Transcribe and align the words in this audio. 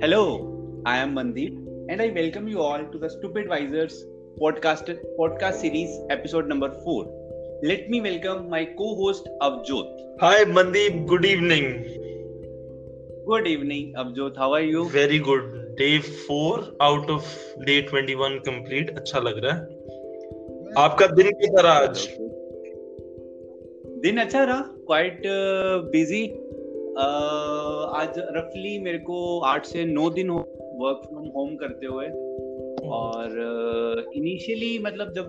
Hello, 0.00 0.82
I 0.86 0.98
am 0.98 1.14
Mandeep, 1.14 1.54
and 1.88 2.00
I 2.00 2.10
welcome 2.10 2.46
you 2.46 2.60
all 2.62 2.84
to 2.84 2.98
the 2.98 3.10
Stupid 3.10 3.48
Visors 3.48 4.04
podcast, 4.40 4.96
podcast 5.18 5.54
series, 5.54 5.98
episode 6.08 6.46
number 6.46 6.70
4. 6.84 7.60
Let 7.64 7.90
me 7.90 8.00
welcome 8.00 8.48
my 8.48 8.64
co 8.64 8.94
host 8.94 9.28
Avjot. 9.42 9.88
Hi, 10.20 10.44
Mandeep. 10.44 11.04
Good 11.08 11.24
evening. 11.24 11.66
Good 13.26 13.48
evening, 13.48 13.94
Avjot. 13.96 14.36
How 14.36 14.52
are 14.52 14.60
you? 14.60 14.88
Very 14.88 15.18
good. 15.18 15.74
Day 15.76 15.98
4 15.98 16.74
out 16.80 17.10
of 17.10 17.26
day 17.66 17.82
21 17.82 18.40
complete. 18.50 18.96
अच्छा 18.96 19.20
लग 19.20 19.44
रहा 19.44 19.54
है 19.54 20.74
आपका 20.78 21.06
दिन 21.06 21.30
कैसा 21.42 21.60
रहा 21.60 21.78
आज 21.88 22.08
दिन 24.02 24.18
अच्छा 24.20 24.44
रहा 24.44 24.60
क्वाइट 24.90 25.22
बिज़ी 25.92 26.26
आज 26.98 28.14
रफली 28.18 28.78
मेरे 28.78 28.98
को 28.98 29.40
आठ 29.40 29.66
से 29.66 29.84
नौ 29.84 30.10
दिन 30.10 30.28
हो 30.28 30.38
वर्क 30.74 31.02
फ्रॉम 31.08 31.26
होम 31.26 31.56
करते 31.56 31.86
हुए। 31.86 32.06
और 32.88 34.10
इनिशियली 34.16 34.78
uh, 34.78 34.84
मतलब 34.84 35.12
जब 35.12 35.28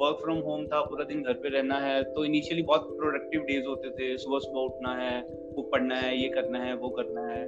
वर्क 0.00 0.18
फ्रॉम 0.22 0.38
होम 0.38 0.66
था 0.66 0.80
पूरा 0.80 1.04
दिन 1.04 1.22
घर 1.22 1.32
पे 1.32 1.48
रहना 1.48 1.78
है 1.78 2.02
तो 2.04 2.24
इनिशियली 2.24 2.62
बहुत 2.62 2.88
प्रोडक्टिव 2.96 3.40
डेज़ 3.40 3.66
होते 3.66 3.90
थे। 3.90 4.16
सुबह 4.18 4.38
सुबह 4.38 4.60
उठना 4.60 4.94
है 4.94 5.20
बुक 5.54 5.70
पढ़ना 5.72 5.96
है 5.96 6.22
ये 6.22 6.28
करना 6.28 6.58
है 6.58 6.74
वो 6.74 6.88
करना 6.88 7.26
है। 7.28 7.44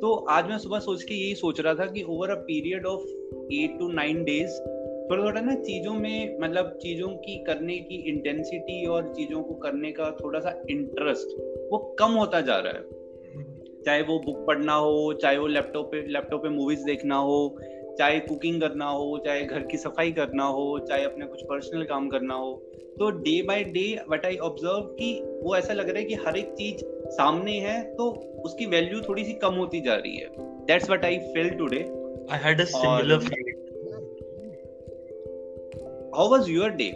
तो 0.00 0.14
आज 0.30 0.48
मैं 0.48 0.58
सुबह 0.58 0.78
सोच 0.78 1.02
के 1.02 1.14
यही 1.14 1.34
सोच 1.34 1.60
रहा 1.60 1.74
था 1.74 1.86
कि 1.86 2.02
over 2.02 2.30
a 2.30 2.34
period 2.34 2.86
of 2.86 3.02
eight 3.52 3.78
to 3.78 3.88
nine 3.92 4.24
days 4.24 4.58
थोड़ा 5.10 5.24
थोड़ा 5.24 5.40
ना 5.40 5.54
चीज़ों 5.54 5.94
में 5.94 6.38
मतलब 6.40 6.78
चीज़ों 6.82 7.08
की 7.08 7.36
करने 7.44 7.78
की 7.78 7.94
इंटेंसिटी 8.10 8.86
और 8.86 9.12
चीज़ों 9.14 9.42
को 9.42 9.54
करने 9.54 9.92
का 9.92 10.10
थोड़ा 10.10 10.40
सा 10.40 10.62
इंटरेस्ट 10.70 11.38
वो 11.72 11.78
कम 11.98 12.10
होता 12.10 12.40
जा 12.40 12.58
रहा 12.58 12.72
है। 12.72 13.01
चाहे 13.86 14.02
वो 14.02 14.18
बुक 14.18 14.46
पढ़ना 14.46 14.74
हो 14.74 15.12
चाहे 15.12 15.38
वो 15.38 15.46
लैपटॉप 15.46 15.86
पे 15.92 16.06
लैपटॉप 16.12 16.42
पे 16.42 16.48
मूवीज़ 16.48 16.84
देखना 16.84 17.16
हो 17.16 17.58
चाहे 17.98 18.18
कुकिंग 18.20 18.60
करना 18.60 18.88
हो 18.88 19.18
चाहे 19.26 19.44
घर 19.44 19.62
की 19.62 19.76
सफ़ाई 19.76 20.12
करना 20.12 20.44
हो 20.44 20.78
चाहे 20.78 21.04
अपने 21.04 21.26
कुछ 21.26 21.42
पर्सनल 21.42 21.84
काम 21.84 22.08
करना 22.08 22.34
हो 22.34 22.52
तो 22.98 23.10
day 23.10 23.42
by 23.42 23.64
day 23.64 23.84
what 24.10 24.26
I 24.26 24.36
observe 24.36 24.80
कि 24.98 25.12
वो 25.42 25.56
ऐसा 25.56 25.72
लग 25.72 25.88
रहा 25.88 25.98
है 25.98 26.04
कि 26.04 26.14
हर 26.14 26.36
एक 26.36 26.52
चीज़ 26.52 26.84
सामने 27.10 27.58
है 27.60 27.82
तो 27.94 28.10
उसकी 28.44 28.66
वैल्यू 28.66 29.00
थोड़ी 29.00 29.24
सी 29.24 29.32
कम 29.32 29.54
होती 29.54 29.80
जा 29.80 29.94
रही 29.94 30.16
है। 30.16 30.28
That's 30.66 30.90
what 30.90 31.04
I 31.04 31.18
felt 31.18 31.50
today 31.50 31.80
I 32.32 32.38
had 32.44 32.60
a 32.60 32.64
similar 32.64 33.14
how 36.16 36.30
was 36.30 36.48
your 36.48 36.70
day 36.70 36.90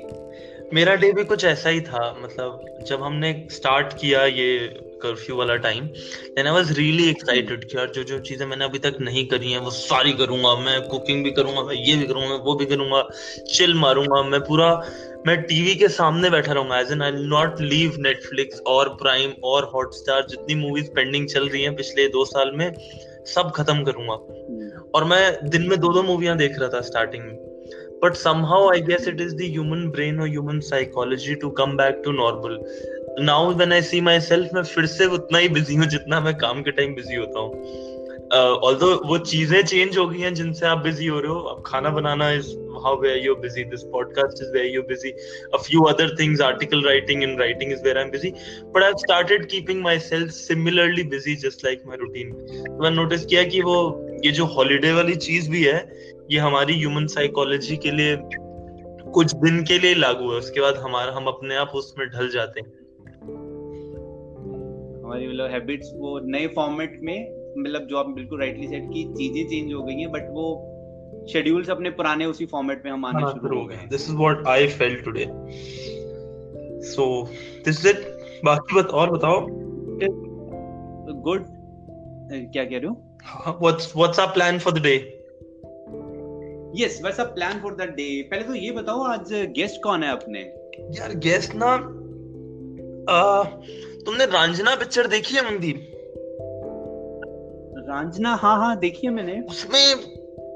मेरा 0.75 0.95
डे 0.95 1.13
भी 1.13 1.25
कुछ 1.25 1.45
ऐसा 1.45 1.69
ही 1.69 1.81
था 1.81 2.01
मतलब 2.23 2.85
जब 2.89 3.03
हमने 3.03 3.33
स्टार्ट 3.51 3.93
किया 3.93 4.25
ये 4.25 4.57
कर्फ्यू 5.03 5.37
वाला 5.37 5.57
time 5.57 5.85
then 5.85 6.47
I 6.47 6.53
was 6.53 6.71
really 6.79 7.09
excited 7.11 7.65
कि 7.65 7.77
यार 7.79 7.91
जो 7.91 8.03
जो 8.05 8.19
चीज़ें 8.19 8.47
मैंने 8.47 8.65
अभी 8.65 8.79
तक 8.79 8.97
नहीं 9.01 9.27
करी 9.27 9.53
हैं 9.53 9.59
वो 9.59 9.71
सारी 9.71 10.13
करूँगा 10.13 10.55
मैं 10.57 10.81
कुकिंग 10.83 11.25
भी 11.25 11.31
करूँगा 11.31 11.63
मैं 11.63 11.75
ये 11.75 11.97
भी 11.97 12.07
करूँगा 12.07 12.35
वो 12.35 12.55
भी 12.55 12.67
करूँगा 12.67 13.07
चिल 13.55 13.75
मारूँगा 13.75 14.23
मैं 14.23 14.41
पूरा 14.41 14.71
मैं 15.27 15.41
टीवी 15.43 15.75
के 15.75 15.89
सामने 15.89 16.31
बैठा 16.31 16.53
रहूँगा 16.53 16.81
as 16.81 16.93
in 16.93 17.03
I 17.03 17.11
not 17.11 17.61
leave 17.61 17.95
Netflix 17.99 18.61
और 18.67 18.89
प्राइम 18.89 19.33
और 19.45 19.71
हॉटस्टार 19.75 20.27
जितनी 20.31 20.55
मूवीज़ 20.55 20.91
पेंडिंग 20.91 21.29
चल 21.29 21.49
रही 21.49 21.63
हैं 21.63 21.77
पिछले 21.77 22.09
दो 22.09 22.25
साल 22.25 22.53
में 22.55 22.73
सब 23.35 23.53
खत्म 23.57 23.85
करूँगा। 23.85 24.15
और 24.95 25.05
मैं 25.05 25.49
दिन 25.49 25.69
में 25.69 25.79
दो 25.81 25.93
दो 25.93 26.03
मूवियाँ 26.03 26.37
देख 26.37 26.59
रहा 26.59 26.69
था 26.69 26.81
स्टार्टिंग 26.81 27.25
में। 27.25 27.56
But 28.03 28.17
somehow 28.17 28.61
i 28.69 28.81
guess 28.89 29.07
it 29.07 29.21
is 29.21 29.35
the 29.37 29.49
human 29.49 29.91
brain 29.91 30.21
or 30.21 30.27
human 30.27 30.61
psychology 30.63 31.37
to 31.45 31.51
come 31.61 31.77
back 31.77 32.03
to 32.03 32.13
normal 32.13 32.59
now 33.31 33.41
when 33.61 33.73
i 33.73 33.81
see 33.91 34.01
myself 34.09 34.53
मैं 34.55 34.63
फिर 34.75 34.87
से 34.97 35.07
उतना 35.19 35.39
ही 35.39 35.49
बिज़ी 35.57 35.77
हूँ 35.77 35.87
जितना 35.97 36.21
मैं 36.21 36.35
काम 36.39 36.63
के 36.63 36.71
टाइम 36.81 36.95
बिज़ी 36.95 37.17
होता 37.17 37.41
हूँ 37.41 37.51
uh, 38.33 39.07
वो 39.09 39.19
चीज़ें 39.33 39.63
चेंज 39.65 39.99
हो 39.99 40.07
गई 40.09 40.21
हैं 40.21 40.35
जिनसे 40.35 40.67
आप 40.67 40.79
बिज़ी 40.85 41.07
हो 41.07 41.21
रहे 41.21 41.33
हो 41.33 41.41
अब 41.41 41.63
खाना 41.67 41.91
बनाना 41.99 42.31
is 42.33 42.55
how 42.85 42.95
where 43.03 43.17
you're 43.17 43.41
busy 43.43 43.65
this 43.65 43.85
podcast 43.85 44.41
is 44.41 44.53
where 44.53 44.65
you're 44.65 44.89
busy 44.89 45.13
a 45.55 45.59
few 45.59 45.87
other 45.87 46.09
things 46.17 46.41
article 46.41 46.83
writing 46.83 47.23
and 47.25 47.39
writing 47.39 47.71
is 47.77 47.83
where 47.83 47.99
i'm 47.99 48.11
busy 48.11 48.33
but 48.75 48.83
i've 48.83 48.99
started 48.99 49.49
keeping 49.49 49.81
myself 49.87 50.31
similarly 50.31 51.05
busy 51.15 51.37
just 51.37 51.65
like 51.69 51.87
my 51.93 52.01
routine 52.03 52.35
तो 52.67 52.83
मैंने 52.83 52.97
notice 52.97 53.25
किया 53.27 53.45
कि 53.55 53.63
वो 53.71 53.79
ये 54.25 54.33
जो 54.33 54.45
holiday 54.57 54.93
वाली 54.93 55.15
चीज़ 55.29 55.51
भी 55.51 55.65
है 55.65 55.79
ये 56.31 56.39
हमारी 56.39 56.75
ह्यूमन 56.75 57.07
साइकोलॉजी 57.07 57.77
के 57.77 57.91
लिए 57.91 58.17
कुछ 59.13 59.35
दिन 59.35 59.63
के 59.65 59.79
लिए 59.79 59.95
लागू 59.95 60.31
है 60.33 60.39
उसके 60.39 60.61
बाद 60.61 60.77
हमारा 60.77 61.13
हम 61.13 61.27
अपने 61.27 61.57
आप 61.57 61.69
उसमें 61.75 62.09
ढल 62.09 62.29
जाते 62.29 62.61
हैं। 62.61 62.73
हमारी 65.05 65.29
मतलब 65.29 65.51
हैबिट्स 65.51 65.91
वो 65.97 66.19
नए 66.25 66.47
फॉर्मेट 66.47 66.99
में 67.03 67.19
मतलब 67.59 67.87
जो 67.87 67.97
आप 67.97 68.07
बिल्कुल 68.07 68.41
राइटली 68.41 68.67
सेट 68.69 68.85
की 68.85 69.05
चीज़ें 69.15 69.47
चेंज 69.49 69.73
हो 69.73 69.83
गई 69.83 69.95
हैं 69.95 70.11
बट 70.13 70.29
वो 70.31 70.47
शेड्यूल्स 71.33 71.71
अपने 71.71 71.91
पुराने 71.91 72.25
उसी 72.27 72.47
फॉर्मेट 72.47 72.83
में 72.85 72.91
हम 72.93 73.05
आने 73.05 73.23
हाँ, 73.23 73.33
शुरू 73.33 73.59
हो 73.59 73.65
गए 73.67 73.77
this 73.91 74.09
is 74.11 74.17
what 74.17 74.47
I 74.47 74.67
felt 74.69 75.05
today 75.05 75.27
so 76.91 77.07
this 77.65 77.87
is 77.87 77.89
it 77.89 78.41
बाकी 78.45 78.75
बात 78.75 78.87
और 78.87 79.11
बताओ। 79.11 79.47
गुड 81.23 81.45
क्या 82.53 82.65
कह 82.65 82.79
रहे 82.79 82.87
हो? 82.87 83.57
What's 83.63 83.93
what's 83.97 84.21
our 84.21 84.33
plan 84.33 84.59
for 84.59 84.73
the 84.73 84.83
day 84.83 84.97
yes 86.77 87.01
वैसा 87.05 87.25
प्लान 87.25 87.61
फॉर 87.61 87.75
द 87.75 87.81
डे 87.81 88.23
पहले 88.23 88.43
तो 88.43 88.55
ये 88.55 88.71
बताओ 88.71 89.03
आज 89.03 89.33
गेस्ट 89.33 89.83
कौन 89.83 90.03
है 90.03 90.11
अपने? 90.13 90.41
यार 91.01 91.15
गेस्ट 91.15 91.55
ना 91.55 91.73
आ, 93.11 93.43
तुमने 94.07 94.25
रांझना 94.25 94.75
पिक्चर 94.75 95.07
देखी 95.07 95.35
है 95.35 95.45
मनदीप? 95.45 95.93
रांझना? 97.89 98.35
हाँ 98.35 98.57
हाँ 98.57 98.79
देखी 98.79 99.07
है 99.07 99.13
मैंने। 99.13 99.41
उसमें 99.41 99.93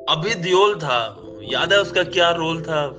अभी 0.09 0.35
दियोल 0.35 0.75
था। 0.75 1.23
याद 1.53 1.73
है 1.73 1.79
उसका 1.81 2.03
क्या 2.03 2.31
रोल 2.31 2.63
था? 2.63 2.97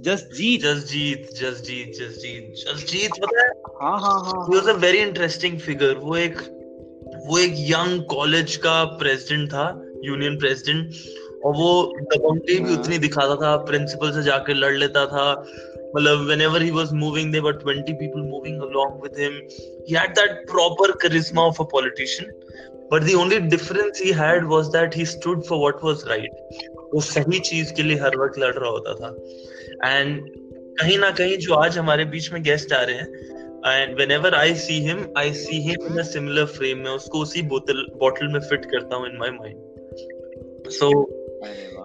जसजीत। 0.00 0.62
जसजीत 0.62 1.28
जसजीत 1.34 1.92
जसजीत 1.98 2.54
जसजीत 2.56 3.10
पता 3.10 3.40
है? 3.40 3.48
हाँ 3.82 4.00
हाँ 4.00 4.20
हाँ 4.24 4.46
ही। 4.46 4.56
Was 4.56 4.68
a 4.68 4.78
very 4.78 4.98
interesting 4.98 5.58
figure 5.58 5.94
वो 5.94 6.16
एक 6.16 6.36
वो 7.26 7.38
एक 7.38 7.54
यंग 7.56 8.02
कॉलेज 8.04 8.56
का 8.56 8.84
प्रेसिडेंट 8.84 9.48
था 9.48 9.84
यूनियन 10.04 10.38
प्रेसिडेंट 10.38 10.90
और 11.44 11.54
वो 11.56 11.96
दबंगी 12.02 12.60
भी 12.60 12.74
उतनी 12.74 12.98
दिखाता 12.98 13.36
था 13.36 13.56
प्रिंसिपल 13.56 14.12
से 14.12 14.22
जाकर 14.22 14.54
लड़ 14.54 14.74
लेता 14.74 15.06
था 15.06 15.46
मतलब 15.96 16.18
whenever 16.18 16.62
he 16.62 16.70
was 16.70 16.92
moving 16.92 17.32
there 17.32 17.44
were 17.44 17.52
20 17.52 17.92
people 17.92 18.20
moving 18.20 18.62
along 18.62 19.02
with 19.02 19.12
him 19.18 19.32
he 19.88 19.94
had 19.94 20.10
that 20.10 20.30
proper 20.30 20.90
charisma 20.90 21.42
of 21.42 21.62
a 21.62 21.64
politician 21.72 22.32
but 22.92 23.02
the 23.02 23.14
only 23.14 23.38
difference 23.38 24.02
he 24.04 24.10
had 24.12 24.46
was 24.46 24.66
that 24.66 24.96
he 24.96 25.04
stood 25.04 25.42
for 25.42 25.58
what 25.58 25.74
was 25.84 25.96
right 26.08 26.30
वो 26.94 27.00
सही 27.00 27.38
चीज़ 27.38 27.74
के 27.74 27.82
लिए 27.82 27.96
हर 27.96 28.16
वक्त 28.16 28.38
लड़ 28.38 28.54
रहा 28.54 28.70
होता 28.70 28.94
था। 28.94 29.16
And 29.98 30.30
कहीं 30.80 30.98
ना 30.98 31.10
कहीं 31.10 31.38
जो 31.38 31.54
आज 31.54 31.78
हमारे 31.78 32.04
बीच 32.04 32.32
में 32.32 32.42
गेस्ट 32.42 32.72
आ 32.72 32.82
रहे 32.82 32.96
हैं 32.96 33.14
and 33.66 33.98
whenever 34.10 34.34
I 34.34 34.54
see 34.54 34.74
him 34.74 35.06
I 35.18 35.32
see 35.32 35.56
him 35.56 35.98
in 35.98 36.02
similar 36.02 36.44
frame 36.44 36.78
में 36.78 36.90
उसको 36.90 37.18
उसी 37.18 37.42
बोतल 37.42 37.86
बॉटल 37.96 38.26
में 38.26 38.40
फिट 38.40 38.64
करता 38.64 38.96
हूँ 38.96 39.08
in 39.08 39.16
my 39.16 39.30
mind 39.30 39.56
so 40.68 41.19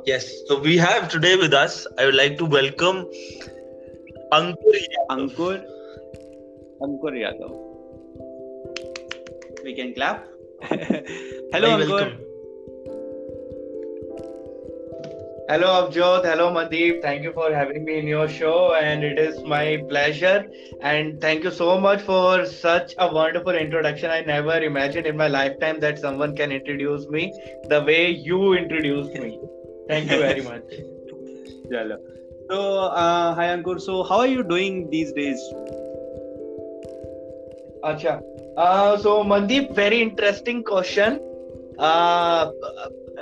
yes 0.05 0.25
so 0.47 0.59
we 0.59 0.77
have 0.77 1.07
today 1.09 1.35
with 1.35 1.53
us 1.53 1.87
i 1.97 2.05
would 2.05 2.15
like 2.15 2.37
to 2.37 2.45
welcome 2.45 3.05
ankur 4.37 4.75
ankur. 5.15 5.55
Ankur 6.85 7.13
yadav. 7.23 7.51
We 9.63 9.73
can 9.73 9.93
clap. 9.93 10.27
Hello 11.53 11.69
Very 11.69 11.85
ankur. 11.85 11.89
welcome. 11.89 12.34
Hello, 15.47 15.67
Abjot. 15.79 16.25
Hello, 16.25 16.51
Mandeep. 16.51 17.03
Thank 17.03 17.21
you 17.21 17.31
for 17.31 17.53
having 17.53 17.85
me 17.85 17.99
in 17.99 18.07
your 18.07 18.27
show, 18.27 18.73
and 18.73 19.03
it 19.03 19.19
is 19.19 19.43
my 19.43 19.77
pleasure. 19.89 20.43
And 20.81 21.21
thank 21.21 21.43
you 21.43 21.51
so 21.51 21.79
much 21.79 22.01
for 22.01 22.47
such 22.47 22.95
a 22.97 23.13
wonderful 23.13 23.53
introduction. 23.53 24.09
I 24.09 24.21
never 24.21 24.57
imagined 24.59 25.05
in 25.05 25.15
my 25.15 25.27
lifetime 25.27 25.79
that 25.81 25.99
someone 25.99 26.35
can 26.35 26.51
introduce 26.51 27.07
me 27.09 27.31
the 27.69 27.83
way 27.83 28.09
you 28.09 28.53
introduced 28.53 29.13
me. 29.13 29.39
Thank 29.87 30.09
you 30.09 30.17
very 30.17 30.41
much. 30.41 30.63
Chalo. 31.71 31.97
So, 32.49 32.79
uh, 33.03 33.35
hi 33.35 33.45
Ankur. 33.55 33.79
So, 33.79 34.01
how 34.01 34.17
are 34.21 34.27
you 34.35 34.43
doing 34.43 34.89
these 34.89 35.13
days? 35.13 35.39
Acha. 37.83 38.19
Uh, 38.57 38.97
so, 38.97 39.23
Mandeep, 39.23 39.75
very 39.75 40.01
interesting 40.01 40.63
question. 40.63 41.19
Uh, 41.77 42.49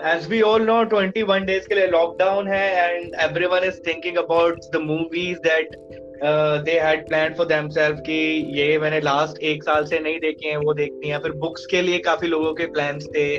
as 0.01 0.27
we 0.27 0.41
all 0.43 0.59
know 0.59 0.83
21 0.85 1.45
days 1.45 1.67
के 1.67 1.75
लिए 1.75 1.87
lockdown 1.91 2.47
है 2.47 2.65
and 2.83 3.15
everyone 3.15 3.63
is 3.63 3.79
thinking 3.79 4.17
about 4.17 4.65
the 4.71 4.79
movies 4.79 5.39
that 5.39 5.75
uh, 6.21 6.61
they 6.61 6.77
had 6.79 7.05
planned 7.07 7.35
for 7.35 7.45
themselves 7.45 8.01
कि 8.01 8.17
ये 8.57 8.77
मैंने 8.79 9.01
last 9.01 9.37
एक 9.51 9.63
साल 9.63 9.85
से 9.85 9.99
नहीं 9.99 10.19
देखी 10.19 10.49
हैं 10.49 10.57
वो 10.57 10.73
देखनी 10.73 11.09
है 11.09 11.19
फिर 11.19 11.31
books 11.31 11.65
के 11.71 11.81
लिए 11.81 11.99
काफ़ी 11.99 12.27
लोगों 12.27 12.53
के 12.53 12.67
plans 12.67 13.07
थे 13.15 13.37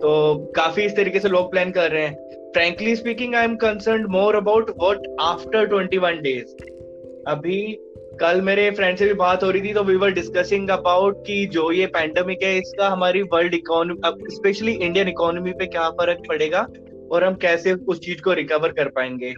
तो 0.00 0.36
काफ़ी 0.56 0.82
इस 0.82 0.96
तरीके 0.96 1.20
से 1.20 1.28
लोग 1.28 1.54
plan 1.54 1.72
कर 1.72 1.90
रहे 1.90 2.06
हैं 2.06 2.50
frankly 2.56 2.94
speaking 2.96 3.34
I 3.34 3.44
am 3.44 3.56
concerned 3.58 4.08
more 4.08 4.34
about 4.42 4.76
what 4.76 5.06
after 5.30 5.66
21 5.68 6.22
days 6.22 6.54
अभी 7.28 7.60
कल 8.20 8.40
मेरे 8.40 8.70
फ्रेंड 8.70 8.98
से 8.98 9.06
भी 9.06 9.14
बात 9.14 9.44
हो 9.44 9.50
रही 9.50 9.62
थी 9.62 9.72
तो 9.74 9.82
वी 9.84 9.96
वर 9.96 10.10
डिस्कसिंग 10.10 10.68
अबाउट 10.70 11.26
कि 11.26 11.46
जो 11.46 11.72
ये 11.72 11.86
पैंडमिक 11.86 12.42
है 12.42 12.58
इसका 12.58 12.88
हमारी 12.88 13.22
world 13.22 13.54
economy 13.54 14.34
specially 14.34 14.72
Indian 14.72 15.08
economy 15.08 15.52
पे 15.52 15.66
क्या 15.66 15.88
फ़र्क 15.90 16.22
पड़ेगा 16.28 16.66
और 17.12 17.24
हम 17.24 17.34
कैसे 17.34 17.72
उस 17.72 18.00
चीज़ 18.00 18.22
को 18.22 18.32
रिकवर 18.32 18.72
कर 18.72 18.88
पाएँगे। 18.88 19.30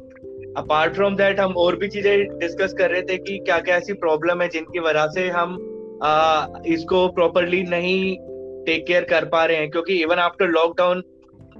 अपार्ट 0.56 0.94
फ्रॉम 0.94 1.16
दैट 1.16 1.40
हम 1.40 1.52
और 1.52 1.76
भी 1.76 1.88
चीज़ें 1.88 2.38
डिस्कस 2.38 2.74
कर 2.78 2.90
रहे 2.90 3.02
थे 3.02 3.16
कि 3.16 3.38
क्या 3.38 3.58
क्या 3.58 3.76
ऐसी 3.76 3.92
प्रॉब्लम 3.92 4.42
है 4.42 4.48
जिनकी 4.48 4.78
वजह 4.78 5.06
से 5.06 5.28
हम 5.28 5.72
आ, 6.02 6.46
इसको 6.66 7.08
प्रॉपरली 7.08 7.62
नहीं 7.62 8.16
टेक 8.64 8.86
केयर 8.86 9.04
कर 9.04 9.24
पा 9.24 9.44
रहे 9.44 9.56
हैं। 9.56 9.70
क्योंकि 9.70 10.02
इवन 10.02 10.16
आफ्टर 10.16 10.46
लॉकडाउन 10.46 11.02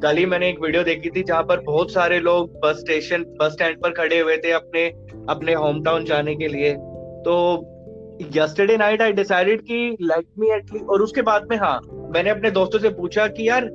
कल 0.02 0.16
ही 0.16 0.26
मैंने 0.26 0.48
एक 0.48 0.60
वीडियो 0.60 0.82
देखी 0.82 1.10
थी 1.10 1.22
जहाँ 1.22 1.42
पर 1.42 1.60
बहुत 1.60 1.92
सारे 1.92 2.20
लोग 2.20 2.60
बस 2.64 2.76
स्टेशन 2.76 3.22
बस 3.22 3.52
स्टैंड 3.52 3.76
पर 3.76 3.90
खड़े 3.90 4.18
हुए 4.20 4.36
थे 4.36 4.50
अपने 4.50 4.86
अपने 5.28 5.54
होम 5.54 5.82
टाउन 5.82 6.04
जाने 6.04 6.34
के 6.34 6.48
लिए। 6.48 6.76
तो 7.26 7.36
यस्टरडे 8.36 8.76
नाइट 8.76 9.02
आई 9.02 9.12
डिसाइडेड 9.12 9.60
कि 9.60 9.96
लेट 10.02 10.26
मी 10.38 10.50
एटलीस्ट 10.50 10.86
और 10.86 11.02
उसके 11.02 11.22
बाद 11.22 11.46
में 11.50 11.56
हाँ 11.56 11.80
मैंने 11.92 12.30
अपने 12.30 12.50
दोस्तों 12.50 12.78
से 12.78 12.88
पूछा 12.88 13.26
कि 13.26 13.48
यार, 13.48 13.68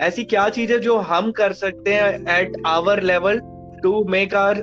ऐसी 0.00 0.24
क्या 0.24 0.48
चीज़ 0.48 0.72
है 0.72 0.78
जो 0.78 0.96
हम 0.96 1.30
कर 1.32 1.52
सकते 1.52 1.90
हैं 1.90 2.38
at 2.38 2.52
our 2.66 3.02
level 3.02 3.40
to 3.82 4.04
make 4.04 4.34
our 4.34 4.62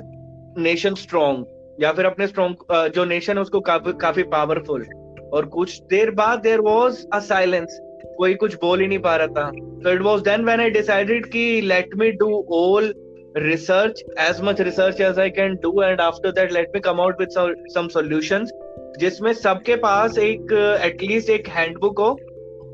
nation 0.58 0.94
strong 0.94 1.46
या 1.80 1.92
फिर 1.92 2.04
अपने 2.04 2.26
स्ट्रॉन्ग 2.26 2.56
जो 2.94 3.04
नेशन 3.04 3.36
है 3.36 3.42
उसको 3.42 3.60
काफ़ी 3.60 3.92
काफ़ी 3.92 4.22
पावरफुल 4.22 4.86
और 5.32 5.46
कुछ 5.46 5.80
देर 5.82 6.10
बाद 6.10 6.40
देर 6.40 6.60
वॉज़ 6.60 7.06
अ 7.12 7.18
साइलेंस 7.18 7.78
कोई 8.18 8.34
कुछ 8.34 8.54
बोल 8.54 8.80
ही 8.80 8.86
नहीं 8.86 8.98
पा 8.98 9.16
रहा 9.16 9.26
था। 9.26 9.50
तो 9.50 9.92
it 9.92 10.02
was 10.02 10.22
then 10.22 10.44
when 10.44 10.60
I 10.60 10.70
decided 10.70 11.26
कि 11.26 11.60
let 11.60 11.96
me 11.96 12.10
do 12.12 12.46
all 12.52 12.92
research 13.36 14.00
as 14.16 14.40
much 14.40 14.60
research 14.60 15.00
as 15.00 15.18
I 15.18 15.28
can 15.30 15.56
do 15.56 15.70
and 15.80 16.00
after 16.00 16.30
that 16.32 16.52
let 16.52 16.72
me 16.74 16.80
come 16.80 17.00
out 17.00 17.18
with 17.18 17.32
some, 17.32 17.54
some 17.76 17.90
solutions 17.90 18.52
जिसमें 18.98 19.32
सबके 19.32 19.76
पास 19.76 20.18
एक 20.18 20.52
एटलीस्ट 20.84 21.30
एक 21.30 21.48
हैंडबुक 21.48 21.98
हो 21.98 22.18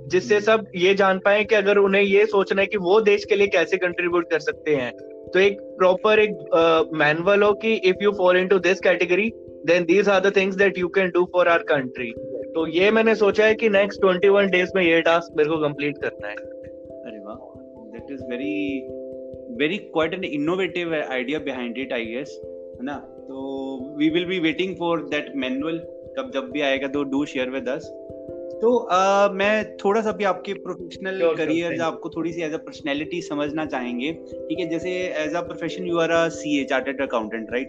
जिससे 0.06 0.40
सब 0.40 0.66
ये 0.76 0.94
जान 0.94 1.18
पाए 1.18 1.44
कि 1.44 1.54
अगर 1.54 1.76
उन्हें 1.76 2.02
ये 2.02 2.26
सोचना 2.26 2.60
है 2.60 2.66
कि 2.66 2.76
वो 2.76 3.00
देश 3.00 3.24
के 3.24 3.34
लिए 3.34 3.46
कैसे 3.46 3.76
कंट्रीब्यूट 3.76 4.30
कर 4.30 4.38
सकते 4.38 4.74
हैं। 4.74 4.92
तो 5.34 5.38
एक 5.38 5.60
प्रॉपर 5.60 6.18
एक 6.18 6.30
मैनुअल 6.94 7.40
uh, 7.40 7.46
हो 7.46 7.52
कि 7.52 7.74
if 7.74 7.96
you 8.02 8.12
fall 8.12 8.36
into 8.36 8.58
this 8.58 8.80
category 8.80 9.32
then 9.66 9.84
these 9.84 10.08
are 10.08 10.20
the 10.20 10.36
things 10.36 10.56
that 10.56 10.78
you 10.78 10.88
can 10.88 11.10
do 11.10 11.24
for 11.24 11.48
our 11.48 11.62
country 11.62 12.12
तो 12.54 12.66
ये 12.66 12.90
मैंने 12.90 13.14
सोचा 13.14 13.44
है 13.46 13.54
कि 13.54 13.68
नेक्स्ट 13.68 14.00
21 14.00 14.50
डेज़ 14.50 14.70
में 14.76 14.82
ये 14.82 15.00
टास्क 15.00 15.36
मेरे 15.36 15.48
को 15.48 15.56
कंप्लीट 15.56 15.98
करना 15.98 16.28
है। 16.28 16.34
अरे 16.34 17.18
वाह 17.18 17.36
that 17.92 18.12
is 18.12 18.22
very 18.22 18.88
very 19.58 19.76
quite 19.76 20.14
an 20.14 20.24
innovative 20.24 20.94
idea 20.94 21.38
behind 21.38 21.78
it 21.78 21.92
I 21.92 22.04
guess 22.04 22.40
है 22.44 22.84
ना? 22.84 22.94
तो 22.96 23.94
we 23.98 24.10
will 24.10 24.24
be 24.24 24.38
waiting 24.38 24.76
for 24.76 25.02
that 25.02 25.32
manual 25.36 25.78
कब 26.18 26.30
जब 26.34 26.50
भी 26.50 26.60
आएगा 26.60 26.88
तो 26.88 27.02
डू 27.04 27.24
शेयर 27.24 27.50
विद 27.50 27.68
अस 27.68 27.90
तो 28.62 28.70
uh, 28.92 29.34
मैं 29.34 29.76
थोड़ा 29.76 30.00
सा 30.02 30.12
भी 30.12 30.24
आपके 30.24 30.54
प्रोफेशनल 30.54 31.34
करियर 31.36 31.72
sure, 31.72 31.82
आपको 31.82 32.10
थोड़ी 32.10 32.32
सी 32.32 32.42
एज 32.42 32.52
अ 32.52 32.56
पर्सनैलिटी 32.56 33.22
समझना 33.22 33.66
चाहेंगे 33.66 34.12
ठीक 34.12 34.58
है? 34.60 34.68
जैसे 34.68 34.90
as 34.90 35.34
a 35.34 35.40
profession 35.40 35.84
you 35.84 35.98
are 35.98 36.10
a 36.10 36.28
C 36.28 36.60
A 36.60 36.64
chartered 36.64 37.00
accountant 37.00 37.50
right 37.50 37.68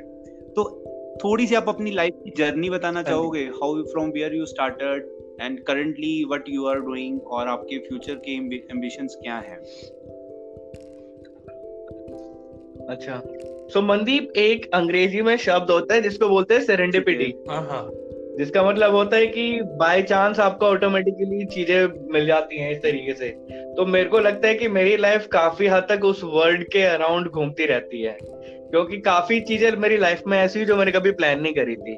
तो 0.56 0.84
थोड़ी 1.24 1.48
सी 1.48 1.56
आप 1.56 1.70
अपनी 1.70 1.92
लाइफ 1.92 2.14
की 2.24 2.34
जर्नी 2.38 2.70
बताना 2.70 3.00
हाँ 3.00 3.04
चाहोगे 3.04 3.40
how 3.40 3.84
from 3.84 4.10
where 4.10 4.36
you 4.36 4.46
started 4.46 5.10
and 5.42 5.60
currently 5.60 6.24
what 6.24 6.46
you 6.50 6.66
are 6.66 6.80
doing 6.80 7.22
और 7.22 7.48
आपके 7.48 7.78
फ्यूचर 7.78 8.16
के 8.16 8.32
एम्बिशंस 8.72 9.18
क्या 9.24 9.36
हैं? 9.36 9.60
अच्छा। 12.92 13.22
सो 13.26 13.80
so, 13.80 13.86
मनदीप 13.86 14.34
एक 14.38 14.70
अंग्रेज़ी 14.74 15.22
में 15.22 15.38
शब्द 15.38 15.72
होता 15.72 15.94
है 15.94 16.02
जिसको 16.02 16.30
बोलते 16.30 16.54
हैं 16.54 16.62
सेरेंडिपिटी 16.62 17.36
हाँ, 17.50 17.68
हाँ। 17.72 17.90
जिसका 18.38 18.64
मतलब 18.64 18.96
होता 18.96 19.18
है 19.18 19.28
कि 19.28 19.62
बाय 19.62 20.02
चांस 20.02 20.40
आपको 20.40 20.66
ऑटोमेटिकली 20.66 21.46
चीज़ें 21.46 22.12
मिल 22.14 22.26
जाती 22.26 22.58
हैं 22.58 22.72
इस 22.72 22.78
तरीके 22.78 23.14
से। 23.14 23.30
तो 23.78 23.86
मेरे 23.86 24.10
को 24.10 24.20
लगता 24.20 24.48
है 24.48 24.56
कि 24.56 24.68
मेरी 24.68 24.98
लाइफ 24.98 25.28
काफ़ी 25.28 25.68
हद 25.68 25.88
तक 25.90 26.06
उस 26.06 26.22
वर्ल्ड 26.24 26.64
के 26.64 26.82
अराउंड 26.82 27.28
घूमती 27.28 27.66
रहती 27.66 28.02
है। 28.02 28.18
क्योंकि 28.72 28.98
काफ़ी 28.98 29.40
चीज़ें 29.40 29.72
मेरी 29.72 29.98
लाइफ 29.98 30.22
में 30.28 30.38
ऐसी 30.40 30.66
जो 30.66 30.76
मैंने 30.76 30.92
कभी 30.92 31.12
प्लान 31.12 31.42
नहीं 31.42 31.54
करी 31.54 31.76
थी। 31.76 31.94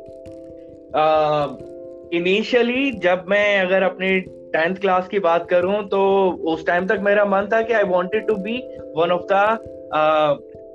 इनिशियली 2.18 2.92
uh, 2.92 3.00
जब 3.00 3.26
मैं 3.28 3.60
अगर 3.60 3.84
अपनी 3.84 4.20
टेंथ 4.20 4.76
क्लास 4.76 5.08
की 5.08 5.20
बात 5.20 5.50
करूँ 5.50 5.88
तो 5.88 6.32
उस 6.48 6.66
टाइम 6.66 6.88
तक 6.88 7.00
मेरा 7.02 7.26
मन 7.26 7.50
था 7.54 7.62
कि 7.62 7.74
I 7.74 7.84
wanted 7.84 8.28
to 8.28 8.36
be 8.36 8.58
one 8.98 9.12
of 9.12 9.22
the 9.32 9.58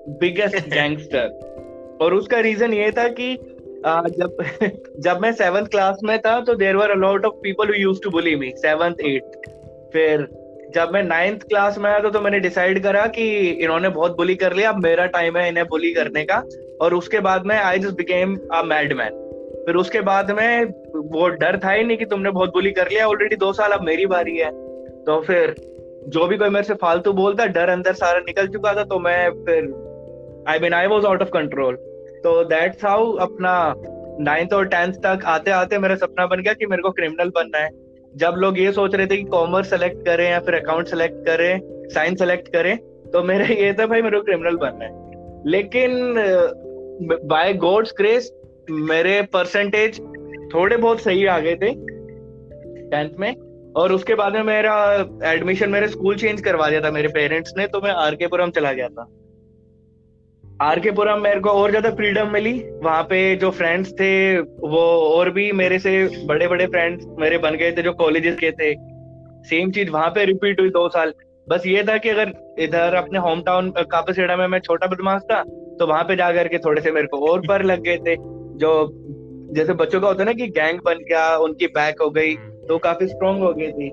biggest 0.09 0.69
gangster 0.69 1.99
और 2.01 2.15
उसका 2.15 2.41
रीजन 2.41 2.75
ये 2.75 2.91
था 2.91 3.09
कि 3.09 3.39
आ, 3.87 4.03
जब 4.03 4.37
जब 5.01 5.19
मैं 5.23 5.33
सेवंथ 5.33 5.67
क्लास 5.67 5.99
में 6.05 6.19
था 6.19 6.41
तो 6.41 6.55
there 6.55 6.77
were 6.77 6.91
a lot 6.91 7.25
of 7.25 7.35
people 7.35 7.95
to 8.05 8.11
bully 8.11 8.37
me 8.37 8.53
seventh 8.57 8.95
eight 9.01 9.23
फिर 9.93 10.27
जब 10.75 10.91
मैं 10.93 11.03
नाइन्थ 11.03 11.43
क्लास 11.43 11.79
में 11.79 11.91
आया 11.91 12.01
था 12.01 12.11
तो 12.11 12.21
मैंने 12.21 12.41
डिसाइड 12.41 12.83
करा 12.83 13.07
कि 13.07 13.51
इन्होंने 13.51 13.89
बहुत 13.89 14.17
बुली 14.17 14.35
कर 14.35 14.53
लिया 14.53 14.71
अब 14.71 14.83
मेरा 14.83 15.07
टाइम 15.07 15.37
है 15.37 15.49
इन्हें 15.49 15.67
बुली 15.67 15.93
करने 15.93 16.25
का। 16.25 16.43
और 16.81 16.95
उसके 16.95 17.21
बाद 17.21 17.47
में 17.47 17.57
I 17.57 17.79
just 17.79 17.97
became 17.97 18.37
a 18.53 18.63
mad 18.63 18.93
man 18.93 19.11
फिर 19.67 19.75
उसके 19.75 20.01
बाद 20.01 20.31
में 20.31 20.65
वो 20.95 21.29
डर 21.29 21.61
था 21.65 21.71
ही 21.71 21.85
नहीं 21.85 21.97
कि 21.97 22.05
तुमने 22.05 22.31
बहुत 22.31 22.53
बुली 22.53 22.71
कर 22.71 22.89
लिया 22.91 23.09
ऑलरेडी 23.09 23.37
दो 23.37 23.53
साल 23.53 23.73
अब 23.73 23.83
मेरी 23.83 24.07
बारी 24.07 24.37
है। 24.37 24.51
तो 25.05 25.21
फिर 25.21 25.55
जो 26.09 26.27
भी 26.27 26.37
कोई 26.37 26.49
मेरे 26.49 26.65
से 26.65 26.75
फालतू 26.75 27.13
बोलता 27.13 27.47
डर 27.47 27.69
अंदर 27.69 27.93
सारा 27.93 28.19
निकल 28.19 28.47
चुका 28.47 28.75
था 28.75 28.85
तो 28.85 28.99
मैं 28.99 29.31
फिर 29.31 29.88
I 30.49 30.59
mean 30.59 30.75
I 30.75 30.87
was 30.87 31.07
out 31.07 31.23
of 31.23 31.29
control 31.29 31.77
तो 32.25 32.43
दैट्स 32.45 32.85
हाउ 32.85 33.13
अपना 33.21 33.53
नाइन्थ 34.21 34.53
और 34.53 34.67
टेंथ 34.67 34.93
तक 34.93 35.25
आते 35.25 35.51
आते 35.51 35.79
मेरा 35.79 35.95
सपना 35.97 36.27
बन 36.27 36.41
गया 36.43 36.53
कि 36.53 36.67
मेरे 36.67 36.83
को 36.83 36.91
क्रिमिनल 36.91 37.31
बनना 37.35 37.59
है। 37.59 37.71
जब 38.17 38.35
लोग 38.39 38.59
ये 38.59 38.73
सोच 38.73 38.95
रहे 38.95 39.07
थे 39.07 39.17
कि 39.17 39.23
कॉमर्स 39.23 39.71
सेलेक्ट 39.71 40.05
करें 40.07 40.31
या 40.31 40.39
फिर 40.41 40.55
अकाउंट 40.55 40.87
सेलेक्ट 40.87 41.17
करें 41.27 41.61
साइंस 41.89 42.19
सेलेक्ट 42.19 42.49
करें 42.49 42.77
तो 43.11 43.23
मेरा 43.23 43.45
ये 43.45 43.73
था, 43.73 43.87
भाई, 43.87 44.03
मेरे 44.03 44.17
को 44.17 44.23
क्रिमिनल 44.23 44.57
बनना 44.57 44.85
है। 44.85 45.43
लेकिन 45.47 46.15
बाय 47.25 47.53
गॉड्स 47.55 47.95
ग्रेस 47.99 48.33
मेरे 48.71 49.21
परसेंटेज 49.23 50.01
थोड़े 50.55 50.77
बहुत 50.77 51.01
सही 51.01 51.27
आ 51.27 51.39
गए 51.39 51.55
थे 51.55 51.71
टेंथ 52.91 53.11
में। 53.19 53.35
और 53.77 53.93
उसके 53.93 54.15
बाद 54.15 54.33
में 54.33 54.43
मेरा 54.43 54.75
एडमिशन 55.25 55.71
मेरे 55.71 55.89
स्कूल 55.89 56.17
चेंज 56.17 56.41
करवा 56.41 56.69
दिया 56.69 56.81
था 56.81 56.91
मेरे 56.91 57.09
पेरेंट्स 57.09 57.53
ने 57.57 57.67
तो 57.67 57.81
मैं 57.81 57.91
आर 57.91 58.17
पुरम 58.23 58.51
चला 58.51 58.73
गया 58.73 58.89
था। 58.89 59.07
आर 60.61 60.79
के 60.81 60.91
पुरम 60.91 61.21
मेरे 61.21 61.41
को 61.41 61.51
और 61.51 61.71
ज़्यादा 61.71 61.91
फ्रीडम 61.91 62.31
मिली। 62.31 62.53
वहाँ 62.83 63.03
पे 63.03 63.19
जो 63.37 63.51
फ्रेंड्स 63.51 63.93
थे 63.93 64.39
वो 64.41 64.81
और 65.09 65.31
भी 65.31 65.51
मेरे 65.53 65.79
से 65.79 65.93
बड़े 66.27 66.49
बड़े 66.49 66.67
फ्रेंड्स 66.67 67.05
मेरे 67.19 67.39
बन 67.39 67.57
गए 67.57 67.73
थे 67.73 67.83
जो 67.83 67.93
कॉलेजेस 67.93 68.37
के 68.37 68.51
थे। 68.53 68.73
सेम 69.49 69.71
चीज़ 69.73 69.91
वहाँ 69.91 70.09
पे 70.11 70.25
रिपीट 70.25 70.61
हुई 70.61 70.71
दो 70.71 70.89
साल। 70.89 71.13
बस 71.47 71.67
ये 71.67 71.83
था 71.83 71.97
कि 71.97 72.09
अगर 72.09 72.33
इधर 72.59 72.95
अपने 72.95 73.19
होम 73.19 73.43
टाउन 73.43 73.71
कापासेड़ा 73.91 74.37
में 74.37 74.47
मैं 74.47 74.59
छोटा 74.61 74.87
बदमाश 74.87 75.23
था 75.23 75.43
तो 75.79 75.87
वहाँ 75.87 76.05
पे 76.05 76.17
जाकर 76.17 76.49
के 76.49 76.59
थोड़े 76.59 76.83
से 76.83 76.93
मेरे 76.93 77.07
को 77.07 77.21
और 77.31 77.47
पर 77.47 77.65
लग 77.65 77.83
गए 77.83 77.97
थे। 77.99 78.17
जो 78.59 78.73
जैसे 79.55 79.73
बच्चों 79.75 80.01
का 80.01 80.09
होता 80.09 80.23
है 80.23 80.27
ना 80.27 80.33
कि 80.35 80.47
गैंग 80.51 80.81
बन 80.85 81.05
गया 81.05 81.37
उनकी 81.39 81.67
बैक 81.77 82.03
हो 82.03 82.11
गई 82.11 82.35
तो 82.69 82.79
काफ़ी 82.81 83.07
स्ट्रॉन्ग 83.07 83.43
हो 83.43 83.53
गई 83.53 83.71
थी। 83.73 83.89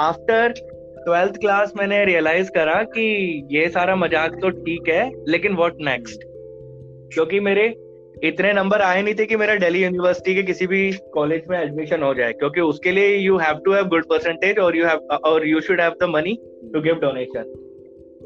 आफ्टर 0.00 0.54
ट्वेल्थ 1.04 1.36
क्लास 1.40 1.72
मैंने 1.76 2.04
रियलाइज़ 2.04 2.50
करा 2.52 2.82
कि 2.94 3.04
ये 3.52 3.68
सारा 3.70 3.96
मज़ाक 3.96 4.38
तो 4.42 4.50
ठीक 4.50 4.88
है, 4.88 5.10
लेकिन 5.28 5.56
व्हाट 5.56 5.76
नेक्स्ट 5.84 6.24
क्योंकि 7.14 7.40
मेरे 7.40 7.66
इतने 8.24 8.52
नंबर 8.52 8.80
आए 8.82 9.02
नहीं 9.02 9.14
थे 9.14 9.24
कि 9.26 9.36
मेरा 9.36 9.54
दिल्ली 9.56 9.82
यूनिवर्सिटी 9.82 10.34
के 10.34 10.42
किसी 10.42 10.66
भी 10.66 10.80
कॉलेज 11.14 11.42
में 11.50 11.58
एडमिशन 11.58 12.02
हो 12.02 12.12
जाए, 12.14 12.32
क्योंकि 12.32 12.60
उसके 12.62 12.92
लिए 12.92 13.16
you 13.16 13.36
have 13.38 13.60
to 13.64 13.72
have 13.72 13.88
good 13.88 14.04
percentage 14.08 14.58
और 14.58 14.76
यू 14.76 14.86
हैव 14.86 15.16
और 15.24 15.46
you 15.48 15.60
should 15.60 15.80
have 15.80 15.94
the 16.00 16.08
money 16.10 16.34
to 16.72 16.80
give 16.82 16.98
donation 17.00 17.54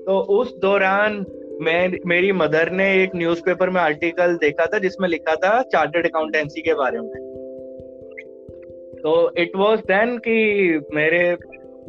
तो 0.06 0.18
उस 0.36 0.54
दौरान 0.60 1.24
मैं, 1.62 1.98
मेरी 2.06 2.32
मदर 2.34 2.70
ने 2.72 2.86
एक 3.02 3.10
न्यूज़पेपर 3.16 3.70
में 3.70 3.80
आर्टिकल 3.80 4.34
देखा 4.36 4.66
था, 4.66 4.78
जिसमें 4.78 5.08
लिखा 5.08 5.34
था 5.36 5.60
चार्टर्ड 5.72 6.06
अकाउंटेंसी 6.06 6.62
के 6.62 6.74
बारे 6.74 7.00
में। 7.00 7.10
तो 9.02 9.12
इट 9.38 9.56
वाज 9.56 9.78
देन 9.86 10.16
कि 10.26 10.34
मेरे 10.94 11.20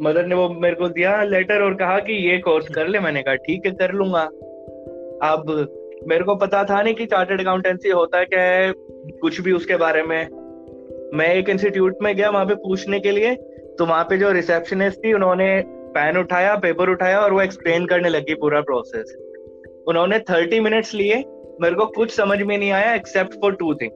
मदर 0.02 0.26
ने 0.26 0.34
वो 0.34 0.48
मेरे 0.60 0.76
को 0.76 0.88
दिया 0.88 1.22
लेटर 1.24 1.62
और 1.62 1.74
कहा 1.74 1.98
कि 1.98 2.12
ये 2.28 2.38
कोर्स 2.38 2.68
कर 2.68 2.88
ले। 2.88 3.00
मैंने 3.00 3.22
कहा, 3.22 3.34
ठीक 3.36 3.66
है, 3.66 3.72
कर 3.72 3.92
लूँगा। 3.92 4.22
अब 5.24 5.44
मेरे 6.08 6.24
को 6.24 6.34
पता 6.36 6.62
था 6.64 6.80
नहीं 6.82 6.94
कि 6.94 7.06
चार्टर्ड 7.06 7.40
अकाउंटेंसी 7.40 7.90
होता 7.90 8.22
क्या 8.24 8.42
है, 8.42 8.72
कुछ 9.20 9.40
भी 9.40 9.52
उसके 9.52 9.76
बारे 9.76 10.02
में। 10.02 10.28
मैं 11.14 11.28
एक 11.34 11.48
इंस्टीट्यूट 11.48 11.98
में 12.02 12.14
गया 12.16 12.30
वहाँ 12.30 12.46
पे 12.46 12.54
पूछने 12.58 13.00
के 13.00 13.10
लिए 13.10 13.34
तो 13.78 13.86
वहाँ 13.86 14.04
पे 14.04 14.16
जो 14.18 14.30
रिसेप्शनिस्ट 14.32 14.98
थी, 14.98 15.12
उन्होंने 15.12 15.46
पेन 15.94 16.16
उठाया 16.18 16.54
पेपर 16.56 16.90
उठाया 16.90 17.20
और 17.20 17.32
वो 17.32 17.40
एक्सप्लेन 17.42 17.86
करने 17.86 18.08
लगी 18.08 18.34
पूरा 18.34 18.60
प्रोसेस 18.60 19.14
उन्होंने 19.88 20.18
थर्टी 20.30 20.60
मिनट्स 20.60 20.94
लिए। 20.94 21.22
मेरे 21.60 21.74
को 21.74 21.86
कुछ 21.86 22.10
समझ 22.10 22.40
में 22.42 22.56
नहीं 22.58 22.70
आया 22.70 22.94
except 22.94 23.34
for 23.34 23.54
two 23.54 23.74
thing 23.74 23.90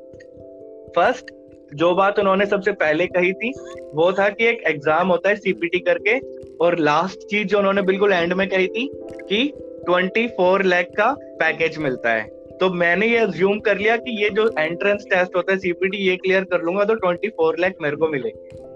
first 0.96 1.30
जो 1.72 1.94
बात 1.94 2.18
उन्होंने 2.18 2.46
सबसे 2.46 2.72
पहले 2.74 3.06
कही 3.08 3.32
थी, 3.32 3.52
वो 3.94 4.12
था 4.12 4.28
कि 4.28 4.46
एक 4.46 4.62
एग्ज़ाम 4.66 5.08
होता 5.08 5.28
है 5.28 5.36
सीपीटी 5.36 5.78
करके, 5.80 6.18
और 6.56 6.78
लास्ट 6.80 7.26
चीज़ 7.30 7.48
जो 7.48 7.58
उन्होंने 7.58 7.82
बिल्कुल 7.82 8.12
एंड 8.12 8.32
में 8.32 8.48
कही 8.48 8.66
थी 8.68 8.88
कि 9.22 9.52
ट्वेंटी 9.86 10.26
फोर 10.28 10.62
लैख 10.64 10.88
का 10.96 11.10
पैकेज 11.40 11.78
मिलता 11.78 12.10
है। 12.10 12.26
तो 12.60 12.70
मैंने 12.74 13.06
ये 13.06 13.18
अज्यूम 13.18 13.58
कर 13.60 13.78
लिया 13.78 13.96
कि 13.96 14.22
ये 14.22 14.30
जो 14.30 14.48
एंट्रेंस 14.58 15.04
टेस्ट 15.10 15.36
होता 15.36 15.52
है 15.52 15.58
सीपीटी 15.58 15.96
ये 15.98 16.16
क्लियर 16.16 16.44
कर 16.44 16.62
लूँगा 16.62 16.84
तो 16.84 16.94
ट्वेंटी 16.96 17.28
फोर 17.28 17.58
लैख 17.58 17.74
मेरे 17.82 17.96
को 17.96 18.08
मिलेंगे 18.08 18.66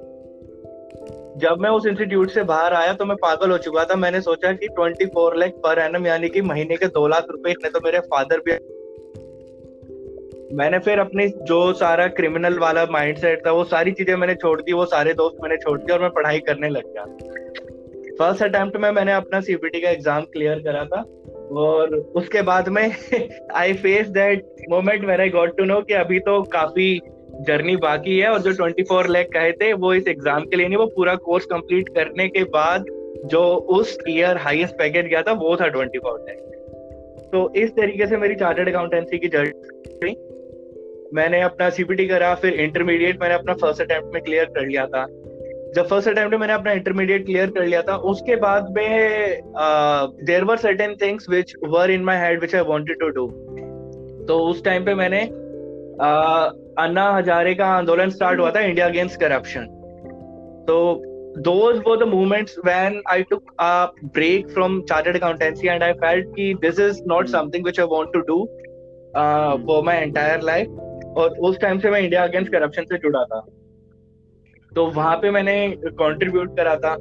जब 1.39 1.61
मैं 1.61 1.71
उस 1.71 1.87
इंस्टीट्यूट 1.87 2.31
से 2.31 2.43
बाहर 2.45 2.75
आया 2.75 2.93
तो 2.93 3.05
मैं 3.05 3.17
पागल 3.17 3.51
हो 3.51 3.57
चुका 3.59 3.85
था। 3.85 3.95
मैंने 3.97 4.21
सोचा 4.21 4.53
कि 4.53 4.69
twenty 4.69 5.07
four 5.07 5.37
lakh 5.37 5.53
per 5.65 5.79
annum 5.79 6.07
यानी 6.07 6.29
कि 6.29 6.41
महीने 6.43 6.77
के 6.77 6.87
दो 6.89 7.07
लाख 7.09 7.27
रुपए 7.31 7.51
इतने 7.51 7.71
तो 7.71 7.81
मेरे 7.85 8.01
फादर 8.07 8.41
भी 8.41 8.53
मैंने 10.53 10.79
फिर 10.79 10.99
अपनी 10.99 11.27
जो 11.49 11.73
सारा 11.73 12.07
क्रिमिनल 12.09 12.59
वाला 12.59 12.85
माइंडसेट 12.91 13.47
था, 13.47 13.53
वो 13.53 13.65
सारी 13.65 13.93
चीज़ें 13.93 14.15
मैंने 14.17 14.35
छोड़ 14.35 14.61
दी, 14.61 14.73
वो 14.73 14.85
सारे 14.87 15.13
दोस्त 15.15 15.37
मैंने 15.43 15.57
छोड़ 15.57 15.79
दिए 15.79 15.95
और 15.95 16.01
मैं 16.03 16.11
पढ़ाई 16.11 16.39
करने 16.49 16.69
लग 16.69 16.83
गया। 16.87 17.05
फ़र्स्ट 18.19 18.43
अटेम्प्ट 18.43 18.77
में 18.77 18.91
मैंने 18.91 19.13
अपना 19.13 19.41
सीपीटी 19.41 19.81
का 19.81 19.91
एग्ज़ाम 19.91 20.25
क्लियर 20.33 20.59
करा 20.59 20.85
था 20.85 21.01
और 21.61 21.95
उसके 22.17 22.43
बाद 22.43 22.69
में 22.69 22.83
I 23.55 23.73
face 23.75 24.09
that 24.09 24.45
moment 24.71 25.05
where 25.05 25.21
I 25.21 25.31
got 25.31 25.57
to 25.59 25.65
know 25.65 25.81
कि 25.81 25.95
अभी 25.95 26.19
तो 26.21 26.43
काफ़ी 26.53 27.01
जर्नी 27.47 27.77
बाकी 27.77 28.19
है 28.19 28.29
और 28.29 28.41
जो 28.43 28.53
24 28.55 29.09
लैख 29.09 29.29
कहे 29.33 29.53
थे, 29.53 29.73
वो 29.73 29.93
इस 29.95 30.09
एग्ज़ाम 30.09 30.45
के 30.45 30.57
लिए 30.57 30.67
नहीं, 30.69 30.79
वो 30.79 30.87
पूरा 30.97 31.15
कोर्स 31.27 31.47
कंप्लीट 31.47 31.89
करने 31.89 32.29
के 32.29 32.45
बाद 32.57 32.85
जो 33.27 33.43
उस 33.77 33.97
ईयर 34.09 34.37
हाईएस्ट 34.37 34.75
पैकेज 34.75 35.07
गया 35.07 35.23
था, 35.23 35.33
वो 35.33 35.57
था 35.57 35.71
24 35.73 36.19
लैख 36.29 36.39
तो 37.33 37.53
इस 37.57 37.71
तरीके 37.71 38.07
से 38.07 38.17
मेरी 38.17 38.35
चार्टर्ड 38.35 38.69
अकाउंटेंसी 38.69 39.19
की 39.19 39.29
जर्नी 39.29 40.15
मैंने 41.15 41.41
अपना 41.41 41.71
सीपीटी 41.71 42.07
करा 42.09 42.35
फिर 42.35 42.53
इंटरमीडिएट 42.53 43.21
मैंने 43.21 43.35
अपना 43.35 43.55
फ़र्स्ट 43.55 43.83
अटेम्प्ट 43.83 44.15
में 44.15 44.23
क्लियर 44.23 44.45
कर 44.45 44.67
लिया 44.67 44.87
था। 44.87 45.07
जब 45.77 45.87
फ़र्स्ट 45.87 46.09
अटेम्प्ट 46.09 46.31
में 46.31 46.39
मैंने 46.39 46.53
अपना 46.53 46.73
इंटरमीडिएट 46.73 47.27
क्लियर 47.27 47.51
कर 47.51 47.67
लिया 47.67 47.83
था 47.83 47.97
उसके 47.97 48.37
बाद 48.37 48.71
में 48.71 49.41
there 50.25 50.45
were 50.45 50.57
certain 50.57 50.97
things 51.03 51.27
which 51.31 51.55
were 51.69 51.91
in 51.91 52.05
my 52.05 52.17
head 52.17 52.41
which 52.41 52.55
I 52.55 52.61
wanted 52.61 53.01
to 53.01 53.09
do 53.09 53.27
तो 54.29 54.39
उस 54.39 54.65
टाइम 54.65 54.85
पे 54.85 54.95
मैंने 54.95 55.21
uh, 55.21 56.51
अन्ना 56.79 57.13
हजारे 57.15 57.55
का 57.55 57.67
आंदोलन 57.67 58.11
स्टार्ट 58.11 58.41
हुआ 58.41 58.51
था 58.51 58.61
इंडिया 58.61 58.87
अगेंस्ट 58.87 59.21
करप्शन 59.21 59.65
तो 60.69 61.03
those 61.45 61.79
were 61.85 61.97
the 61.97 62.07
moments 62.07 62.59
when 62.63 62.97
I 63.11 63.23
took 63.23 63.43
a 63.59 63.89
break 64.15 64.51
from 64.51 64.87
chartered 64.87 65.17
accountancy 65.17 65.69
and 65.69 65.83
I 65.83 65.93
felt 65.95 66.35
कि 66.39 66.55
this 66.61 66.79
is 66.79 67.01
not 67.13 67.29
something 67.29 67.63
which 67.63 67.79
I 67.79 67.85
want 67.85 68.13
to 68.13 68.23
do 68.29 68.37
uh, 69.15 69.57
for 69.67 69.83
my 69.83 69.97
entire 70.03 70.41
life. 70.43 70.69
और 71.17 71.39
उस 71.41 71.59
time 71.61 71.79
से 71.79 71.91
मैं 71.91 72.01
India 72.01 72.23
against 72.25 72.53
corruption 72.53 72.83
से 72.83 72.99
जुड़ा 72.99 73.25
था। 73.25 73.41
तो 74.73 74.87
वहाँ 74.87 75.17
पे 75.17 75.31
मैंने 75.31 75.55
कंट्रीब्यूट 75.79 76.57
करा 76.57 76.75
था। 76.77 76.95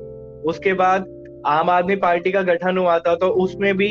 उसके 0.45 0.73
बाद 0.73 1.05
आम 1.47 1.69
आदमी 1.69 1.95
पार्टी 1.95 2.31
का 2.31 2.41
गठन 2.41 2.77
हुआ 2.77 2.97
था 2.99 3.15
तो 3.15 3.27
उसमें 3.43 3.75
भी 3.77 3.87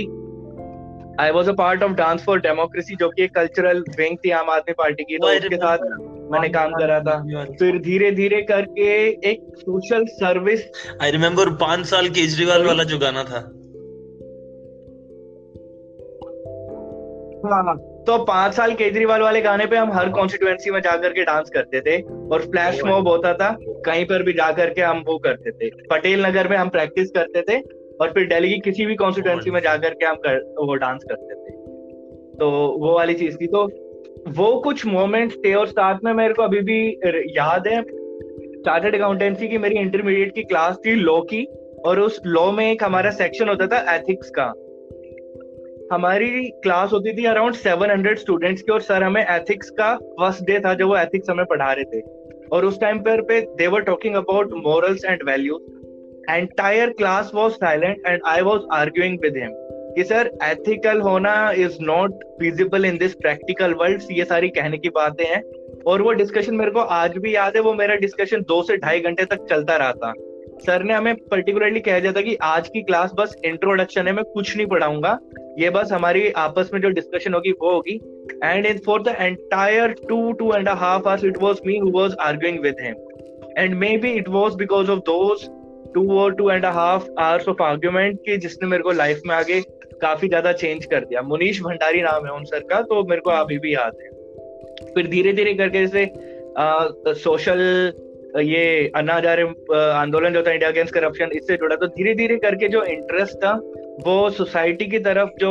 I 1.20 1.30
was 1.30 1.50
a 1.50 1.52
part 1.52 1.82
of 1.82 1.92
dance 1.92 2.24
for 2.24 2.40
democracy 2.40 2.96
जो 2.96 3.08
कि 3.08 3.22
एक 3.22 3.34
कल्चरल 3.34 3.80
विंग 3.98 4.16
थी 4.24 4.30
आम 4.30 4.50
आदमी 4.50 4.72
पार्टी 4.72 5.04
की 5.04 5.18
तो 5.18 5.26
उसके 5.26 5.56
साथ 5.56 5.78
मैंने 6.32 6.48
काम 6.48 6.72
करा 6.72 7.00
था। 7.00 7.16
फिर 7.58 7.78
धीरे 7.78 8.10
धीरे 8.10 8.42
करके 8.42 8.90
एक 9.30 9.40
सोशल 9.56 10.04
सर्विस 10.06 10.66
आई 11.02 11.10
रिमेम्बर 11.10 11.50
पाँच 11.56 11.86
साल 11.86 12.08
केजरीवाल 12.08 12.66
वाला 12.66 12.84
जो 12.84 12.98
गाना 12.98 13.24
था। 13.24 13.40
हाँ। 17.44 17.76
तो 18.06 18.24
पाँच 18.24 18.54
साल 18.54 18.72
केजरीवाल 18.74 19.20
वाले 19.20 19.40
गाने 19.40 19.66
पे 19.66 19.76
हम 19.76 19.92
हर 19.92 20.08
कॉन्स्टिट्युएंसी 20.08 20.70
में 20.70 20.80
जाकर 20.80 21.12
के 21.12 21.24
डांस 21.24 21.50
करते 21.50 21.80
थे 21.80 22.00
और 22.00 22.40
फ्लैश 22.42 22.84
मॉब 22.84 23.08
होता 23.08 23.34
था 23.34 23.56
कहीं 23.62 24.04
पर 24.04 24.22
भी 24.22 24.32
जाकर 24.32 24.70
के 24.70 24.80
हम 24.80 25.04
वो 25.06 25.18
करते 25.18 25.50
थे। 25.50 25.70
पटेल 25.90 26.26
नगर 26.26 26.48
में 26.48 26.56
हम 26.56 26.68
प्रैक्टिस 26.68 27.10
करते 27.10 27.42
थे 27.42 27.60
और 28.00 28.10
फिर 28.10 28.26
दिल्ली 28.26 28.48
की 28.48 28.58
किसी 28.60 28.86
भी 28.86 28.94
कॉन्स्टिट्युएंसी 28.94 29.50
में 29.50 29.60
जाकर 29.60 29.90
के 29.90 30.04
हम 30.04 30.16
कर, 30.16 30.36
वो 30.58 30.74
डांस 30.74 31.04
करते 31.08 31.34
थे। 31.34 31.50
तो 32.38 32.50
वो 32.78 32.94
वाली 32.94 33.14
चीज़ 33.14 33.36
थी। 33.36 33.46
तो 33.46 33.64
वो 34.28 34.60
कुछ 34.60 34.86
मोमेंट्स 34.86 35.36
थे 35.36 35.54
और 35.54 35.66
साथ 35.66 35.98
में 36.04 36.12
मेरे 36.12 36.34
को 36.34 36.42
अभी 36.42 36.60
भी 36.60 37.00
याद 37.38 37.68
है 37.68 37.82
चार्टर्ड 38.60 38.94
अकाउंटेंसी 38.94 39.48
की 39.48 39.58
मेरी 39.58 39.76
इंटरमीडिएट 39.76 40.34
की 40.34 40.42
क्लास 40.42 40.76
थी 40.86 40.94
लॉ 40.94 41.20
की 41.20 41.44
और 41.86 42.00
उस 42.00 42.20
लॉ 42.26 42.52
में 42.52 42.72
एक 42.72 42.84
हमारा 42.84 43.10
सेक्शन 43.10 43.48
होता 43.48 43.66
था 43.66 43.94
एथिक्स 43.94 44.30
का। 44.30 44.52
हमारी 45.92 46.48
क्लास 46.50 46.92
होती 46.92 47.12
थी 47.12 47.24
अराउंड 47.24 47.54
700 47.54 48.18
स्टूडेंट्स 48.18 48.62
की 48.62 48.72
और 48.72 48.80
सर 48.80 49.02
हमें 49.02 49.22
एथिक्स 49.22 49.70
का 49.70 49.94
फ़र्स्ट 49.96 50.44
डे 50.44 50.60
था 50.60 50.74
जब 50.74 50.86
वो 50.86 50.96
एथिक्स 50.96 51.30
हमें 51.30 51.46
पढ़ा 51.46 51.72
रहे 51.72 51.84
थे। 51.84 52.00
और 52.52 52.64
उस 52.64 52.80
टाइम 52.80 52.98
पर 52.98 53.20
पे 53.20 53.40
they 53.40 53.66
were 53.66 53.80
talking 53.80 54.14
about 54.14 54.50
morals 54.66 55.04
and 55.04 55.22
values 55.26 56.32
entire 56.32 56.90
class 56.90 57.30
was 57.34 57.50
silent 57.50 58.02
and 58.06 58.20
I 58.26 58.40
was 58.40 58.60
arguing 58.72 59.18
with 59.22 59.36
him 59.36 59.50
कि 59.96 60.04
सर 60.04 60.30
एथिकल 60.42 61.00
होना 61.00 61.52
is 61.52 61.78
not 61.80 62.10
feasible 62.12 62.84
in 62.84 62.98
this 62.98 63.14
practical 63.14 63.74
world 63.74 64.02
ये 64.10 64.24
सारी 64.24 64.48
कहने 64.48 64.78
की 64.78 64.88
बातें 64.88 65.24
हैं। 65.24 65.42
और 65.86 66.02
वो 66.02 66.12
डिस्कशन 66.12 66.54
मेरे 66.54 66.70
को 66.70 66.80
आज 66.80 67.18
भी 67.18 67.34
याद 67.34 67.52
है, 67.56 67.62
वो 67.62 67.74
मेरा 67.74 67.94
डिस्कशन 67.94 68.40
दो 68.40 68.62
से 68.62 68.76
ढाई 68.76 69.00
घंटे 69.00 69.24
तक 69.24 69.46
चलता 69.50 69.76
रहा 69.76 69.92
था। 69.92 70.12
सर 70.60 70.82
ने 70.84 70.94
हमें 70.94 71.14
पर्टिकुलरली 71.30 71.80
कह 71.80 71.98
दिया 72.00 72.12
था 72.12 72.20
कि 72.20 72.34
आज 72.44 72.68
की 72.68 72.82
क्लास 72.82 73.12
बस 73.14 73.34
इंट्रोडक्शन 73.44 74.06
है, 74.06 74.12
मैं 74.12 74.24
कुछ 74.24 74.56
नहीं 74.56 74.66
पढ़ाऊँगा। 74.66 75.18
ये 75.58 75.70
बस 75.70 75.92
हमारी 75.92 76.30
आपस 76.38 76.70
में 76.74 76.80
जो 76.80 76.88
डिस्कशन 76.90 77.34
होगी, 77.34 77.50
वो 77.52 77.72
होगी। 77.72 77.94
And 78.44 78.66
in 78.66 78.78
for 78.86 79.02
the 79.02 79.14
entire 79.20 79.94
two 80.08 80.32
two 80.32 80.52
and 80.54 80.68
half 80.68 81.08
hours 81.08 81.24
it 81.24 81.42
was 81.42 81.60
me 81.66 81.78
who 81.78 81.90
was 81.90 82.14
arguing 82.20 82.60
with 82.62 82.76
him 82.80 82.94
and 83.58 83.74
maybe 83.98 84.12
it 84.12 84.28
was 84.28 84.54
because 84.56 84.90
of 84.90 85.00
those 85.06 85.48
two 85.94 86.18
और 86.18 86.34
two 86.34 86.50
and 86.50 86.66
half 86.66 87.08
hours 87.18 87.48
of 87.48 87.62
argument 87.62 88.18
कि 88.26 88.36
जिसने 88.38 88.68
मेरे 88.68 88.82
को 88.82 88.92
life 88.92 89.20
में 89.26 89.34
आगे 89.34 89.60
काफ़ी 90.02 90.28
ज़्यादा 90.28 90.52
change 90.54 90.84
कर 90.84 91.00
दिया। 91.00 91.22
मुनीश 91.22 91.60
भंडारी 91.62 92.02
नाम 92.02 92.26
है 92.26 92.32
उन 92.32 92.44
सर 92.44 92.60
का 92.68 92.80
तो 92.82 93.02
मेरे 93.04 93.20
को 93.20 93.30
अभी 93.30 93.58
भी 93.58 93.74
याद 93.74 93.96
है। 94.02 94.08
फिर 94.94 95.06
धीरे 95.08 95.32
धीरे 95.32 95.54
करके 95.54 95.86
जैसे 95.86 97.14
सोशल 97.14 97.60
ये 98.38 98.90
अन्ना 98.96 99.14
हजारे 99.14 99.42
आंदोलन 99.74 100.32
जो 100.32 100.42
था 100.42 100.52
इंडिया 100.52 100.70
अगेंस्ट 100.70 100.94
करप्शन 100.94 101.30
इससे 101.34 101.56
जुड़ा। 101.56 101.76
तो 101.76 101.86
धीरे 101.88 102.14
धीरे 102.14 102.36
करके 102.36 102.68
जो 102.68 102.82
इंटरेस्ट 102.86 103.36
था 103.44 103.52
वो 104.06 104.28
सोसाइटी 104.30 104.86
की 104.86 104.98
तरफ़ 104.98 105.30
जो 105.40 105.50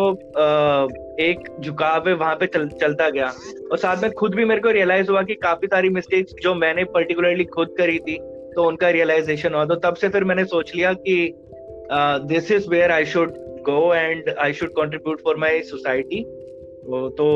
एक 1.22 1.40
झुकाव 1.62 2.08
है 2.08 2.14
वहाँ 2.16 2.36
पे 2.36 2.46
चल, 2.46 2.68
चलता 2.70 3.10
गया। 3.10 3.32
और 3.72 3.78
साथ 3.78 4.02
में 4.04 4.12
खुद 4.12 4.36
भी 4.36 4.46
मेरे 4.46 4.62
को 4.62 4.72
रियलाइज़ 4.72 5.10
हुआ 5.12 5.22
कि 5.24 5.36
काफ़ी 5.44 5.68
सारी 5.68 5.90
मिस्टेक्स 5.90 6.34
जो 6.44 6.54
मैंने 6.56 6.84
पर्टिकुलरली 6.94 7.46
खुद 7.56 7.76
करी 7.78 8.00
थी 8.00 8.18
तो 8.56 8.68
उनका 8.68 8.90
रियलाइजेशन 8.90 9.54
हुआ। 9.54 9.66
तो 9.66 9.76
तब 9.76 9.96
से 9.96 10.10
फिर 10.10 10.24
मैंने 10.24 10.46
सोच 10.46 10.72
लिया 10.76 10.94
कि 10.94 11.34
this 12.28 12.52
is 12.52 12.70
where 12.70 12.92
I 12.92 13.06
should 13.06 13.34
go 13.66 13.94
and 13.94 14.30
I 14.40 14.54
should 14.54 14.70
contribute 14.70 15.22
for 15.24 15.38
my 15.38 15.62
society 15.62 16.24
तो 17.18 17.28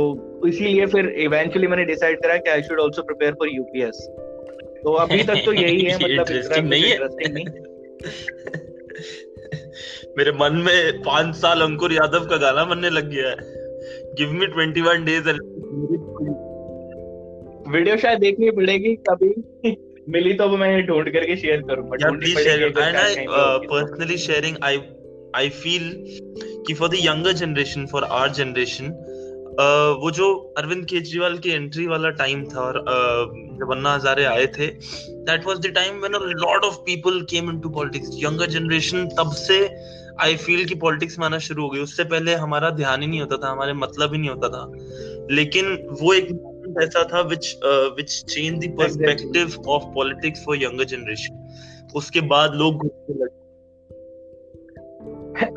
इसीलिए 0.48 0.86
फिर 0.86 1.10
इवेंचुअली 1.22 1.68
मैंने 1.68 1.86
डिसाइड 1.86 2.22
करा 2.22 2.38
कि 2.38 2.50
I 2.50 2.62
should 2.62 2.82
also 2.82 3.02
prepare 3.04 3.34
for 3.34 3.50
UPS 3.54 4.08
तो 4.84 4.94
अभी 4.94 5.24
तक 5.24 5.42
तो 5.46 5.54
यही 5.54 5.82
है 5.82 5.96
मतलब 5.96 6.10
इंटरेस्टिंग 6.10 6.70
नहीं 6.70 6.84
है। 6.84 6.98
मेरे 10.18 10.32
मन 10.32 10.62
में 10.66 11.02
पाँच 11.02 11.36
साल 11.36 11.62
अंकुर 11.62 11.94
यादव 11.94 12.26
का 12.26 12.38
गाना 12.38 12.66
बनने 12.66 12.90
लग 12.90 13.10
गया 13.10 13.30
है। 13.30 13.36
Give 14.14 14.32
me 14.32 14.48
twenty 14.48 14.82
one 14.82 15.06
days 15.06 15.30
video 17.70 17.98
शायद 17.98 18.20
देखनी 18.20 18.52
पड़ेगी 18.52 18.96
कभी 19.10 19.34
मिली 20.10 20.34
तो 20.34 20.58
मैं 20.58 20.86
ढूंढ 20.86 21.10
करके 21.10 21.36
शेयर 21.36 21.62
करूँगा। 21.62 22.12
Please 22.12 22.40
share 22.40 22.62
and 22.62 22.78
I 22.78 23.16
personally 23.68 24.18
sharing 24.18 24.56
I 24.64 24.80
I 25.36 25.50
feel 25.50 26.06
कि 26.68 26.74
for 26.74 26.90
the 26.90 26.94
younger 26.96 27.32
generation 27.32 27.86
for 27.86 28.04
our 28.04 28.30
generation 28.30 28.86
वो 29.54 30.12
जो 30.12 30.34
अरविंद 30.58 30.86
केजरीवाल 30.86 31.38
की 31.38 31.50
एंट्री 31.50 31.88
वाला 31.88 32.10
टाइम 32.10 32.44
था 32.46 32.60
और 32.60 32.80
जब 33.60 33.72
अन्ना 33.72 33.94
हजारे 33.94 34.24
आए 34.26 34.46
थे 34.48 34.68
that 35.28 35.46
was 35.46 35.60
the 35.60 35.68
time 35.76 36.00
when 36.00 36.14
a 36.14 36.20
lot 36.20 36.64
of 36.64 36.76
people 36.76 37.22
came 37.22 37.50
into 37.50 37.70
politics 37.70 38.10
younger 38.14 38.46
generation 38.46 39.08
तब 39.08 39.32
से 39.32 39.60
आई 40.22 40.36
फील 40.36 40.66
कि 40.66 40.76
पॉलिटिक्स 40.76 41.20
में 41.20 41.26
आना 41.26 41.38
शुरू 41.40 41.64
हो 41.64 41.70
गई। 41.70 41.80
उससे 41.80 42.04
पहले 42.04 42.34
हमारा 42.36 42.70
ध्यान 42.70 43.02
ही 43.02 43.08
नहीं 43.08 43.20
होता 43.20 43.38
था 43.38 43.52
हमारे 43.52 43.74
मतलब 43.74 44.14
ही 44.14 44.20
नहीं 44.20 44.30
होता 44.30 44.50
था। 44.50 44.72
लेकिन 45.32 45.66
वो 46.02 46.14
एक 46.14 46.28
ऐसा 46.84 47.04
था 47.04 47.22
which 47.22 47.56
which 47.98 48.24
change 48.24 48.66
the 48.66 48.70
perspective 48.78 49.62
of 49.68 49.84
politics 49.84 50.44
for 50.46 50.64
younger 50.64 50.84
generation 50.84 51.92
उसके 51.96 52.22
बाद 52.22 52.54
लोग 52.54 52.86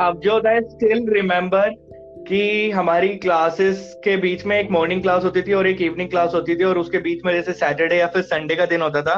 अब 0.00 0.20
जो 0.20 0.36
है 0.46 0.60
स्टिल 0.68 1.08
रिमेम्बर 1.08 1.85
कि 2.28 2.71
हमारी 2.71 3.09
क्लासेस 3.09 3.95
के 4.04 4.16
बीच 4.16 4.45
में 4.47 4.59
एक 4.59 4.71
मॉर्निंग 4.71 5.02
क्लास 5.02 5.25
होती 5.25 5.42
थी 5.42 5.52
और 5.52 5.66
एक 5.66 5.80
इवनिंग 5.83 6.11
क्लास 6.11 6.35
होती 6.35 6.56
थी 6.56 6.64
और 6.64 6.78
उसके 6.78 6.99
बीच 6.99 7.25
में 7.25 7.33
जैसे 7.35 7.52
सैटरडे 7.52 7.97
या 7.97 8.06
फिर 8.06 8.23
संडे 8.23 8.56
का 8.56 8.66
दिन 8.66 8.83
होता 8.83 9.02
था। 9.02 9.14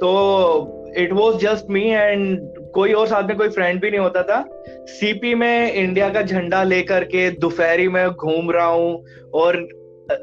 तो 0.00 0.92
it 0.96 1.12
was 1.12 1.36
just 1.36 1.70
me 1.70 1.88
and 1.90 2.38
कोई 2.74 2.92
और 2.92 3.06
साथ 3.06 3.28
में 3.28 3.36
कोई 3.36 3.48
फ्रेंड 3.48 3.80
भी 3.80 3.90
नहीं 3.90 4.00
होता 4.00 4.22
था। 4.22 4.44
सीपी 4.88 5.34
में 5.34 5.72
इंडिया 5.72 6.08
का 6.08 6.22
झंडा 6.22 6.62
लेकर 6.62 7.04
के 7.04 7.30
दोपहरी 7.30 7.88
में 7.88 8.08
घूम 8.10 8.50
रहा 8.50 8.66
हूँ 8.66 9.04
और 9.34 9.66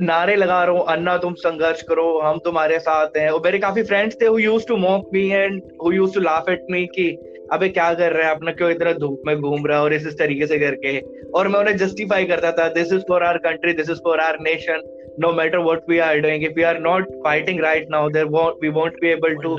नारे 0.02 0.36
लगा 0.36 0.64
रहा 0.64 0.76
हूँ, 0.76 0.86
अन्ना, 0.86 1.18
तुम 1.18 1.34
संघर्ष 1.34 1.82
करो, 1.82 2.20
हम 2.20 2.38
तुम्हारे 2.38 2.80
साथ 2.80 3.18
हैं। 3.18 3.30
और 3.30 3.42
मेरे 3.46 3.60
काफ़ी 3.60 3.84
फ्रेंड्स 3.84 4.18
थे 4.22 4.26
who 4.26 4.38
used 4.38 4.68
to 4.68 4.78
mock 4.78 5.10
me 5.14 5.30
and 5.30 5.62
who 5.84 5.92
used 5.92 6.14
to 6.14 6.22
laugh 6.22 6.50
at 6.50 6.66
me 6.72 6.86
कि 6.86 7.10
अबे 7.53 7.70
क्या 7.70 7.94
कर 7.94 8.13
रहा 8.13 8.27
है 8.27 8.36
अपना 8.36 8.51
क्यों 8.60 8.70
इतना 8.72 8.94
धूप 9.03 9.22
में 9.27 9.36
घूम 9.39 9.65
रहा 9.65 9.77
है 9.77 9.84
और 9.84 9.94
इस 9.94 10.08
इस 10.08 10.18
तरीके 10.18 10.48
से 10.48 10.60
करके 10.60 11.00
और 11.39 11.48
मैं 11.48 11.60
उन्हें 11.60 11.75
जस्टिफाई 11.77 12.25
करता 12.25 12.51
था 12.60 12.68
this 12.74 12.94
is 12.94 13.01
for 13.10 13.24
our 13.24 13.38
country 13.48 13.74
this 13.74 13.89
is 13.89 14.00
for 14.08 14.20
our 14.20 14.39
nation 14.50 14.88
no 15.24 15.29
matter 15.38 15.60
what 15.62 15.88
we 15.91 15.98
are 16.00 16.22
doing 16.22 16.44
if 16.48 16.53
we 16.58 16.63
are 16.63 16.79
not 16.79 17.08
fighting 17.24 17.58
right 17.63 17.89
now 17.96 18.01
there 18.10 18.27
won't 18.36 18.62
we 18.65 18.70
won't 18.75 19.00
be 19.06 19.10
able 19.15 19.34
to 19.46 19.56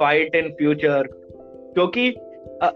fight 0.00 0.34
in 0.34 0.48
क्योंकि 1.76 2.14
uh, 2.62 2.70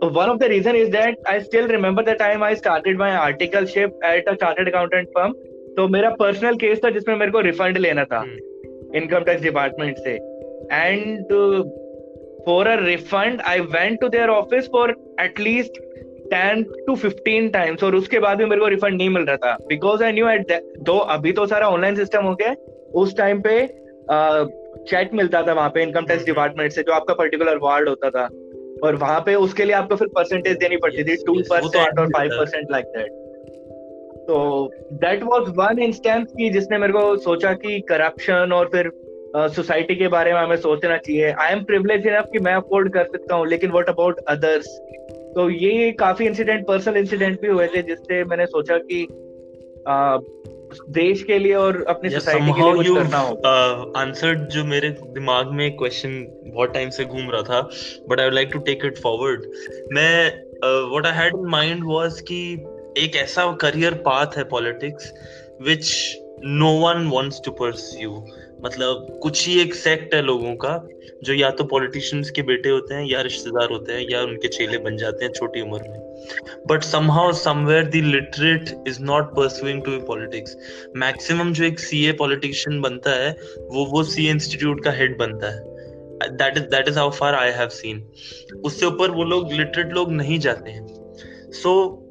one 0.00 0.30
of 0.30 0.38
the 0.38 0.48
reason 0.48 0.76
is 0.76 0.90
that 0.90 1.16
I 1.26 1.38
still 1.40 1.68
remember 1.68 2.02
the 2.02 2.14
time 2.14 2.42
I 2.42 2.54
started 2.54 2.98
my 2.98 3.10
articleship 3.16 3.94
at 4.04 4.28
a 4.28 4.36
chartered 4.36 4.68
accountant 4.68 5.08
firm 5.16 5.34
तो 5.76 5.86
मेरा 5.88 6.10
personal 6.18 6.56
case 6.56 6.80
था 6.84 6.90
जिसमें 6.90 7.14
मेरे 7.16 7.32
को 7.32 7.40
refund 7.44 7.78
लेना 7.78 8.04
था 8.10 8.22
income 8.98 9.24
tax 9.28 9.42
department 9.42 9.96
से 9.98 10.12
and 10.72 11.32
for 12.46 12.66
a 12.66 12.76
refund 12.84 13.40
I 13.40 13.60
went 13.60 14.00
to 14.00 14.08
their 14.08 14.28
office 14.28 14.66
for 14.66 15.16
at least 15.20 15.72
ten 16.24 16.62
to 16.86 16.94
fifteen 16.94 17.48
times 17.48 17.84
और 17.84 17.94
उसके 17.94 18.18
बाद 18.18 18.38
भी 18.38 18.44
मेरे 18.44 18.60
को 18.60 18.68
रिफंड 18.68 18.94
नहीं 18.94 19.10
मिल 19.10 19.22
रहा 19.22 19.36
था। 19.36 19.56
बिकॉज़ 19.68 20.04
आई 20.04 20.12
न्यू 20.12 20.28
एट 20.28 20.52
दो 20.78 20.98
अभी 20.98 21.32
तो 21.32 21.46
सारा 21.46 21.68
ऑनलाइन 21.68 21.96
सिस्टम 21.96 22.24
हो 22.24 22.34
गया 22.34 22.54
उस 22.94 23.16
टाइम 23.16 23.40
पे 23.40 23.84
चेक 24.84 25.08
uh, 25.08 25.14
मिलता 25.14 25.42
था 25.42 25.52
वहाँ 25.52 25.68
पे 25.68 25.82
इनकम 25.82 26.06
टैक्स 26.06 26.24
डिपार्टमेंट 26.24 26.72
से 26.72 26.82
जो 26.82 26.92
आपका 26.92 27.14
पर्टिकुलर 27.14 27.56
वार्ड 27.56 27.88
होता 27.88 28.10
था। 28.10 28.24
और 28.82 28.96
वहाँ 28.96 29.20
पे 29.20 29.34
उसके 29.34 29.64
लिए 29.64 29.74
आपको 29.74 29.96
फिर 29.96 30.08
परसेंटेज 30.08 30.56
देनी 30.56 30.76
पड़ती 30.76 31.04
थी 31.04 31.16
टू 31.16 31.34
परसेंट 31.40 31.98
और 31.98 32.06
फाइव 32.06 32.30
परसेंट 32.30 32.70
लाइक 32.70 32.84
दैट 32.84 33.12
तो 34.28 34.70
दैट 34.92 35.22
वाज 35.22 35.42
वन 35.48 35.78
इंस्टेंस 35.78 36.26
की 36.32 36.50
जिसने 36.50 36.78
मेरे 36.78 36.92
को 36.92 37.16
सोचा 37.16 37.52
कि 37.52 37.80
करप्शन 37.80 38.52
और 38.52 38.66
फिर 38.66 38.90
सोसाइटी 39.36 39.94
uh, 39.94 39.98
के 39.98 40.08
बारे 40.08 40.32
में 40.32 40.40
हमें 40.40 40.56
सोचना 40.56 40.96
चाहिए। 40.96 41.30
आई 41.30 41.52
एम 41.52 41.64
प्रिविलेज 41.64 42.06
इनफ 42.06 42.28
कि 42.32 42.38
मैं 42.38 42.54
अफोर्ड 42.54 42.92
कर 42.92 43.04
सकता 43.04 43.34
हूँ 43.34 43.46
लेकिन 43.46 43.70
व्हाट 43.70 43.88
अबाउट 43.88 44.18
अदर्स 44.28 44.66
तो 45.36 45.50
ये 45.50 45.92
काफ़ी 45.92 46.26
इंसिडेंट 46.26 46.66
पर्सनल 46.66 46.96
इंसिडेंट 46.96 47.40
भी 47.40 47.48
हुए 47.48 47.66
थे 47.66 47.82
जिससे 47.82 48.24
मैंने 48.24 48.46
सोचा 48.46 48.78
कि 48.78 49.06
uh, 49.88 50.18
देश 50.90 51.22
के 51.22 51.38
लिए 51.38 51.54
और 51.54 51.84
अपनी 51.88 52.10
सोसाइटी 52.10 52.52
के 52.52 52.62
लिए 52.62 52.72
कुछ 52.74 52.88
करना 52.88 53.18
होगा। 53.18 53.50
आंसर्ड 54.00 54.38
जो 54.48 54.64
मेरे 54.64 54.88
दिमाग 54.90 55.50
में 55.50 55.76
क्वेश्चन 55.76 56.14
बहुत 56.46 56.74
टाइम 56.74 56.90
से 56.90 57.04
घूम 57.04 57.30
रहा 57.30 57.42
था 57.42 57.60
but 58.08 58.20
I 58.20 58.30
like 58.30 58.50
to 58.52 58.58
take 58.58 58.84
it 58.84 58.98
forward 58.98 59.44
मैं 59.92 60.42
what 60.90 61.06
I 61.06 61.12
had 61.12 61.34
in 61.34 61.46
mind 61.48 61.82
was 61.86 62.20
कि 62.20 62.40
एक 62.98 63.16
ऐसा 63.16 63.52
करियर 63.60 63.94
पाथ 63.94 64.26
है 64.36 64.44
politics 64.44 65.12
which 65.62 66.16
no 66.44 66.72
one 66.80 67.06
wants 67.06 67.40
to 67.44 67.50
pursue 67.50 68.26
मतलब 68.60 69.18
कुछ 69.22 69.46
ही 69.48 69.60
एक 69.60 69.74
सेक्ट 69.74 70.14
है 70.14 70.22
लोगों 70.22 70.54
का 70.54 70.88
जो 71.24 71.34
या 71.34 71.50
तो 71.50 71.64
पॉलिटिशियंस 71.64 72.30
के 72.30 72.42
बेटे 72.42 72.68
होते 72.68 72.94
हैं 72.94 73.04
या 73.04 73.20
रिश्तेदार 73.20 73.70
होते 73.70 73.92
हैं 73.92 74.06
या 74.10 74.22
उनके 74.22 74.48
चेले 74.48 74.78
बन 74.78 74.96
जाते 74.96 75.24
हैं 75.24 75.32
छोटी 75.32 75.60
उम्र 75.60 75.82
में। 75.82 75.98
But 76.68 76.82
somehow 76.82 77.32
somewhere 77.32 77.84
the 77.84 77.94
literate 77.94 78.84
is 78.88 79.02
not 79.02 79.24
pursuing 79.24 79.82
to 79.82 79.98
politics 80.00 80.56
maximum 80.96 81.52
जो 81.52 81.64
एक 81.64 81.78
सीए 81.78 82.12
पॉलिटिशियन 82.12 82.80
बनता 82.80 83.10
है 83.10 83.30
वो 83.72 83.84
वो 83.84 84.02
सी 84.02 84.28
इंस्टीट्यूट 84.28 84.84
का 84.84 84.90
हेड 84.90 85.18
बनता 85.18 85.50
है। 85.50 85.72
That 86.30 86.56
is 86.56 86.64
that 86.64 86.88
is 86.88 86.98
how 86.98 87.10
far 87.10 87.34
I 87.34 87.50
have 87.50 87.68
seen 87.68 88.04
उससे 88.64 88.86
ऊपर 88.86 89.10
वो 89.10 89.24
लोग 89.24 89.52
लिटरेट 89.52 89.92
लोग 89.92 90.12
नहीं 90.12 90.38
जाते 90.38 90.70
हैं। 90.70 90.86
सो 90.86 91.84
so, 91.86 92.03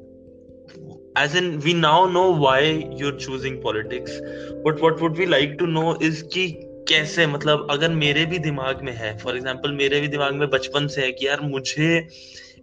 as 1.16 1.34
in, 1.34 1.60
we 1.60 1.72
now 1.72 2.06
know 2.06 2.30
why 2.32 2.60
you're 2.98 3.16
choosing 3.16 3.60
politics, 3.62 4.20
but 4.64 4.80
what 4.80 5.00
would 5.00 5.16
we 5.16 5.26
like 5.26 5.58
to 5.58 5.66
know 5.66 5.96
is 6.00 6.22
कि 6.34 6.46
कैसे 6.88 7.26
मतलब 7.26 7.66
अगर 7.70 7.88
मेरे 7.90 8.24
भी 8.26 8.38
दिमाग 8.38 8.80
में 8.84 8.92
है 8.96 9.16
फॉर 9.18 9.36
एग्ज़ाम्पल 9.36 9.72
मेरे 9.72 10.00
भी 10.00 10.08
दिमाग 10.08 10.34
में 10.34 10.48
बचपन 10.50 10.86
से 10.94 11.00
है 11.02 11.12
कि 11.12 11.26
यार 11.26 11.40
मुझे 11.40 12.08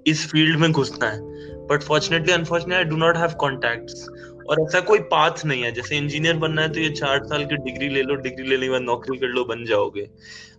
इस 0.08 0.26
फ़ील्ड 0.32 0.60
में 0.60 0.72
घुसना 0.72 1.10
है 1.10 1.66
but 1.68 1.84
fortunately 1.84 2.34
unfortunately 2.34 2.84
I 2.84 2.90
do 2.90 2.98
not 2.98 3.18
have 3.18 3.34
contacts 3.40 4.08
और 4.50 4.62
ऐसा 4.62 4.80
कोई 4.80 5.00
पाथ 5.12 5.46
नहीं 5.46 5.64
है, 5.64 5.72
जैसे 5.72 5.98
इंजीनियर 5.98 6.38
बनना 6.38 6.62
है 6.62 6.72
तो 6.74 6.80
ये 6.80 6.90
चार 6.90 7.24
साल 7.26 7.46
की 7.46 7.58
डिग्री 7.66 7.90
ले 7.90 8.02
लो 8.04 8.16
डिग्री 8.22 8.48
लेने 8.48 8.66
के 8.66 8.72
बाद 8.72 8.82
नौकरी 8.82 9.18
कर 9.18 9.28
लो, 9.28 9.44
बन 9.46 9.66
जाओगे। 9.66 10.08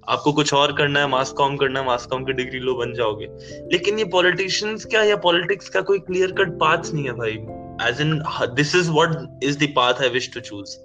आपको 0.08 0.32
कुछ 0.32 0.52
और 0.54 0.72
करना 0.76 1.00
है 1.00 1.08
मास 1.08 1.32
कॉम 1.38 1.56
करना 1.56 1.80
है 1.80 1.87
मास 1.87 2.06
कॉम 2.11 2.25
की 2.25 2.32
डिग्री 2.32 2.61
लो, 2.61 2.75
बन 2.75 2.92
जाओगे। 2.94 3.26
लेकिन 3.72 3.99
ये 3.99 4.04
पॉलिटिशियंस 4.12 4.84
का 4.93 5.02
या 5.04 5.17
पॉलिटिक्स 5.26 5.69
का 5.69 5.80
कोई 5.80 5.99
क्लियर 6.10 6.32
कट 6.38 6.58
पाथ 6.60 6.93
नहीं 6.95 7.04
है 7.04 7.12
भाई? 7.19 7.36
As 7.82 8.00
in 8.00 8.10
this 8.58 8.75
is 8.80 8.90
what 8.97 9.16
is 9.49 9.56
the 9.60 9.68
path 9.78 10.02
i 10.02 10.10
wish 10.16 10.28
to 10.36 10.42
choose. 10.49 10.76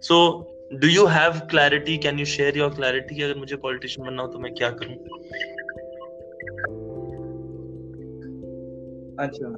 So 0.00 0.16
do 0.80 0.88
you 0.88 1.06
have 1.06 1.40
clarity? 1.54 1.98
Can 2.06 2.18
you 2.18 2.28
share 2.34 2.52
your 2.56 2.70
clarity? 2.78 3.22
अगर 3.22 3.34
मुझे 3.38 3.56
politician 3.56 4.06
बनना 4.06 4.22
हो 4.22 4.28
तो 4.28 4.38
मैं 4.38 4.54
क्या 4.54 4.70
करूँ 4.70 4.96
अच्छा 9.20 9.54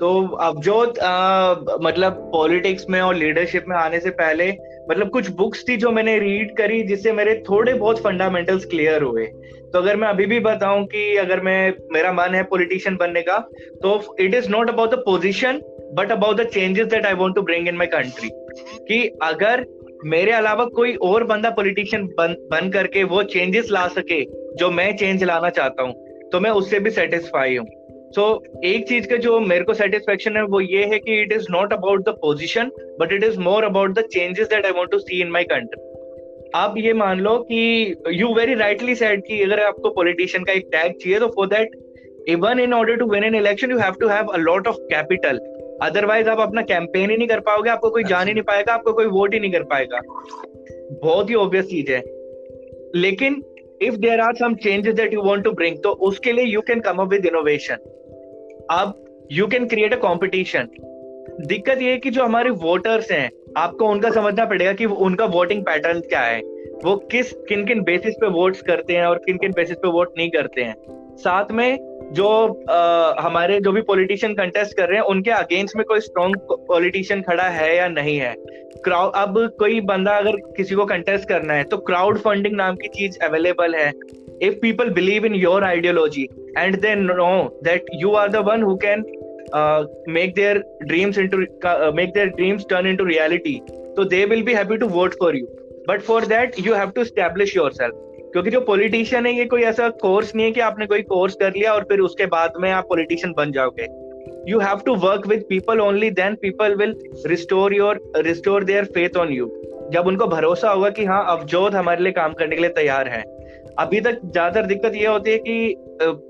तो 0.00 0.28
अब 0.36 0.60
जो 0.62 0.94
आ, 1.02 1.54
मतलब 1.82 2.12
पॉलिटिक्स 2.12 2.86
में 2.90 3.00
और 3.00 3.14
लीडरशिप 3.14 3.64
में 3.68 3.76
आने 3.76 4.00
से 4.00 4.10
पहले 4.10 4.52
मतलब 4.90 5.10
कुछ 5.10 5.28
बुक्स 5.28 5.64
थी 5.68 5.76
जो 5.76 5.90
मैंने 5.90 6.18
रीड 6.18 6.56
करी 6.56 6.82
जिससे 6.82 7.12
मेरे 7.12 7.42
थोड़े 7.50 7.74
बहुत 7.74 7.98
फंडामेंटल्स 7.98 8.64
क्लियर 8.64 9.02
हुए। 9.02 9.26
तो 9.72 9.78
अगर 9.78 9.96
मैं 9.96 10.08
अभी 10.08 10.26
भी 10.26 10.40
बताऊँ 10.40 10.84
कि 10.86 11.16
अगर 11.16 11.40
मैं 11.40 11.74
मेरा 11.92 12.12
मन 12.12 12.34
है 12.34 12.42
पॉलिटिशियन 12.42 12.96
बनने 12.96 13.22
का 13.22 13.38
तो 13.82 14.16
it 14.20 14.34
is 14.34 14.48
not 14.48 14.68
about 14.70 14.90
the 14.90 14.94
position 14.94 15.62
but 15.94 16.12
about 16.12 16.36
the 16.36 16.44
changes 16.44 16.86
that 16.86 17.06
I 17.06 17.14
want 17.14 17.34
to 17.34 17.42
bring 17.42 17.68
in 17.68 17.76
my 17.76 17.86
country 17.86 18.30
कि 18.88 19.18
अगर 19.22 19.64
मेरे 20.04 20.32
अलावा 20.32 20.64
कोई 20.64 20.94
और 21.02 21.24
बंदा 21.24 21.50
पॉलिटिशियन 21.50 22.06
बन 22.18 22.34
बन 22.50 22.70
करके 22.70 23.04
वो 23.04 23.22
चेंजेस 23.22 23.70
ला 23.70 23.86
सके 23.88 24.22
जो 24.56 24.70
मैं 24.70 24.96
चेंज 24.96 25.24
लाना 25.24 25.50
चाहता 25.50 25.82
हूँ 25.82 25.94
तो 26.32 26.40
मैं 26.40 26.50
उससे 26.50 26.80
भी 26.80 26.90
सेटिस्फाई 26.90 27.56
हूँ। 27.56 27.66
सो 28.14 28.42
so, 28.46 28.64
एक 28.64 28.88
चीज़ 28.88 29.08
का 29.08 29.16
जो 29.16 29.40
मेरे 29.40 29.64
को 29.64 29.74
सेटिस्फेक्शन 29.74 30.36
है 30.36 30.42
वो 30.44 30.60
ये 30.60 30.84
है 30.84 30.98
कि 30.98 31.20
it 31.22 31.32
is 31.32 31.46
not 31.50 31.72
about 31.72 32.00
the 32.00 32.08
position 32.08 32.70
but 33.00 33.12
it 33.12 33.24
is 33.24 33.38
more 33.38 33.64
about 33.64 33.98
the 33.98 34.06
changes 34.12 34.48
that 34.48 34.66
I 34.66 34.72
want 34.72 34.90
to 34.90 34.98
see 34.98 35.20
in 35.20 35.30
my 35.30 35.44
country 35.44 35.86
आप 36.54 36.74
ये 36.78 36.92
मान 36.92 37.20
लो 37.20 37.36
कि 37.38 37.94
यू 38.12 38.34
वेरी 38.34 38.54
राइटली 38.54 38.94
सेड 38.94 39.22
कि 39.26 39.42
अगर 39.42 39.60
आपको 39.60 39.90
पॉलिटिशियन 39.90 40.44
का 40.44 40.52
एक 40.52 40.68
टैग 40.72 40.92
चाहिए 40.92 41.18
तो 41.18 41.26
for 41.26 41.46
that 41.46 41.76
even 42.28 42.60
in 42.60 42.74
order 42.74 42.96
to 42.96 43.06
win 43.06 43.24
an 43.24 43.34
election 43.34 43.70
you 43.70 43.78
have 43.78 43.94
to 44.00 44.08
have 44.08 44.26
a 44.26 44.36
lot 44.36 44.68
of 44.68 44.76
capital 44.76 45.40
otherwise 45.82 46.28
आप 46.28 46.40
अपना 46.40 46.62
कैंपेन 46.62 47.10
ही 47.10 47.16
नहीं 47.16 47.28
कर 47.28 47.40
पाओगे, 47.40 47.70
आपको 47.70 47.90
कोई 47.90 48.04
जान 48.04 48.28
ही 48.28 48.34
नहीं 48.34 48.42
पाएगा, 48.42 48.74
आपको 48.74 48.92
कोई 48.92 49.06
वोट 49.06 49.34
ही 49.34 49.40
नहीं 49.40 49.52
कर 49.52 49.62
पाएगा। 49.62 50.00
बहुत 51.02 51.30
ही 51.30 51.34
ऑब्वियस 51.34 51.64
चीज़ 51.64 51.92
है। 51.92 52.02
लेकिन 52.94 53.42
if 53.82 53.94
there 53.94 54.20
are 54.20 54.34
some 54.34 54.54
changes 54.54 54.94
that 54.94 55.14
you 55.14 55.22
want 55.22 55.44
to 55.44 55.52
bring 55.52 55.76
तो 55.76 55.90
उसके 55.90 56.32
लिए 56.32 56.44
you 56.44 56.60
can 56.60 56.80
come 56.80 56.96
up 56.96 57.08
with 57.08 57.26
innovation 57.26 57.76
अब 58.70 59.04
you 59.32 59.46
can 59.46 59.66
create 59.66 59.94
a 59.94 59.96
competition 59.96 60.68
दिक्कत 61.40 61.82
ये 61.82 61.90
है 61.90 61.96
कि 61.96 62.10
जो 62.10 62.24
हमारे 62.24 62.50
वोटर्स 62.50 63.10
हैं, 63.12 63.30
आपको 63.56 63.86
उनका 63.86 64.10
समझना 64.10 64.44
पड़ेगा 64.44 64.72
कि 64.72 64.84
उनका 64.84 65.24
वोटिंग 65.24 65.62
पैटर्न 65.62 66.00
क्या 66.00 66.20
है। 66.20 66.40
वो 66.84 66.96
किस 66.96 67.32
किन 67.32 67.64
किन 67.64 67.82
बेसिस 67.82 68.14
पे 68.14 68.28
वोट्स 68.28 68.62
करते 68.62 68.92
हैं 68.92 69.04
और 69.04 69.18
किन 69.18 69.36
किन 69.36 69.52
बेसिस 69.52 69.76
पे 69.76 69.88
वोट 69.88 70.14
नहीं 70.18 70.30
करते 70.30 70.62
हैं। 70.62 70.74
साथ 71.18 71.52
में 71.52 71.78
जो 72.14 72.28
आ, 72.70 73.20
हमारे 73.20 73.58
जो 73.60 73.72
भी 73.72 73.80
पॉलिटिशियन 73.82 74.34
कंटेस्ट 74.34 74.76
कर 74.76 74.88
रहे 74.88 74.98
हैं 74.98 75.04
उनके 75.06 75.30
अगेंस्ट 75.30 75.76
में 75.76 75.84
कोई 75.86 76.00
स्ट्रॉन्ग 76.00 76.36
पॉलिटिशियन 76.68 77.22
खड़ा 77.22 77.48
है 77.50 77.76
या 77.76 77.88
नहीं 77.88 78.16
है? 78.18 78.34
क्राउड 78.84 79.12
अब 79.16 79.38
कोई 79.58 79.80
बंदा 79.90 80.16
अगर 80.18 80.36
किसी 80.56 80.74
को 80.74 80.84
कंटेस्ट 80.86 81.28
करना 81.28 81.54
है 81.54 81.64
तो 81.64 81.76
क्राउड 81.90 82.18
फंडिंग 82.18 82.56
नाम 82.56 82.76
की 82.76 82.88
चीज़ 82.88 83.18
अवेलेबल 83.24 83.74
है। 83.74 83.92
If 84.42 84.54
people 84.62 84.90
believe 84.94 85.26
in 85.26 85.34
your 85.34 85.64
ideology 85.64 86.28
and 86.58 86.80
they 86.80 86.94
know 86.94 87.60
that 87.64 87.86
you 87.94 88.12
are 88.14 88.30
the 88.30 88.44
one 88.48 88.62
who 88.62 88.76
can 88.84 89.04
make 90.08 90.34
their 90.34 90.64
dreams 90.82 91.18
into 91.18 91.38
make 91.92 92.12
their 92.14 92.26
dreams 92.26 92.66
turn 92.70 92.86
into 92.86 93.04
reality 93.04 93.60
तो 93.96 94.04
they 94.04 94.24
will 94.24 94.42
be 94.42 94.54
happy 94.54 94.76
to 94.76 94.88
vote 94.88 95.14
for 95.20 95.36
you 95.36 95.46
but 95.88 96.02
for 96.02 96.26
that 96.26 96.60
you 96.66 96.74
have 96.74 96.90
to 96.90 97.04
establish 97.04 97.56
yourself 97.72 98.07
क्योंकि 98.32 98.50
जो 98.50 98.60
politician 98.62 99.26
है, 99.26 99.32
ये 99.32 99.44
कोई 99.46 99.62
ऐसा 99.64 99.88
course 100.00 100.34
नहीं 100.34 100.46
है 100.46 100.52
कि 100.52 100.60
आपने 100.60 100.86
कोई 100.86 101.02
कोर्स 101.04 101.34
कर 101.34 101.52
लिया 101.52 101.72
और 101.74 101.84
फिर 101.84 102.00
उसके 102.00 102.26
बाद 102.28 102.52
में 102.60 102.70
आप 102.72 102.84
पॉलिटिशियन 102.88 103.32
बन 103.36 103.52
जाओगे। 103.52 103.86
You 104.48 104.58
have 104.60 104.80
to 104.86 104.94
work 104.96 105.26
with 105.26 105.44
people 105.48 105.80
only 105.80 106.10
then 106.12 106.34
people 106.42 106.74
will 106.74 106.94
restore 107.26 107.74
your 107.74 108.00
restore 108.18 108.64
their 108.64 108.84
faith 108.94 109.16
on 109.16 109.32
you 109.32 109.50
जब 109.92 110.06
उनको 110.06 110.26
भरोसा 110.26 110.70
होगा 110.70 110.90
कि 110.90 111.04
हाँ 111.04 111.24
अवजोत 111.28 111.74
हमारे 111.74 112.02
लिए 112.02 112.12
काम 112.12 112.32
करने 112.32 112.56
के 112.56 112.62
लिए 112.62 112.70
तैयार 112.72 113.08
है। 113.08 113.22
अभी 113.78 114.00
तक 114.00 114.20
ज़्यादातर 114.24 114.66
दिक्कत 114.66 114.94
ये 114.94 115.06
होती 115.06 115.30
है 115.30 115.38
कि 115.38 115.74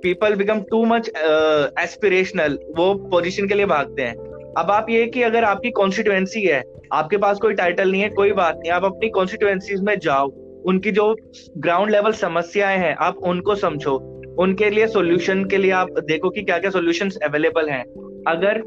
people 0.02 0.34
become 0.34 0.60
too 0.70 0.84
much 0.84 1.08
aspirational 1.08 2.58
वो 2.76 2.92
पोजीशन 3.10 3.48
के 3.48 3.54
लिए 3.54 3.66
भागते 3.66 4.02
हैं। 4.02 4.14
अब 4.58 4.70
आप 4.70 4.90
ये 4.90 5.06
कि 5.06 5.22
अगर 5.22 5.44
आपकी 5.44 5.70
कॉन्स्टिट्युएंसी 5.70 6.42
है, 6.42 6.62
आपके 6.92 7.16
पास 7.16 7.38
कोई 7.38 7.54
टाइटल 7.54 7.90
नहीं 7.90 8.02
है, 8.02 8.08
कोई 8.10 8.32
बात 8.32 8.56
नहीं, 8.56 8.72
आप 8.72 8.84
अपनी 8.84 9.08
कॉन्स्टिट्युएंसीज 9.10 9.80
में 9.80 9.98
जाओ। 9.98 10.28
उनकी 10.68 10.90
जो 10.90 11.14
ग्राउंड 11.58 11.90
लेवल 11.90 12.12
समस्याएँ 12.12 12.78
हैं, 12.78 12.94
आप 12.96 13.18
उनको 13.18 13.54
समझो। 13.54 13.96
उनके 14.40 14.70
लिए 14.70 14.86
सॉल्यूशन 14.86 15.44
के 15.44 15.56
लिए 15.56 15.70
आप 15.70 15.98
देखो 16.00 16.30
कि 16.30 16.42
क्या 16.42 16.58
क्या 16.58 16.70
सॉल्यूशंस 16.70 17.16
अवेलेबल 17.24 17.68
हैं। 17.68 17.84
अगर 18.28 18.60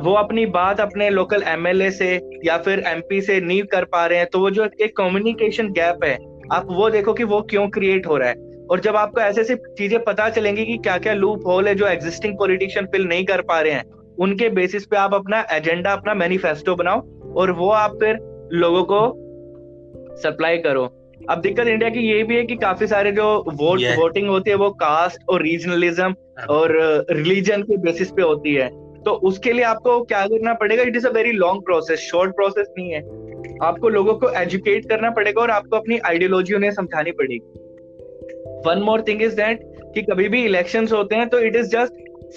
वो 0.00 0.12
अपनी 0.12 0.44
बात 0.46 0.80
अपने 0.80 1.08
लोकल 1.10 1.42
एमएलए 1.42 1.90
से 1.90 2.08
या 2.44 2.56
फिर 2.58 2.82
एमपी 2.86 3.20
से 3.20 3.40
नहीं 3.40 3.62
कर 3.62 3.84
पा 3.84 4.06
रहे 4.06 4.18
हैं 4.18 4.26
तो 4.32 4.40
वो 4.40 4.50
जो 4.50 4.68
एक 4.80 4.96
कम्युनिकेशन 4.96 5.68
गैप 5.68 6.04
है, 6.04 6.14
आप 6.52 6.66
वो 6.70 6.90
देखो 6.90 7.12
कि 7.12 7.24
वो 7.24 7.40
क्यों 7.42 7.68
क्रिएट 7.68 8.06
हो 8.06 8.16
रहा 8.16 8.28
है। 8.28 8.34
और 8.70 8.80
जब 8.80 8.96
आपको 8.96 9.20
ऐसे 9.20 9.40
ऐसे 9.40 9.56
चीज़ें 9.56 10.02
पता 10.04 10.28
चलेंगी 10.28 10.64
कि 10.64 10.76
क्या 10.76 10.96
क्या 10.98 11.14
लूप 11.14 11.46
होल 11.46 11.68
है 11.68 11.74
जो 11.74 11.86
एग्जिस्टिंग 11.86 12.34
पॉलिटिशियन 12.38 12.86
फिल 12.86 13.06
नहीं 13.06 13.24
कर 13.24 13.40
पा 13.40 13.60
रहे 13.60 13.72
हैं, 13.72 13.84
उनके 14.18 14.48
बेसिस 14.48 14.86
पे 14.86 14.96
आप 14.96 15.14
अपना 15.14 15.44
एजेंडा 15.52 15.92
अपना 15.92 16.14
मैनिफेस्टो 16.14 16.74
बनाओ 16.74 17.00
और 17.34 17.50
वो 17.50 17.70
आप 17.70 17.98
फिर 18.00 18.18
लोगों 18.52 18.84
को 18.84 19.00
सप्लाई 20.16 20.58
करो। 20.58 20.84
अब 21.30 21.40
दिक्कत 21.40 21.66
इंडिया 21.66 21.90
की 21.90 22.00
ये 22.00 22.22
भी 22.22 22.36
है 22.36 22.44
कि 22.44 22.56
काफ़ी 22.56 22.86
सारे 22.86 23.12
जो 23.12 23.44
वोट 23.54 23.80
yeah. 23.80 23.98
वोटिंग 23.98 24.28
होती 24.28 24.50
है 24.50 24.56
वो 24.56 24.70
कास्ट 24.70 25.18
और 25.28 25.42
रीजनलिज्म 25.42 26.14
और 26.50 26.76
रिलीजन 27.10 27.62
के 27.62 27.76
बेसिस 27.76 28.10
पे 28.10 28.22
होती 28.22 28.54
है। 28.54 28.68
तो 29.02 29.10
उसके 29.10 29.52
लिए 29.52 29.64
आपको 29.64 30.04
क्या 30.04 30.26
करना 30.26 30.54
पड़ेगा? 30.54 30.82
It 30.82 30.96
is 30.96 31.06
a 31.06 31.10
very 31.10 31.32
long 31.32 31.62
process 31.62 32.00
short 32.00 32.30
process 32.30 32.66
नहीं 32.78 32.90
है। 32.90 33.00
आपको 33.62 33.88
लोगों 33.88 34.14
को 34.14 34.30
एजुकेट 34.30 34.88
करना 34.88 35.10
पड़ेगा 35.10 35.42
और 35.42 35.50
आपको 35.50 35.76
अपनी 35.76 35.98
आइडियोलॉजी 35.98 36.54
उन्हें 36.54 36.70
समझानी 36.70 37.10
पड़ेगी। 37.10 37.58
One 38.66 38.82
more 38.82 39.02
thing 39.02 39.22
is 39.22 39.36
that 39.36 39.60
कि 39.94 40.02
कभी 40.02 40.28
भी 40.28 40.44
इलेक्शन 40.44 40.88
होते 40.92 41.16
हैं 41.16 41.28
तो 41.28 41.38
it 41.38 41.56
is 41.56 41.66
just 41.66 41.92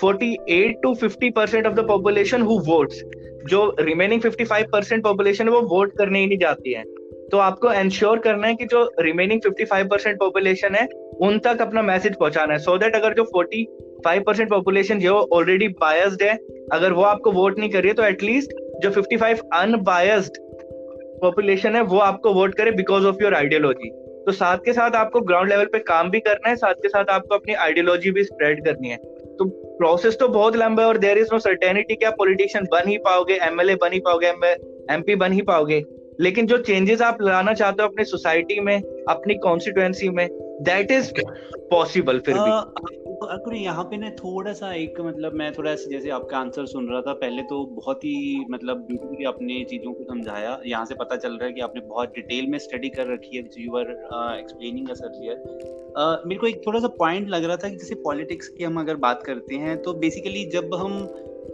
48 0.05 0.73
to 0.83 0.95
50 0.95 1.31
percent 1.35 1.67
of 1.67 1.73
the 1.73 1.87
population 1.87 2.41
who 2.41 2.59
votes 2.59 3.03
जो 3.47 3.75
रिमेनिंग 3.79 4.21
55 4.21 4.63
परसेंट 4.71 5.03
पॉपुलेशन 5.03 5.45
है 5.45 5.51
वो 5.51 5.61
वोट 5.61 5.97
करने 5.97 6.19
ही 6.19 6.27
नहीं 6.27 6.37
जाती 6.37 6.73
है। 6.73 6.83
तो 7.31 7.37
आपको 7.37 7.71
एंश्योर 7.71 8.19
करना 8.19 8.47
है 8.47 8.55
कि 8.55 8.65
जो 8.65 8.83
रिमेनिंग 8.99 9.41
55 9.41 9.89
परसेंट 9.89 10.19
पॉपुलेशन 10.19 10.75
है, 10.75 10.87
उन 11.21 11.39
तक 11.39 11.61
अपना 11.61 11.81
मैसेज 11.81 12.15
पहुंचाना 12.15 12.53
है 12.53 12.59
सो 12.59 12.71
so 12.71 12.79
दैट 12.79 12.95
अगर 12.95 13.13
जो 13.13 13.23
45 13.35 14.23
परसेंट 14.25 14.49
पॉपुलेशन 14.49 14.99
जो 14.99 15.15
ऑलरेडी 15.33 15.67
बायस्ड 15.81 16.23
है, 16.23 16.37
अगर 16.73 16.93
वो 16.93 17.03
आपको 17.03 17.31
वोट 17.31 17.59
नहीं 17.59 17.69
करिए 17.69 17.93
तो 17.93 18.03
एटलीस्ट 18.03 18.51
जो 18.83 18.91
55 18.91 19.39
अनबायस्ड 19.53 20.37
पॉपुलेशन 21.21 21.75
है, 21.75 21.81
वो 21.83 21.97
आपको 21.99 22.33
वोट 22.33 22.55
करे 22.55 22.71
बिकॉज़ 22.71 23.05
ऑफ़ 23.05 23.23
योर 23.23 23.35
आइडियोलॉजी 23.35 23.89
तो 24.25 24.31
साथ 24.31 24.57
के 24.65 24.73
साथ 24.73 24.95
आपको 24.95 25.19
ग्राउंड 25.21 25.49
लेवल 25.49 25.65
पे 25.65 25.79
काम 25.79 26.09
भी 26.09 26.19
करना 26.19 26.49
है, 26.49 26.55
साथ 26.55 26.73
के 26.73 26.89
साथ 26.89 27.05
आपको 27.09 27.35
अपनी 27.35 27.53
आइडियोलॉजी 27.53 28.11
भी 28.11 28.23
स्प्रेड 28.23 28.63
करनी 28.65 28.89
है। 28.89 28.97
तो 28.97 29.45
प्रोसेस 29.77 30.17
तो 30.19 30.27
बहुत 30.27 30.55
लंबा 30.55 30.83
है 30.83 30.89
और 30.89 30.97
देर 30.97 31.17
इज़ 31.17 31.29
नो 31.33 31.39
सर्टेनिटी 31.39 31.95
क्या 31.95 32.09
पॉलिटिशियन 32.11 32.65
बन 32.71 32.89
ही 32.89 32.97
पाओगे 32.97 33.39
एमएलए 33.43 33.75
बन 33.75 33.93
ही 33.93 33.99
पाओगे 33.99 34.27
एमपी 34.27 35.15
बन 35.15 35.31
ही 35.31 35.41
पाओगे। 35.41 35.79
लेकिन 36.21 36.47
जो 36.47 36.57
चेंजेस 36.57 37.01
आप 37.01 37.21
लाना 37.21 37.53
चाहते 37.53 37.83
हो 37.83 37.89
अपनी 37.89 38.03
सोसाइटी 38.05 38.59
में 38.59 38.77
अपनी 39.09 39.35
कॉन्स्टिट्युएंसी 39.43 40.09
में 40.09 40.27
दैट 40.63 40.91
इज़ 40.91 41.11
पॉसिबल 41.71 42.19
फिर 42.19 42.35
भी। 42.35 42.51
अकुर 43.23 43.55
यहाँ 43.55 43.83
पे 43.83 43.97
ना 43.97 44.09
थोड़ा 44.09 44.51
सा 44.53 44.73
एक 44.73 44.99
मतलब 45.01 45.33
मैं 45.33 45.51
थोड़ा 45.53 45.73
सा 45.75 45.89
जैसे 45.89 46.09
आपका 46.09 46.37
आंसर 46.37 46.65
सुन 46.65 46.87
रहा 46.87 47.01
था 47.01 47.13
पहले 47.13 47.41
तो 47.41 47.63
बहुत 47.75 48.03
ही 48.05 48.45
मतलब 48.51 48.77
ब्यूटीफुली 48.77 49.25
आपने 49.25 49.63
चीज़ों 49.63 49.93
को 49.93 50.03
समझाया। 50.03 50.59
यहाँ 50.65 50.85
से 50.85 50.95
पता 50.95 51.15
चल 51.15 51.33
रहा 51.33 51.45
है 51.45 51.53
कि 51.53 51.61
आपने 51.61 51.81
बहुत 51.81 52.13
डिटेल 52.15 52.47
में 52.47 52.57
स्टडी 52.59 52.89
कर 52.89 53.13
रखी 53.13 53.37
है 53.37 53.43
you 53.57 53.77
are 53.77 53.91
explaining 54.39 54.89
us 54.89 55.01
earlier 55.01 56.23
मेरे 56.27 56.39
को 56.39 56.47
एक 56.47 56.61
थोड़ा 56.67 56.79
सा 56.79 56.87
पॉइंट 56.99 57.29
लग 57.29 57.43
रहा 57.43 57.57
था 57.57 57.69
कि 57.69 57.75
जैसे 57.75 57.95
पॉलिटिक्स 58.03 58.47
की 58.47 58.63
हम 58.63 58.79
अगर 58.79 58.95
बात 59.05 59.23
करते 59.23 59.55
हैं 59.55 59.81
तो 59.81 59.93
बेसिकली 59.93 60.45
जब 60.49 60.75
हम 60.75 60.97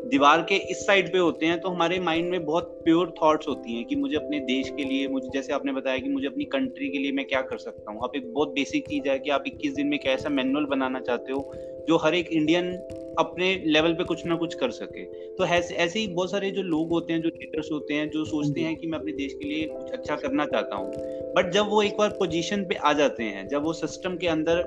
दीवार 0.09 0.41
के 0.41 0.55
इस 0.71 0.85
साइड 0.85 1.11
पे 1.11 1.17
होते 1.17 1.45
हैं 1.45 1.59
तो 1.61 1.69
हमारे 1.69 1.99
माइंड 1.99 2.29
में 2.31 2.45
बहुत 2.45 2.81
प्योर 2.83 3.13
थॉट्स 3.21 3.47
होती 3.47 3.75
हैं 3.75 3.85
कि 3.85 3.95
मुझे 3.95 4.15
अपने 4.15 4.39
देश 4.39 4.69
के 4.69 4.83
लिए, 4.83 5.07
मुझे 5.07 5.29
जैसे 5.33 5.53
आपने 5.53 5.71
बताया 5.73 5.97
कि 5.97 6.09
मुझे 6.09 6.27
अपनी 6.27 6.43
कंट्री 6.45 6.89
के 6.89 6.97
लिए 6.97 7.11
मैं 7.11 7.25
क्या 7.25 7.41
कर 7.41 7.57
सकता 7.57 7.91
हूँ। 7.91 8.03
आप 8.03 8.15
एक 8.15 8.33
बहुत 8.33 8.49
बेसिक 8.49 8.87
चीज़ 8.87 9.09
है 9.09 9.17
कि 9.19 9.29
आप 9.29 9.43
21 9.47 9.75
दिन 9.75 9.87
में 9.87 9.99
कैसा 9.99 10.29
मैनुअल 10.29 10.65
बनाना 10.65 10.99
चाहते 10.99 11.33
हो, 11.33 11.51
जो 11.87 11.97
हर 11.97 12.15
एक 12.15 12.29
इंडियन 12.29 12.71
अपने 13.19 13.53
लेवल 13.65 13.93
पे 13.93 14.03
कुछ 14.03 14.25
ना 14.25 14.35
कुछ 14.35 14.53
कर 14.53 14.71
सके। 14.71 15.03
तो 15.35 15.45
ऐसे 15.45 15.75
ऐसे 15.75 15.99
ही 15.99 16.07
बहुत 16.07 16.31
सारे 16.31 16.51
जो 16.51 16.61
लोग 16.61 16.89
होते 16.89 17.13
हैं, 17.13 17.21
जो 17.21 17.29
लीडर्स 17.29 17.71
होते 17.71 17.93
हैं, 17.93 18.09
जो 18.09 18.25
सोचते 18.25 18.61
हैं 18.61 18.75
कि 18.75 18.87
मैं 18.87 18.99
अपने 18.99 19.11
देश 19.11 19.33
के 19.33 19.49
लिए 19.49 19.67
कुछ 19.67 19.91
अच्छा 19.91 20.15
करना 20.15 20.45
चाहता 20.45 20.75
हूँ 20.75 20.91
बट 21.35 21.51
जब 21.51 21.69
वो 21.69 21.81
एक 21.81 21.97
बार 21.97 22.09
पोजीशन 22.09 22.65
पे 22.65 22.75
आ 22.75 22.93
जाते 22.93 23.23
हैं, 23.23 23.47
जब 23.47 23.63
वो 23.63 23.73
सिस्टम 23.73 24.17
के 24.17 24.27
अंदर 24.27 24.63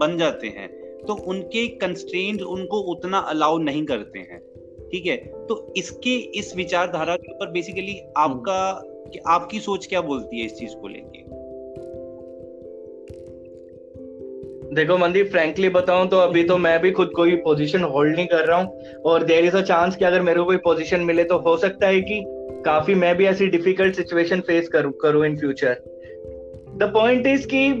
बन 0.00 0.18
जाते 0.18 0.48
हैं 0.48 0.68
तो 1.06 1.14
उनके 1.14 1.66
कंस्ट्रेंट 1.78 2.42
उनको 2.42 2.78
उतना 2.92 3.18
अलाउ 3.18 3.58
नहीं 3.58 3.84
करते 3.84 4.18
हैं। 4.18 4.40
ठीक 4.94 5.06
है? 5.06 5.16
तो 5.16 5.74
इसके 5.76 6.16
इस 6.38 6.56
विचारधारा 6.56 7.16
के 7.16 7.32
ऊपर 7.32 7.50
बेसिकली 7.50 8.00
आपका 8.16 8.90
आपकी 9.28 9.60
सोच 9.60 9.86
क्या 9.86 10.00
बोलती 10.00 10.40
है 10.40 10.46
इस 10.46 10.58
चीज़ 10.58 10.74
को 10.74 10.88
लेके? 10.88 11.22
देखो 14.74 14.98
मंदीप 14.98 15.30
फ्रैंकली 15.30 15.68
बताऊँ 15.68 16.08
तो 16.08 16.16
अभी 16.16 16.44
तो 16.44 16.58
मैं 16.58 16.80
भी 16.80 16.90
खुद 16.90 17.10
कोई 17.16 17.36
पोजीशन 17.36 17.82
होल्ड 17.82 18.16
नहीं 18.16 18.26
कर 18.26 18.46
रहा 18.46 18.58
हूँ। 18.58 19.02
और 19.04 19.24
देर 19.24 19.44
इज़ 19.44 19.56
अ 19.56 19.60
चांस 19.60 19.96
कि 19.96 20.04
अगर 20.04 20.22
मेरे 20.22 20.40
को 20.40 20.44
कोई 20.44 20.56
पोजीशन 20.56 21.00
मिले 21.00 21.24
तो 21.24 21.38
हो 21.38 21.56
सकता 21.56 21.86
है 21.86 22.00
कि 22.00 22.22
काफ़ी 22.64 22.94
मैं 22.94 23.16
भी 23.16 23.26
ऐसी 23.26 23.46
डिफ़िकल्ट 23.46 23.96
सिचुएशन 23.96 24.40
फेस 24.40 24.68
करूँ 24.68 24.92
करूँ 24.92 25.26
in 25.26 25.36
future 25.36 25.76
the 26.76 26.90
point 26.94 27.26
is 27.26 27.46
कि 27.46 27.72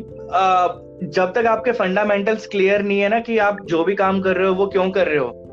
जब 1.08 1.32
तक 1.32 1.46
आपके 1.46 1.72
फंडामेंटल्स 1.72 2.46
क्लियर 2.46 2.82
नहीं 2.82 3.00
है 3.00 3.08
ना 3.08 3.20
कि 3.20 3.38
आप 3.38 3.64
जो 3.64 3.84
भी 3.84 3.94
काम 3.94 4.20
कर 4.20 4.36
रहे 4.36 4.48
हो 4.48 4.54
वो 4.54 4.66
क्यों 4.66 4.90
कर 4.90 5.06
रहे 5.06 5.18
हो? 5.18 5.43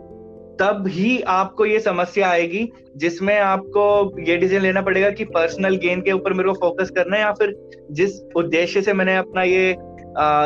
तब 0.60 0.88
ही 0.88 1.22
आपको 1.22 1.66
ये 1.66 1.80
समस्या 1.80 2.30
आएगी 2.30 2.68
जिसमें 2.98 3.38
आपको 3.40 3.84
ये 4.22 4.38
डिसीज़न 4.38 4.62
लेना 4.62 4.82
पड़ेगा 4.82 5.10
कि 5.10 5.26
पर्सनल 5.26 5.76
गेन 5.76 6.02
के 6.02 6.12
ऊपर 6.12 6.34
मेरे 6.34 6.50
को 6.50 6.56
फोकस 6.56 6.90
करना 6.90 7.16
है 7.16 7.22
या 7.22 7.32
फिर 7.32 7.54
जिस 7.92 8.20
उद्देश्य 8.36 8.82
से 8.82 8.94
मैंने 8.94 9.16
अपना 9.18 9.44
ये 9.44 9.76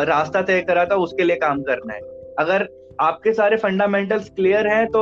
रास्ता 0.05 0.41
तय 0.41 0.61
करा 0.61 0.85
था 0.85 0.95
उसके 0.95 1.23
लिए 1.23 1.35
काम 1.35 1.61
करना 1.61 1.93
है। 1.93 1.99
अगर 2.39 2.67
आपके 3.01 3.33
सारे 3.33 3.57
फंडामेंटल्स 3.57 4.29
क्लियर 4.29 4.67
हैं 4.67 4.85
तो 4.87 5.01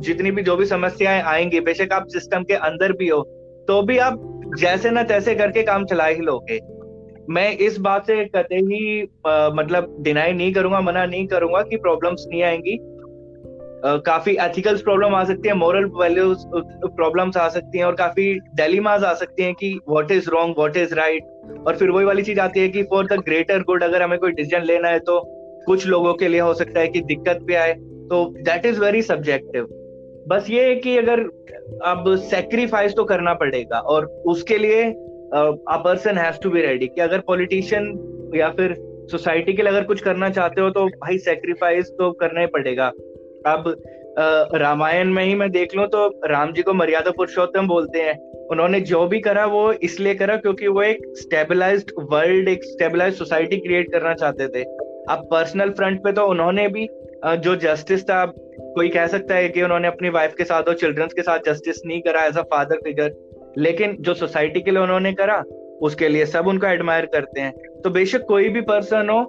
जितनी 0.00 0.30
भी 0.30 0.42
जो 0.42 0.56
भी 0.56 0.66
समस्याएँ 0.66 1.22
आएँगी 1.22 1.60
बेशक 1.60 1.92
आप 1.92 2.06
सिस्टम 2.08 2.42
के 2.42 2.54
अंदर 2.54 2.92
भी 2.92 3.08
हो 3.08 3.22
तो 3.68 3.82
भी 3.82 3.98
आप 3.98 4.20
जैसे 4.58 4.90
ना 4.90 5.02
तैसे 5.02 5.34
करके 5.34 5.62
काम 5.62 5.84
चला 5.84 6.06
ही 6.06 6.20
लोगे। 6.20 6.58
मैं 7.30 7.50
इस 7.58 7.78
बात 7.78 8.06
से 8.06 8.24
कते 8.24 8.56
ही 8.56 9.02
आ, 9.26 9.48
मतलब 9.50 9.96
डिनाई 10.00 10.32
नहीं 10.32 10.52
करूँगा 10.52 10.80
मना 10.80 11.04
नहीं 11.06 11.26
करूँगा 11.26 11.62
कि 11.62 11.76
प्रॉब्लम्स 11.76 12.24
नहीं 12.30 12.42
आएँगी। 12.42 12.76
काफ़ी 13.86 14.36
एथिकल्स 14.40 14.82
प्रॉब्लम 14.82 15.14
आ 15.14 15.22
सकती 15.24 15.48
है 15.48 15.54
मॉरल 15.54 15.84
वैल्यूज़ 15.94 16.44
प्रॉब्लम्स 16.96 17.36
आ 17.36 17.48
सकती 17.48 17.78
हैं 17.78 17.84
और 17.84 17.94
काफ़ी 17.94 18.32
डेलीमाज 18.56 19.04
आ 19.04 19.12
सकती 19.14 19.42
हैं 19.42 19.54
कि 19.54 19.72
what 19.88 20.10
is 20.10 20.28
wrong 20.30 20.54
what 20.58 20.76
is 20.76 20.94
right 20.94 21.64
और 21.66 21.76
फिर 21.76 21.90
वही 21.90 22.04
वाली 22.04 22.22
चीज़ 22.22 22.40
आती 22.40 22.60
है 22.60 22.68
कि 22.68 22.82
फॉर 22.82 23.06
द 23.06 23.20
ग्रेटर 23.24 23.62
गुड 23.62 23.82
अगर 23.84 24.02
हमें 24.02 24.18
कोई 24.18 24.32
डिसीज़न 24.32 24.62
लेना 24.62 24.88
है 24.88 24.98
तो 25.00 25.20
कुछ 25.66 25.86
लोगों 25.86 26.14
के 26.14 26.28
लिए 26.28 26.40
हो 26.40 26.54
सकता 26.54 26.80
है 26.80 26.88
कि 26.88 27.00
दिक्कत 27.02 27.42
भी 27.42 27.54
आए। 27.54 27.72
तो 28.08 28.24
दैट 28.40 28.66
इज़ 28.66 28.80
वेरी 28.80 29.02
सब्जेक्टिव 29.02 29.68
बस 30.28 30.46
ये 30.50 30.64
है 30.64 30.74
कि 30.76 30.96
अगर 30.98 31.20
अब 31.84 32.14
सेक्रीफाइस 32.20 32.94
तो 32.96 33.04
करना 33.04 33.34
पड़ेगा 33.34 33.78
और 33.78 34.06
उसके 34.26 34.58
लिए, 34.58 34.82
a 34.82 35.76
person 35.84 36.18
has 36.18 36.40
to 36.42 36.50
be 36.50 36.60
ready 36.62 36.86
कि 36.86 37.00
अगर 37.00 37.20
पॉलिटिशियन 37.26 38.32
या 38.36 38.48
फिर 38.50 38.74
सोसाइटी 39.10 39.52
के 39.52 39.62
लिए 39.62 39.70
अगर 39.70 39.84
कुछ 39.84 40.00
करना 40.00 40.30
चाहते 40.30 40.60
हो 40.60 40.70
तो 40.70 40.86
भाई 40.86 41.18
सेक्रीफाइस 41.18 41.90
तो 41.98 42.10
करना 42.12 42.40
ही 42.40 42.46
पड़ेगा। 42.46 42.90
अब 43.46 43.74
रामायण 44.54 45.12
में 45.12 45.24
ही 45.24 45.34
मैं 45.34 45.50
देख 45.50 45.74
लूँ 45.76 45.86
तो 45.86 46.06
राम 46.26 46.52
जी 46.52 46.62
को 46.62 46.72
मर्यादा 46.74 47.10
पुरुषोत्तम 47.10 47.66
बोलते 47.68 48.02
हैं। 48.02 48.14
उन्होंने 48.50 48.80
जो 48.82 49.06
भी 49.06 49.20
करा 49.20 49.44
वो 49.46 49.70
इसलिए 49.82 50.14
करा 50.14 50.36
क्योंकि 50.36 50.68
वो 50.68 50.82
एक 50.82 51.02
स्टेबलाइज्ड 51.18 51.90
वर्ल्ड 52.12 52.48
एक 52.48 52.64
स्टेबलाइज्ड 52.64 53.18
सोसाइटी 53.18 53.56
क्रिएट 53.58 53.92
करना 53.92 54.14
चाहते 54.14 54.48
थे। 54.48 54.62
अब 55.10 55.26
पर्सनल 55.30 55.70
फ्रंट 55.70 56.02
पे 56.04 56.12
तो 56.12 56.26
उन्होंने 56.26 56.68
भी 56.68 56.86
जो 57.26 57.54
जस्टिस 57.56 58.04
था, 58.04 58.24
कोई 58.26 58.88
कह 58.88 59.06
सकता 59.06 59.34
है 59.34 59.48
कि 59.48 59.62
उन्होंने 59.62 59.88
अपनी 59.88 60.08
वाइफ 60.10 60.34
के 60.38 60.44
साथ 60.44 60.68
और 60.68 60.74
चिल्ड्रंस 60.74 61.12
के 61.12 61.22
साथ 61.22 61.38
जस्टिस 61.46 61.84
नहीं 61.86 62.00
करा 62.02 62.24
एज 62.24 62.38
अ 62.38 62.42
फादर 62.50 62.80
फिगर 62.84 63.12
लेकिन 63.58 63.96
जो 64.00 64.14
सोसाइटी 64.14 64.60
के 64.60 64.70
लिए 64.70 64.82
उन्होंने 64.82 65.12
करा, 65.12 65.42
उसके 65.82 66.08
लिए 66.08 66.24
सब 66.26 66.46
उनको 66.46 66.66
एडमायर 66.66 67.06
करते 67.06 67.40
हैं। 67.40 67.52
तो 67.82 67.90
बेशक 67.90 68.24
कोई 68.28 68.48
भी 68.48 68.60
पर्सन 68.62 69.10
हो 69.10 69.20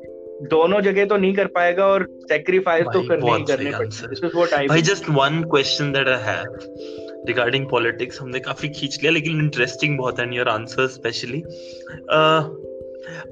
दोनों 0.44 0.82
जगह 0.82 1.06
तो 1.06 1.18
नहीं 1.18 1.34
कर 1.34 1.46
पाएगा 1.46 1.86
और 1.86 2.08
सेक्रीफाइस 2.12 2.86
तो 2.86 3.08
करने 3.08 3.32
ही 3.32 3.44
करने 3.44 3.72
पड़ेंगे। 3.72 4.68
भाई 4.68 4.82
just 4.82 5.10
one 5.10 5.44
question 5.44 5.92
that 5.92 6.08
I 6.08 6.22
have 6.22 6.58
regarding 7.28 7.70
politics 7.70 8.22
हमने 8.22 8.40
काफ़ी 8.40 8.70
खींच 8.70 8.98
लिया 9.02 9.12
लेकिन 9.12 9.40
इंटरेस्टिंग 9.40 9.98
बहुत 9.98 10.20
है 10.20 10.36
your 10.36 10.50
answer 10.50 10.88
specially 10.88 11.42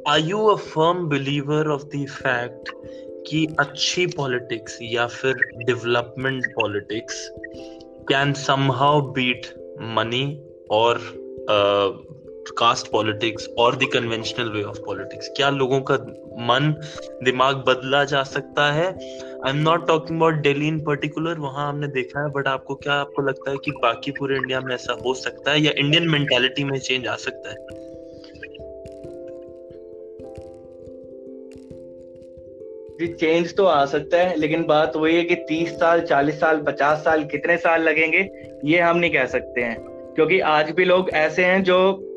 are 0.07 0.19
you 0.19 0.45
a 0.45 0.55
firm 0.55 1.07
believer 1.09 1.67
of 1.67 1.83
the 1.83 2.05
fact 2.09 2.69
कि 3.27 3.55
अच्छी 3.59 4.07
पॉलिटिक्स 4.07 4.79
या 4.81 5.07
फिर 5.07 5.33
development 5.57 6.45
politics 6.45 7.29
can 8.09 8.33
somehow 8.33 9.01
beat 9.01 9.45
money 9.81 10.43
और 10.71 10.97
कास्ट 12.49 12.91
पॉलिटिक्स 12.91 13.47
और 13.57 13.75
the 13.75 13.79
conventional 13.93 14.49
way 14.49 14.63
of 14.63 14.79
politics 14.85 15.27
क्या 15.27 15.49
लोगों 15.49 15.81
का 15.81 15.95
मन, 16.33 16.75
दिमाग 17.23 17.55
बदला 17.55 18.03
जा 18.03 18.23
सकता 18.23 18.71
है? 18.71 18.87
I 19.45 19.49
am 19.49 19.55
not 19.55 19.87
talking 19.87 20.17
about 20.17 20.33
Delhi 20.33 20.67
in 20.67 20.83
particular 20.83 21.33
वहाँ 21.33 21.69
हमने 21.69 21.87
देखा 21.87 22.23
है 22.23 22.31
बट 22.31 22.47
आपको 22.47 22.75
क्या, 22.75 22.93
आपको 22.93 23.21
लगता 23.21 23.51
है 23.51 23.57
कि 23.65 23.71
बाकी 23.71 24.11
पूरे 24.11 24.35
इंडिया 24.35 24.61
में 24.61 24.75
ऐसा 24.75 24.97
हो 25.05 25.13
सकता 25.13 25.51
है 25.51 25.61
या 25.61 25.71
इंडियन 25.77 26.09
मेंटालिटी 26.09 26.63
में 26.63 26.79
चेंज 26.79 27.07
आ 27.07 27.15
सकता 27.15 27.49
है? 27.49 27.83
जी 32.99 33.07
चेंज 33.07 33.55
तो 33.55 33.65
आ 33.65 33.85
सकता 33.85 34.17
है, 34.17 34.35
लेकिन 34.35 34.63
बात 34.63 34.95
वही 34.95 35.15
है 35.15 35.23
कि 35.23 35.35
30 35.35 35.79
साल 35.79 36.01
40 36.01 36.39
साल 36.39 36.57
50 36.57 36.97
साल 36.97 37.23
कितने 37.23 37.57
साल 37.57 37.81
लगेंगे, 37.81 38.29
ये 38.65 38.79
हम 38.79 38.97
नहीं 38.97 39.11
कह 39.11 39.25
सकते 39.25 39.61
हैं। 39.61 39.81
क्योंकि 40.15 40.39
आज 40.39 40.71
भी 40.71 40.85
लोग 40.85 41.09
ऐसे 41.09 41.45
हैं 41.45 41.63
जो 41.63 42.09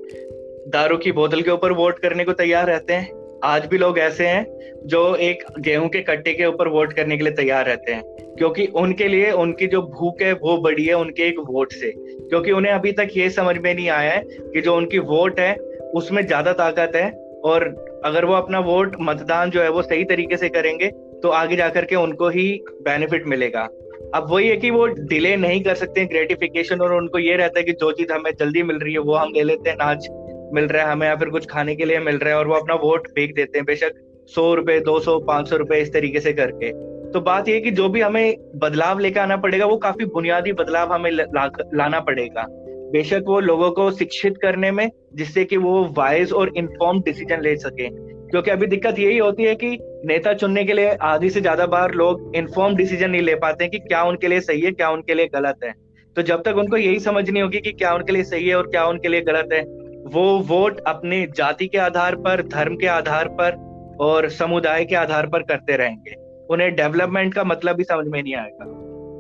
दारू 0.66 0.96
की 0.96 1.10
बोतल 1.12 1.42
के 1.42 1.50
ऊपर 1.50 1.72
वोट 1.72 1.98
करने 1.98 2.24
को 2.24 2.32
तैयार 2.32 2.66
रहते 2.66 2.92
हैं। 2.92 3.10
आज 3.44 3.66
भी 3.66 3.78
लोग 3.78 3.98
ऐसे 3.98 4.26
हैं 4.26 4.80
जो 4.86 5.14
एक 5.16 5.44
गेहूँ 5.60 5.88
के 5.88 6.00
कट्टे 6.00 6.32
के 6.34 6.46
ऊपर 6.46 6.68
वोट 6.68 6.92
करने 6.92 7.16
के 7.16 7.24
लिए 7.24 7.32
तैयार 7.32 7.66
रहते 7.66 7.92
हैं, 7.92 8.02
क्योंकि 8.38 8.66
उनके 8.76 9.08
लिए 9.08 9.30
उनकी 9.32 9.66
जो 9.66 9.82
भूख 9.84 10.22
है 10.22 10.32
वो 10.34 10.56
बड़ी 10.62 10.84
है 10.84 10.94
उनके 10.94 11.22
एक 11.22 11.38
वोट 11.48 11.72
से। 11.72 11.92
क्योंकि 11.96 12.52
उन्हें 12.52 12.72
अभी 12.72 12.92
तक 12.92 13.10
ये 13.16 13.30
समझ 13.30 13.56
में 13.58 13.72
नहीं 13.74 13.88
आया 13.90 14.12
है 14.12 14.20
कि 14.24 14.60
जो 14.60 14.76
उनकी 14.76 14.98
वोट 15.06 15.40
है, 15.40 15.54
उसमें 15.94 16.26
ज़्यादा 16.26 16.52
ताकत 16.54 16.96
है 16.96 17.10
और 17.44 17.64
अगर 18.04 18.24
वो 18.24 18.34
अपना 18.34 18.58
वोट 18.62 18.96
मतदान 19.00 19.50
जो 19.50 19.62
है 19.62 19.68
वो 19.70 19.82
सही 19.82 20.04
तरीके 20.06 20.36
से 20.36 20.48
करेंगे 20.48 20.90
तो 21.22 21.28
आगे 21.34 21.56
जाकर 21.56 21.84
के 21.84 21.96
उनको 21.96 22.28
ही 22.30 22.52
बेनिफिट 22.82 23.26
मिलेगा। 23.26 23.68
अब 24.14 24.26
वही 24.30 24.48
है 24.48 24.56
कि 24.56 24.70
वो 24.70 24.86
डिले 24.86 25.36
नहीं 25.36 25.62
कर 25.62 25.74
सकते 25.76 26.04
ग्रेटिफिकेशन 26.06 26.80
और 26.80 26.92
उनको 26.94 27.18
ये 27.18 27.36
रहता 27.36 27.58
है 27.58 27.64
कि 27.64 27.72
जो 27.72 27.90
चीज़ 27.92 28.12
हमें 28.12 28.30
जल्दी 28.40 28.62
मिल 28.62 28.78
रही 28.78 28.92
है, 28.92 28.98
वो 28.98 29.14
हम 29.14 29.32
ले 29.34 29.42
लेते 29.42 29.70
हैं 29.70 29.76
नाच 29.76 30.08
मिल 30.54 30.64
रहा 30.64 30.84
है 30.84 30.92
हमें 30.92 31.06
या 31.06 31.14
फिर 31.16 31.28
कुछ 31.28 31.46
खाने 31.46 31.74
के 31.76 31.84
लिए 31.84 31.98
मिल 31.98 32.18
रहा 32.18 32.32
है 32.32 32.38
और 32.38 32.48
वो 32.48 32.54
अपना 32.54 32.74
वोट 32.74 33.08
फेंक 33.08 33.34
देते 33.34 33.58
हैं 33.58 33.64
बेशक 33.66 34.02
सौ 34.30 34.52
रुपए 34.54 34.78
दो 34.80 34.98
सौ 35.00 35.18
पाँच 35.18 35.48
सौ 35.48 35.56
रुपए 35.56 35.80
इस 35.80 35.92
तरीके 35.92 36.20
से 36.20 36.32
करके। 36.32 36.70
तो 37.12 37.20
बात 37.20 37.48
ये 37.48 37.60
कि 37.60 37.70
जो 37.70 37.88
भी 37.88 38.00
हमें 38.00 38.36
बदलाव 38.56 38.98
लेकर 38.98 39.20
आना 39.20 39.36
पड़ेगा 39.36 39.66
वो 39.66 39.76
काफ़ी 39.76 40.04
बुनियादी 40.04 40.52
बदलाव 40.52 40.92
हमें 40.92 41.10
ला, 41.10 41.50
लाना 41.74 42.00
पड़ेगा। 42.00 42.46
बेशक 42.92 43.22
वो 43.26 43.38
लोगों 43.40 43.70
को 43.70 43.90
शिक्षित 43.90 44.34
करने 44.42 44.70
में 44.70 44.90
जिससे 45.14 45.44
कि 45.44 45.56
वो 45.56 45.84
वाइज 45.96 46.32
और 46.32 46.52
इन्फॉर्म 46.56 47.00
डिसीज़न 47.00 47.40
ले 47.42 47.56
सके। 47.56 47.88
क्योंकि 48.30 48.50
अभी 48.50 48.66
दिक्कत 48.66 48.98
यही 48.98 49.18
होती 49.18 49.42
है 49.42 49.54
कि 49.54 49.78
नेता 50.04 50.32
चुनने 50.32 50.64
के 50.64 50.72
लिए 50.72 50.90
आधी 51.02 51.30
से 51.30 51.40
ज़्यादा 51.40 51.66
बार 51.66 51.94
लोग 51.94 52.36
इन्फॉर्म 52.36 52.76
डिसीज़न 52.76 53.10
नहीं 53.10 53.22
ले 53.22 53.34
पाते 53.34 53.64
हैं 53.64 53.70
कि 53.70 53.78
क्या 53.78 54.02
उनके 54.02 54.28
लिए 54.28 54.40
सही 54.40 54.60
है 54.60 54.72
क्या 54.72 54.90
उनके 54.90 55.14
लिए 55.14 55.26
गलत 55.26 55.64
है। 55.64 55.72
तो 56.16 56.22
जब 56.22 56.42
तक 56.42 56.56
उनको 56.56 56.76
यही 56.76 57.00
समझ 57.00 57.28
नहीं 57.30 57.42
होगी 57.42 57.60
कि 57.60 57.72
क्या 57.72 57.94
उनके 57.94 58.12
लिए 58.12 58.24
सही 58.24 58.48
है 58.48 58.56
और 58.56 58.66
क्या 58.66 58.84
उनके 58.86 59.08
लिए 59.08 59.20
गलत 59.20 59.48
है 59.52 59.60
वो 60.06 60.38
वोट 60.38 60.80
अपने 60.80 61.26
जाति 61.36 61.66
के 61.66 61.78
आधार 61.78 62.14
पर, 62.14 62.42
धर्म 62.42 62.76
के 62.76 62.86
आधार 62.86 63.28
पर 63.28 63.56
और 64.00 64.28
समुदाय 64.28 64.84
के 64.84 64.96
आधार 64.96 65.26
पर 65.26 65.42
करते 65.42 65.76
रहेंगे। 65.76 66.14
उन्हें 66.50 66.74
डेवलपमेंट 66.74 67.34
का 67.34 67.44
मतलब 67.44 67.76
भी 67.76 67.84
समझ 67.84 68.06
में 68.06 68.22
नहीं 68.22 68.34
आएगा। 68.34 68.64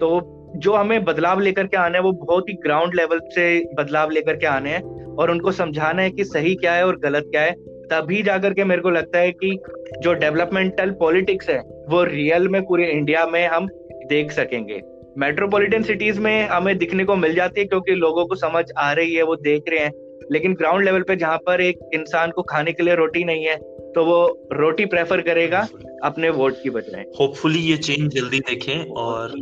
तो 0.00 0.32
जो 0.56 0.72
हमें 0.72 1.04
बदलाव 1.04 1.40
लेकर 1.40 1.66
के 1.66 1.76
आना 1.76 1.98
है, 1.98 2.02
वो 2.02 2.12
बहुत 2.12 2.48
ही 2.48 2.54
ग्राउंड 2.54 2.94
लेवल 2.94 3.20
से 3.24 3.74
बदलाव 3.74 4.10
लेकर 4.10 4.36
के 4.36 4.46
आने 4.46 4.70
हैं 4.70 5.14
और 5.16 5.30
उनको 5.30 5.52
समझाना 5.52 6.02
है 6.02 6.10
कि 6.10 6.24
सही 6.24 6.54
क्या 6.54 6.72
है 6.72 6.86
और 6.86 6.98
गलत 6.98 7.24
क्या 7.26 7.42
है। 7.42 7.52
तभी 7.90 8.22
जाकर 8.22 8.54
के 8.54 8.64
मेरे 8.64 8.82
को 8.82 8.90
लगता 8.90 9.18
है 9.18 9.32
कि 9.32 9.58
जो 10.02 10.14
डेवलपमेंटल 10.14 10.90
पॉलिटिक्स 10.90 11.48
है, 11.50 11.58
वो 11.60 12.04
रियल 12.04 12.48
में 12.48 12.62
पूरे 12.62 12.86
इंडिया 12.86 13.26
में 13.26 13.48
हम 13.48 13.68
देख 14.06 14.32
सकेंगे। 14.32 14.82
मेट्रोपॉलिटन 15.18 15.82
सिटीज़ 15.82 16.20
में 16.20 16.48
हमें 16.48 16.78
दिखने 16.78 17.04
को 17.04 17.16
मिल 17.16 17.34
जाती 17.34 17.60
है 17.60 17.66
क्योंकि 17.66 17.92
लोगों 17.92 18.26
को 18.26 18.34
समझ 18.34 18.64
आ 18.78 18.92
रही 18.92 19.14
है, 19.14 19.22
वो 19.22 19.36
देख 19.36 19.62
रहे 19.68 19.80
हैं। 19.80 19.92
लेकिन 20.32 20.54
ग्राउंड 20.54 20.84
लेवल 20.84 21.02
पे 21.02 21.16
जहाँ 21.16 21.38
पर 21.46 21.60
एक 21.60 21.78
इंसान 21.94 22.30
को 22.30 22.42
खाने 22.42 22.72
के 22.72 22.82
लिए 22.82 22.94
रोटी 22.94 23.24
नहीं 23.24 23.44
है 23.44 23.56
तो 23.92 24.04
वो 24.04 24.18
रोटी 24.52 24.84
प्रेफर 24.86 25.20
करेगा 25.20 25.66
अपने 26.04 26.30
वोट 26.30 26.62
की 26.62 26.70
बजाय। 26.70 27.04
होपफुली 27.20 27.58
ये 27.58 27.76
चेंज 27.76 28.14
जल्दी 28.14 28.40
दिखे 28.40 28.78
और 28.96 29.32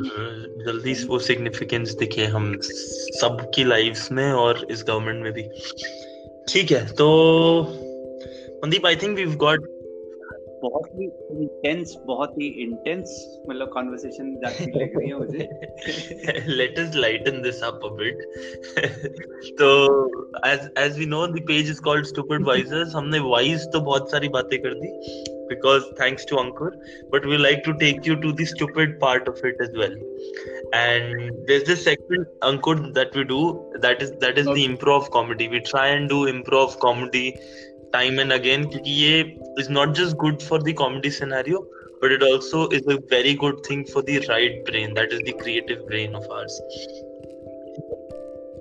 जल्दी 0.67 0.95
वो 1.07 1.19
सिग्निफिकेंस 1.19 1.95
दिखे 1.95 2.25
हम 2.35 2.53
सबकी 2.63 3.65
लाइफ 3.65 4.07
में 4.13 4.31
और 4.33 4.67
इस 4.71 4.85
गवर्नमेंट 4.89 5.23
में 5.23 5.33
भी। 5.33 5.43
ठीक 6.49 6.71
है 6.71 6.87
तो 6.95 7.09
Mandeep 8.65 8.87
I 8.87 8.97
think 8.97 9.17
we 9.19 9.25
got 9.37 9.69
बहुत 10.65 10.89
ही 10.99 11.07
इंटेंस 11.43 11.95
बहुत 12.07 12.39
ही 12.41 12.47
इंटेंस 12.65 13.17
मतलब 13.49 13.69
कॉन्वर्सेशन 13.75 14.35
जाती 14.45 14.71
लग 14.79 14.97
रही 14.99 15.09
है 15.09 15.19
मुझे 15.19 16.55
let 16.57 16.79
us 16.79 16.97
lighten 17.05 17.43
this 17.43 17.63
up 17.71 17.85
a 17.85 17.93
bit 18.01 18.25
तो 19.61 19.71
as 20.53 20.69
as 20.87 20.99
we 20.99 21.07
know 21.15 21.27
the 21.37 21.45
page 21.53 21.71
is 21.71 21.81
called 21.91 22.07
stupid 22.15 22.47
wisers 22.47 22.95
हमने 22.97 23.19
वाइज 23.31 23.67
तो 23.73 23.81
बहुत 23.93 24.11
सारी 24.11 24.29
बातें 24.39 24.59
कर 24.63 24.75
दी 24.83 24.93
because 25.49 25.85
thanks 25.97 26.25
to 26.27 26.37
Ankur 26.37 26.71
but 27.11 27.27
we 27.27 27.39
like 27.39 27.65
to 27.65 27.75
take 27.75 28.07
you 28.07 28.17
to 28.21 28.33
the 28.33 28.45
stupid 28.45 28.99
part 29.01 29.29
of 29.29 29.41
it 29.45 29.57
as 29.61 29.75
well 29.81 29.95
and 30.73 31.33
there's 31.47 31.65
this 31.65 31.85
section 31.85 32.27
Ankur 32.43 32.95
that 32.95 33.15
we 33.15 33.25
do 33.25 33.43
that 33.81 34.03
is 34.03 34.13
that 34.25 34.39
is 34.39 34.47
okay. 34.47 34.55
the 34.61 34.69
improv 34.69 35.11
comedy 35.11 35.49
we 35.49 35.61
try 35.61 35.87
and 35.89 36.09
do 36.09 36.21
improv 36.35 36.79
comedy 36.81 37.27
time 37.95 38.21
and 38.25 38.37
again 38.37 38.67
क्योंकि 38.75 38.93
ये 39.05 39.63
is 39.63 39.71
not 39.79 39.95
just 40.01 40.19
good 40.25 40.47
for 40.51 40.61
the 40.69 40.75
comedy 40.83 41.11
scenario 41.19 41.65
but 42.03 42.13
it 42.13 42.23
also 42.29 42.69
is 42.79 42.93
a 42.95 42.99
very 43.15 43.35
good 43.45 43.65
thing 43.69 43.85
for 43.95 44.03
the 44.11 44.19
right 44.29 44.61
brain 44.71 44.95
that 45.01 45.17
is 45.17 45.25
the 45.29 45.35
creative 45.43 45.87
brain 45.89 46.15
of 46.21 46.31
ours 46.39 46.61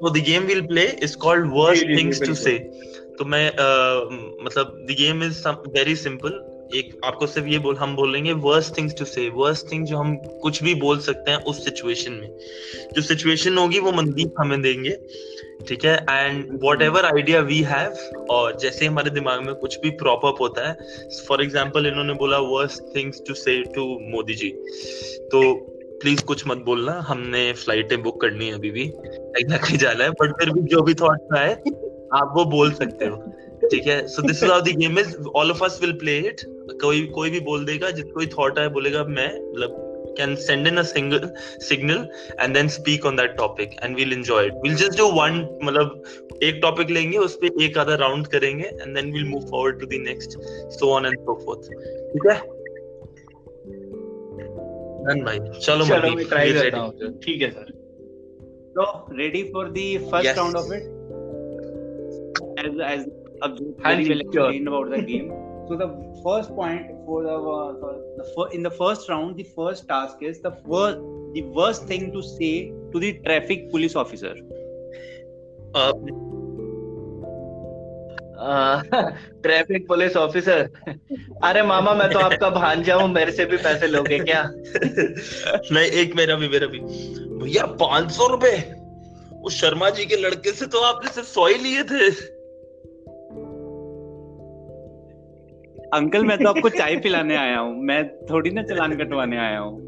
so 0.01 0.11
the 0.17 0.25
game 0.31 0.47
we'll 0.51 0.65
play 0.67 0.87
is 1.07 1.15
called 1.25 1.51
worst 1.59 1.83
really, 1.83 1.95
things 2.01 2.19
to 2.29 2.35
say 2.45 2.57
तो 3.17 3.25
मैं 3.25 3.45
uh, 3.63 3.99
मतलब 4.45 4.87
the 4.87 4.95
game 4.95 5.21
is 5.21 5.41
some, 5.45 5.61
very 5.77 5.95
simple 6.05 6.41
एक 6.75 7.01
आपको 7.05 7.27
सिर्फ़ 7.27 7.47
ये 7.47 7.57
बोल 7.59 7.75
हम 7.77 7.95
बोलेंगे 7.95 8.33
worst 8.43 8.77
things 8.77 8.93
to 8.99 9.05
say 9.05 9.27
worst 9.29 9.71
thing 9.71 9.85
जो 9.85 9.97
हम 9.97 10.15
कुछ 10.43 10.61
भी 10.63 10.73
बोल 10.83 10.99
सकते 11.07 11.31
हैं 11.31 11.37
उस 11.51 11.63
सिचुएशन 11.65 12.11
में 12.11 12.29
जो 12.95 13.01
सिचुएशन 13.01 13.57
होगी 13.57 13.79
वो 13.79 13.91
मनदीप 13.91 14.33
हमें 14.39 14.61
देंगे 14.61 14.95
ठीक 15.67 15.85
है? 15.85 15.95
And 16.09 16.59
whatever 16.81 17.05
idea 17.05 17.39
we 17.41 17.59
have 17.63 18.25
और 18.31 18.57
जैसे 18.61 18.85
हमारे 18.85 19.09
दिमाग 19.09 19.45
में 19.45 19.53
कुछ 19.55 19.79
भी 19.81 19.89
प्रॉप 19.99 20.25
अप 20.25 20.41
होता 20.41 20.67
है 20.67 20.73
फॉर 21.27 21.43
एग्ज़ाम्पल 21.43 21.87
इन्होंने 21.87 22.13
बोला 22.13 22.37
worst 22.47 22.95
things 22.95 23.21
to 23.27 23.33
say 23.33 23.61
to 23.75 23.85
Modi 24.11 24.33
ji. 24.33 24.49
तो 25.31 25.53
प्लीज़ 26.01 26.23
कुछ 26.25 26.43
मत 26.47 26.57
बोलना, 26.65 26.93
हमने 27.07 27.51
फ्लाइटें 27.53 28.01
बुक 28.03 28.19
करनी 28.21 28.47
है 28.47 28.53
अभी 28.53 28.71
भी, 28.71 28.91
कहीं 28.97 29.77
जाना 29.77 30.03
है 30.03 30.09
बट 30.11 30.31
फिर 30.39 30.49
भी 30.49 30.61
जो 30.67 30.81
भी 30.81 30.93
थॉट 30.93 31.37
है 31.37 31.51
आप 32.13 32.33
वो 32.35 32.43
बोल 32.45 32.71
सकते 32.73 33.05
हो। 33.05 33.15
ठीक 33.71 33.87
है? 33.87 34.05
So 34.07 34.21
this 34.21 34.43
is 34.43 34.51
how 34.51 34.61
the 34.61 34.75
game 34.77 34.99
is 34.99 35.15
all 35.35 35.51
of 35.51 35.63
us 35.63 35.79
will 35.81 35.93
play 35.99 36.17
it 36.19 36.41
कोई 36.81 37.05
कोई 37.07 37.29
भी 37.29 37.39
बोल 37.39 37.65
देगा, 37.65 37.89
जिसको 37.91 38.25
थॉट 38.37 38.59
आए, 38.59 38.67
बोलेगा, 38.69 39.03
मैं 39.03 39.29
मतलब 39.51 39.92
can 40.18 40.36
send 40.36 40.66
in 40.70 40.78
a 40.78 40.84
single 40.84 41.24
signal 41.60 42.06
and 42.38 42.56
then 42.56 42.68
speak 42.76 43.04
on 43.10 43.16
that 43.20 43.36
topic 43.38 43.78
and 43.82 44.00
we'll 44.00 44.12
enjoy 44.12 44.40
it 44.48 44.54
we'll 44.64 44.80
just 44.84 44.96
do 45.00 45.08
one 45.18 45.40
मतलब 45.68 46.38
एक 46.48 46.58
टॉपिक 46.62 46.90
लेंगे 46.90 47.18
उस 47.18 47.38
पे 47.42 47.50
एक 47.64 47.78
आधा 47.78 47.94
राउंड 48.04 48.26
करेंगे 48.34 48.70
and 48.82 48.98
then 48.98 49.10
we'll 49.16 49.30
move 49.32 49.48
forward 49.54 49.80
to 49.82 49.90
the 49.94 50.00
next 50.10 50.38
so 50.78 50.92
on 50.98 51.10
and 51.10 51.26
so 51.28 51.38
forth 51.46 51.72
ठीक 52.12 52.30
है 52.30 52.38
डन 55.08 55.24
भाई 55.24 55.38
चलो 55.38 55.84
चलो 55.86 56.14
मैं 56.14 56.28
ट्राई 56.28 56.52
करता 56.52 56.78
हूं 56.78 57.12
ठीक 57.26 57.42
है 57.42 57.50
sir 57.50 57.76
so 58.78 58.84
ready 59.18 59.40
for 59.52 59.62
the 59.76 59.84
first 60.10 60.26
yes. 60.26 60.36
round 60.38 60.56
of 60.58 60.68
it 60.74 60.84
as 62.58 62.80
as 62.82 63.06
very 63.82 64.08
well 64.08 64.20
explained 64.20 64.68
about 64.68 64.90
the 64.90 65.02
game. 65.02 65.32
So 65.67 65.77
the 65.77 65.87
first 66.23 66.49
point 66.49 66.87
for 67.05 67.23
the, 67.23 67.35
uh, 67.35 67.73
the 68.17 68.25
fir- 68.35 68.49
in 68.51 68.63
the 68.63 68.71
first 68.71 69.09
round, 69.09 69.37
the 69.37 69.45
first 69.55 69.87
task 69.87 70.17
is 70.21 70.41
the 70.41 70.51
first 70.69 70.97
the 71.33 71.41
worst 71.41 71.87
thing 71.87 72.11
to 72.11 72.21
say 72.21 72.71
to 72.91 72.99
the 72.99 73.13
traffic 73.25 73.71
police 73.71 73.95
officer. 73.95 74.35
Uh, 75.73 75.93
traffic 79.43 79.87
police 79.87 80.15
officer 80.17 80.69
अरे 81.43 81.61
मामा 81.63 81.93
मैं 81.95 82.09
तो 82.11 82.19
आपका 82.19 82.49
भांजा 82.49 82.95
हूँ 82.95 83.07
मेरे 83.09 83.31
से 83.31 83.45
भी 83.45 83.57
पैसे 83.57 83.87
लोगे 83.87 84.19
क्या 84.19 84.41
नहीं 84.51 85.85
एक 86.01 86.15
मेरा 86.15 86.35
भी 86.35 86.47
मेरा 86.49 86.67
भी 86.73 86.79
भैया 87.43 87.65
पाँच 87.79 88.11
सौ 88.11 88.27
रुपए 88.31 88.55
उस 89.45 89.59
शर्मा 89.61 89.89
जी 89.95 90.05
के 90.05 90.15
लड़के 90.15 90.51
से 90.51 90.65
तो 90.75 90.81
आपने 90.91 91.11
सिर्फ़ 91.13 91.27
सौ 91.29 91.47
ही 91.47 91.57
लिए 91.63 91.83
थे 91.91 92.09
अंकल 95.93 96.25
मैं 96.25 96.37
तो 96.37 96.49
आपको 96.49 96.69
चाय 96.69 96.95
पिलाने 96.95 97.35
आया 97.35 97.59
हूँ। 97.59 97.83
मैं 97.83 98.25
थोड़ी 98.25 98.49
ना 98.49 98.63
चलान 98.63 98.97
कटवाने 98.97 99.37
आया 99.37 99.59
हूँ। 99.59 99.81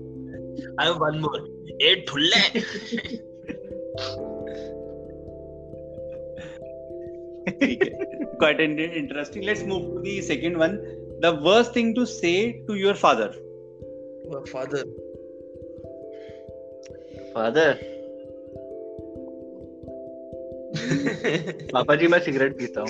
Interesting 8.95 9.45
let's 9.45 9.65
move 9.65 9.79
to 9.79 10.01
the 10.01 10.21
second 10.21 10.57
one 10.57 10.77
the 11.21 11.39
worst 11.43 11.75
thing 11.75 11.95
to 11.95 12.05
say 12.05 12.51
to 12.51 12.75
your 12.75 12.93
father 12.93 13.27
father 14.53 14.83
father 17.35 17.73
papa 21.73 21.95
ji 21.95 22.07
मैं 22.07 22.19
सिगरेट 22.19 22.57
पीता 22.57 22.81
हूँ। 22.81 22.89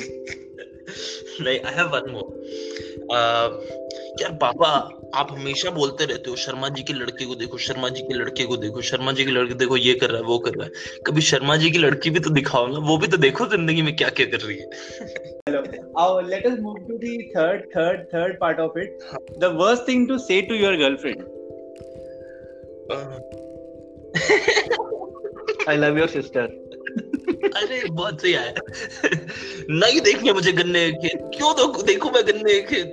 नहीं 0.88 1.60
आई 1.60 1.74
हैव 1.76 1.88
वन 1.96 2.10
मोर 2.12 2.28
यार 4.22 4.32
पापा 4.42 4.68
आप 5.20 5.32
हमेशा 5.32 5.72
बोलते 5.72 6.06
रहते 6.06 6.30
हो 6.30 6.36
शर्मा 6.36 6.70
जी 6.76 6.84
के 6.84 6.94
लड़के 6.94 7.26
को 7.26 7.36
देखो 7.36 7.58
शर्मा 7.66 7.90
जी 7.90 8.02
के 8.02 8.14
लड़के 8.14 8.46
को 8.46 8.58
देखो 8.58 8.82
शर्मा 8.90 9.12
जी 9.12 9.26
के 9.26 9.32
लड़के 9.32 9.54
देखो 9.64 9.78
ये 9.78 9.94
कर 10.04 10.10
रहा 10.10 10.18
है 10.18 10.28
वो 10.28 10.38
कर 10.46 10.54
रहा 10.54 10.66
है 10.66 11.00
कभी 11.08 11.22
शर्मा 11.30 11.56
जी 11.64 11.72
की 11.72 11.78
लड़की 11.78 12.10
भी 12.10 12.20
तो 12.20 12.30
दिखाओ 12.40 12.68
ना 12.68 12.80
वो 12.90 12.98
भी 12.98 13.08
तो 13.08 13.18
देखो 13.28 13.46
ज़िंदगी 13.56 13.82
में 13.82 13.96
क्या 13.96 14.10
क्या 14.20 14.26
कर 14.26 14.46
रही 14.48 14.58
है 14.58 14.70
Hello. 15.48 15.60
Uh, 15.96 16.22
let 16.28 16.46
us 16.46 16.56
move 16.60 16.78
to 16.88 16.96
the 17.02 17.12
third, 17.34 17.66
third, 17.74 18.08
third 18.12 18.40
part 18.40 18.60
of 18.60 18.78
it. 18.84 19.04
The 19.40 19.52
worst 19.54 19.86
thing 19.86 20.08
to 20.08 20.18
say 20.20 20.42
to 20.48 20.56
your 20.62 20.76
girlfriend. 20.78 21.26
Uh. 22.90 23.20
I 25.70 25.78
love 25.78 25.98
your 25.98 26.08
sister 26.08 26.42
अरे 27.58 27.82
बहुत 27.90 28.22
सही 28.22 28.34
आया 28.34 28.54
नहीं 29.70 30.02
देखने 30.02 30.34
मुझे 30.34 30.52
गन्ने 30.52 30.92
के 30.92 31.08
खेत। 31.08 31.22
क्यों 31.36 31.54
तो 31.54 31.84
देखूँ 31.84 32.12
मैं 32.12 32.24
गन्ने 32.28 32.54
के 32.54 32.62
खेत? 32.74 32.90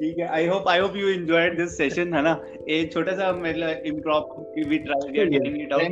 ठीक 0.00 0.18
है 0.18 0.26
I 0.34 0.46
hope 0.46 0.68
I 0.68 0.78
hope 0.78 0.96
you 0.96 1.08
enjoyed 1.08 1.56
this 1.56 1.76
session 1.76 2.14
है 2.14 2.22
ना? 2.22 2.32
एक 2.68 2.92
छोटा 2.92 3.12
सा 3.16 3.32
मतलब 3.32 3.82
improv 3.86 4.68
we 4.70 4.78
try 4.78 5.12
getting 5.12 5.60
it 5.62 5.72
out 5.72 5.82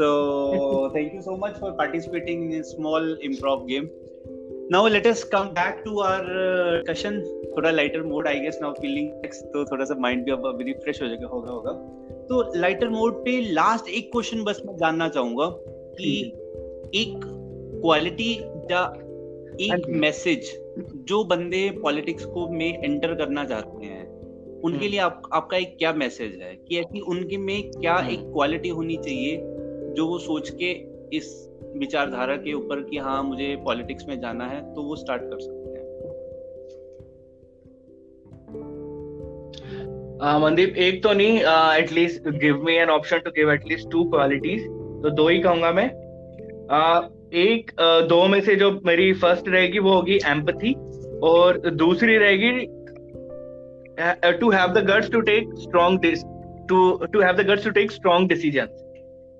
so 0.00 0.10
thank 0.94 1.14
you 1.14 1.22
so 1.26 1.36
much 1.44 1.58
for 1.62 1.70
participating 1.80 2.38
in 2.46 2.60
a 2.60 2.64
small 2.64 3.04
improv 3.28 3.66
game. 3.70 3.88
Now 4.72 4.82
let 4.94 5.06
us 5.10 5.20
come 5.24 5.48
back 5.54 5.84
to 5.84 5.92
our 6.08 6.24
uh, 6.42 6.72
discussion. 6.74 7.14
थोड़ा 7.56 7.70
lighter 7.70 8.02
mode 8.02 8.26
I 8.28 8.40
guess 8.40 8.58
now 8.62 8.72
feeling 8.72 9.08
तो 9.52 9.64
थोड़ा 9.64 9.84
सा 9.84 9.94
mind 10.00 10.24
भी 10.24 10.30
अब 10.32 10.58
refresh 10.66 11.02
हो 11.02 11.08
जाएगा 11.08 11.26
होगा 11.26 11.50
होगा। 11.52 11.72
तो 12.30 12.42
लाइटर 12.56 12.88
मोड 12.88 13.14
पे 13.14 13.40
लास्ट 13.52 13.88
एक 13.88 14.10
क्वेश्चन 14.12 14.42
बस 14.44 14.60
मैं 14.66 14.76
जानना 14.76 15.08
चाहूँगा 15.08 15.46
कि 15.94 16.10
एक 16.94 17.20
क्वालिटी 17.82 18.32
या 18.70 18.82
एक 19.60 19.86
मैसेज 19.96 20.50
जो 21.08 21.22
बंदे 21.24 21.68
पॉलिटिक्स 21.82 22.24
को 22.24 22.46
में 22.48 22.84
एंटर 22.84 23.14
करना 23.14 23.44
चाहते 23.44 23.86
हैं 23.86 24.06
उनके 24.60 24.76
हम्म। 24.76 24.86
लिए 24.86 25.00
आप, 25.00 25.22
आपका 25.32 25.56
एक 25.56 25.76
क्या 25.78 25.92
मैसेज 25.92 26.38
है 26.42 26.54
कि 26.58 26.78
ऐसी 26.78 27.00
उनके 27.08 27.36
में 27.38 27.70
क्या 27.70 27.94
हम्म। 27.94 28.10
एक 28.10 28.20
क्वालिटी 28.32 28.68
होनी 28.68 28.96
चाहिए 28.96 29.36
जो 29.96 30.06
वो 30.06 30.18
सोच 30.18 30.50
के 30.62 30.70
इस 31.16 31.34
विचारधारा 31.76 32.36
के 32.36 32.52
ऊपर 32.52 32.82
कि 32.82 32.98
हाँ 32.98 33.22
मुझे 33.22 33.54
पॉलिटिक्स 33.64 34.08
में 34.08 34.18
जाना 34.20 34.46
है 34.46 34.62
तो 34.74 34.82
वो 34.82 34.96
स्टार्ट 34.96 35.22
कर 35.22 35.40
सकते 35.40 35.69
मनदीप 40.20 40.76
एक 40.78 41.02
तो 41.02 41.12
नहीं 41.12 41.38
at least 41.78 42.28
give 42.40 42.62
me 42.64 42.74
an 42.76 42.90
option 42.90 43.18
to 43.18 43.30
give 43.30 43.52
at least 43.52 43.90
two 43.90 44.04
qualities 44.10 44.64
तो 45.02 45.10
दो 45.10 45.28
ही 45.28 45.38
कहूँगा 45.40 45.72
मैं. 45.72 45.88
Uh, 46.70 47.00
एक 47.34 47.70
uh, 47.70 48.08
दो 48.08 48.26
में 48.28 48.40
से 48.40 48.54
जो 48.56 48.70
मेरी 48.86 49.12
फ़र्स्ट 49.12 49.48
रहेगी 49.48 49.78
वो 49.78 49.92
होगी 49.92 50.18
एम्पथी 50.26 50.72
और 51.22 51.58
दूसरी 51.70 52.16
रहेगी 52.16 52.50
to 54.40 54.50
have 54.50 54.72
the 54.72 54.84
guts 54.90 55.10
to 55.10 55.20
take 55.20 55.54
strong 55.58 56.06
to 56.68 56.80
to 57.12 57.20
have 57.20 57.36
the 57.36 57.46
guts 57.48 57.64
to 57.64 57.70
take 57.70 57.92
strong 57.92 58.28
decision 58.28 58.68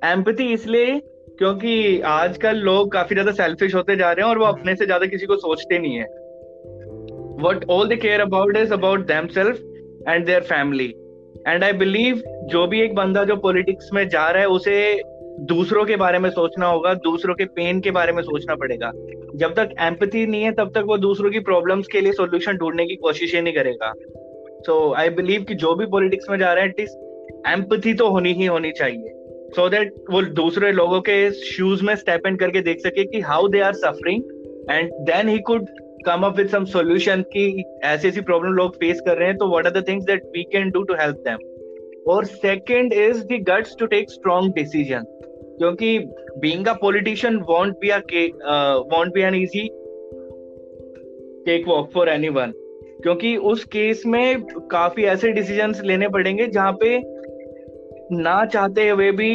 empathy 0.03 0.53
इसलिए 0.53 0.99
क्योंकि 1.39 2.01
आजकल 2.07 2.57
लोग 2.69 2.93
काफ़ी 2.93 3.15
ज़्यादा 3.15 3.33
सेल्फिश 3.33 3.75
होते 3.75 3.97
जा 3.97 4.13
रहे 4.13 4.25
हैं 4.25 4.31
और 4.31 4.39
वो 4.39 4.45
अपने 4.45 4.75
से 4.77 4.87
ज़्यादा 4.87 5.07
किसी 5.07 5.27
को 5.27 5.37
सोचते 5.37 5.79
नहीं 5.79 5.97
है. 5.97 6.07
What 7.43 7.65
all 7.71 7.89
they 7.89 7.97
care 7.97 8.21
about 8.21 8.57
is 8.57 8.73
about 8.73 9.07
them 9.07 9.27
self 9.35 9.63
and 10.09 10.27
their 10.27 10.41
family 10.41 10.95
and 11.49 11.65
I 11.65 11.73
believe 11.73 12.23
जो 12.51 12.67
भी 12.67 12.81
एक 12.81 12.95
बंदा 12.95 13.25
जो 13.25 13.37
पॉलिटिक्स 13.37 13.89
में 13.93 14.09
जा 14.09 14.31
रहा 14.31 14.43
है, 14.43 14.49
उसे 14.49 15.03
दूसरों 15.41 15.85
के 15.85 15.97
बारे 15.97 16.19
में 16.19 16.31
सोचना 16.31 16.67
होगा, 16.67 16.95
दूसरों 16.95 17.35
के 17.35 17.45
पेन 17.45 17.81
के 17.81 17.91
बारे 17.91 18.13
में 18.13 18.23
सोचना 18.23 18.55
पड़ेगा। 18.55 18.93
जब 19.37 19.55
तक 19.55 19.71
एम्पथी 19.81 20.27
नहीं 20.27 20.43
है, 20.43 20.53
तब 20.53 20.73
तक 20.75 20.85
वो 20.87 20.99
दूसरों 20.99 21.31
की 21.31 21.41
प्रॉब्लम्स 21.41 21.87
के 21.87 22.01
लिए 22.01 22.13
सॉल्यूशन 22.13 22.57
ढूँढने 22.57 22.87
की 22.87 22.97
कोशिश 22.97 23.35
ही 23.35 23.41
नहीं 23.41 23.55
करेगा। 23.55 23.93
सो 24.67 24.93
आई 24.93 25.09
बिलीव 25.11 25.43
कि 25.43 25.55
जो 25.55 25.75
भी 25.75 25.87
पॉलिटिक्स 25.87 26.31
में 26.31 26.39
जा 26.39 26.53
रहा 26.53 26.65
है 26.65 26.71
एटलीस्ट 26.71 27.47
एम्पथी 27.49 27.95
तो 27.95 28.09
होनी 28.09 28.33
ही 28.33 28.47
होनी 28.47 28.73
चाहिए। 28.73 29.13
सो 29.57 29.65
so 29.65 29.71
दैट 29.71 29.95
वो 30.11 30.23
दूसरे 30.23 30.73
लोगों 30.73 31.01
के 31.01 31.31
शूज़ 31.31 31.85
में 31.85 31.95
स्टेप 31.97 32.27
इन 32.27 32.37
करके 32.37 32.61
देख 32.61 32.81
सके 32.81 33.05
कि 33.05 33.21
how 33.21 33.49
they 33.49 33.61
are 33.61 33.73
suffering 33.75 34.23
and 34.71 34.91
then 34.93 35.29
he 35.29 35.39
could 35.39 35.67
come 36.07 36.23
up 36.27 36.37
with 36.37 36.49
some 36.49 36.65
solution 36.65 37.23
कि 37.33 37.65
ऐसी 37.85 38.09
ऐसी 38.09 38.21
प्रॉब्लम 38.21 38.53
लोग 38.53 38.77
फेस 38.77 39.01
कर 39.01 39.17
रहे 39.17 39.29
हैं 39.29 39.37
तो 39.37 39.49
what 39.49 39.67
are 39.67 39.73
the 39.73 39.87
things 39.89 40.05
that 40.07 40.23
we 40.37 40.43
can 40.53 40.71
do 40.71 40.83
to 40.83 40.95
help 40.95 41.17
them 41.27 41.49
और 42.13 42.25
second 42.25 42.93
is 42.93 43.23
the 43.25 43.43
guts 43.49 43.77
to 43.81 43.87
take 43.87 44.11
strong 44.11 44.55
decision 44.55 45.05
क्योंकि 45.59 45.99
being 46.39 46.67
a 46.67 46.73
politician 46.73 47.37
won't 47.49 47.77
be 47.81 47.89
a 47.89 48.01
won't 48.93 49.15
be 49.15 49.21
an 49.21 49.35
easy 49.35 49.69
cake 51.47 51.69
walk 51.69 51.91
for 51.95 52.09
anyone 52.09 52.53
क्योंकि 53.03 53.37
उस 53.51 53.65
case 53.65 54.03
में 54.07 54.43
काफ़ी 54.71 55.05
ऐसे 55.05 55.33
decisions 55.33 55.81
लेने 55.85 56.09
पड़ेंगे 56.09 56.47
जहाँ 56.47 56.73
पे 56.83 56.99
ना 58.13 58.45
चाहते 58.45 58.89
हुए 58.89 59.11
भी 59.13 59.31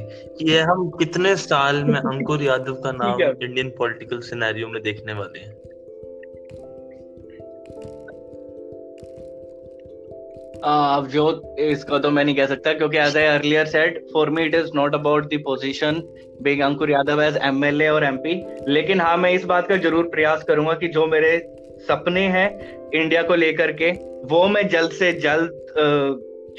ये 0.52 0.60
हम 0.60 0.90
कितने 0.90 1.36
साल 1.36 1.84
में 1.84 2.00
अंकुर 2.00 2.44
यादव 2.44 2.74
का 2.74 2.92
नाम 2.92 3.22
इंडियन 3.22 3.70
पॉलिटिकल 3.70 4.20
सिनेरियो 4.20 4.68
में 4.68 4.84
देखने 4.84 5.14
वाले 5.14 5.40
हैं? 5.40 5.63
अब 10.64 11.08
जो 11.08 11.56
इसका 11.60 11.98
तो 12.00 12.10
मैं 12.12 12.24
नहीं 12.26 12.36
कह 12.36 12.46
सकता, 12.46 12.74
क्योंकि 12.74 12.98
as 12.98 13.18
I 13.18 13.24
earlier 13.26 13.66
said 13.66 14.00
for 14.14 14.30
me 14.30 14.44
it 14.44 14.56
is 14.56 14.70
not 14.76 14.94
about 14.96 15.26
the 15.34 15.42
position 15.46 16.02
big 16.42 16.62
Ankur 16.64 16.92
Yadav 16.92 17.22
as 17.22 17.38
MLA 17.44 17.88
और 17.90 18.04
एमपी 18.04 18.36
लेकिन 18.68 19.02
हाँ 19.02 19.16
मैं 19.18 19.32
इस 19.32 19.46
बात 19.46 19.68
का 19.68 19.78
ज़रूर 19.78 20.08
प्रयास 20.10 20.44
करूँगा 20.44 20.74
कि 20.74 20.88
जो 20.90 21.06
मेरे 21.08 21.38
सपने 21.88 22.22
हैं 22.28 22.48
इंडिया 22.94 23.22
को 23.24 23.36
लेकर 23.36 23.72
के, 23.72 23.92
वो 24.26 24.48
मैं 24.48 24.68
जल्द 24.70 24.92
से 24.92 25.12
जल्द 25.14 25.52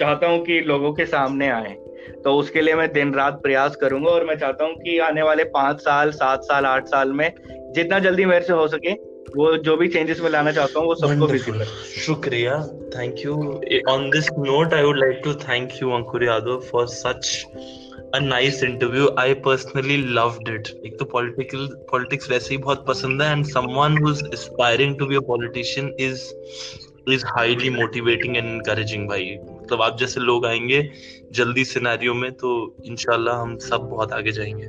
चाहता 0.01 0.27
हूँ 0.27 0.45
कि 0.45 0.61
लोगों 0.63 0.93
के 0.93 1.07
सामने 1.07 1.49
आए। 1.51 1.75
तो 2.25 2.35
उसके 2.37 2.61
लिए 2.61 2.75
मैं 2.75 2.93
दिन 2.93 3.13
रात 3.15 3.41
प्रयास 3.43 3.77
करूँगा 3.77 4.11
और 4.11 4.25
मैं 4.27 4.37
चाहता 4.37 4.65
हूँ 4.65 4.75
कि 4.77 4.99
आने 5.01 5.23
वाले 5.23 5.45
पाँच 5.51 5.81
साल, 5.81 6.11
सात 6.13 6.43
साल, 6.43 6.67
आठ 6.67 6.87
साल 6.87 7.13
में 7.13 7.31
जितना 7.75 7.99
जल्दी 8.01 8.25
मेरे 8.25 8.45
से 8.45 8.53
हो 8.53 8.67
सके 8.69 8.93
वो 9.37 9.57
जो 9.57 9.77
भी 9.77 9.89
चेंजेस 9.89 10.21
मैं 10.21 10.31
लाना 10.31 10.53
चाहता 10.53 10.79
हूँ 10.79 10.87
वो 10.87 10.95
सबको. 10.95 11.27
विजिबल 11.27 11.65
शुक्रिया 12.07 12.59
thank 12.97 13.25
you 13.25 13.37
on 13.93 14.05
this 14.15 14.29
note 14.49 14.75
i 14.79 14.83
would 14.87 15.01
like 15.05 15.23
to 15.27 15.33
thank 15.45 15.75
you 15.81 15.95
ankur 15.99 16.21
yadav 16.27 16.61
for 16.71 16.83
such 16.87 17.33
a 18.19 18.21
nice 18.21 18.61
interview 18.69 19.09
i 19.23 19.27
personally 19.47 19.99
loved 20.19 20.53
it 20.55 20.71
एक 20.87 20.97
तो 20.99 21.09
political 21.15 21.67
politics 21.93 22.31
वैसे 22.31 22.55
ही 22.55 22.59
बहुत 22.59 22.87
पसंद 22.87 23.23
है 23.23 23.35
and 23.37 23.51
someone 23.57 23.99
who's 24.03 24.23
aspiring 24.39 24.97
to 25.03 25.11
be 25.13 25.21
a 25.23 25.25
politician 25.33 25.91
is 26.09 26.29
is 27.17 27.27
highly 27.39 27.73
motivating 27.81 28.39
and 28.43 28.55
encouraging 28.55 29.09
भाई 29.09 29.37
मतलब 29.49 29.83
आप 29.83 29.99
जैसे 29.99 30.21
लोग 30.21 30.47
आएँगे 30.47 30.91
जल्दी 31.33 31.65
सिनेरियो 31.65 32.15
में 32.15 32.33
तो 32.33 32.77
इंशाल्लाह 32.85 33.37
हम 33.37 33.59
सब 33.59 33.77
बहुत 33.77 34.13
आगे 34.13 34.33
जाएँगे 34.33 34.69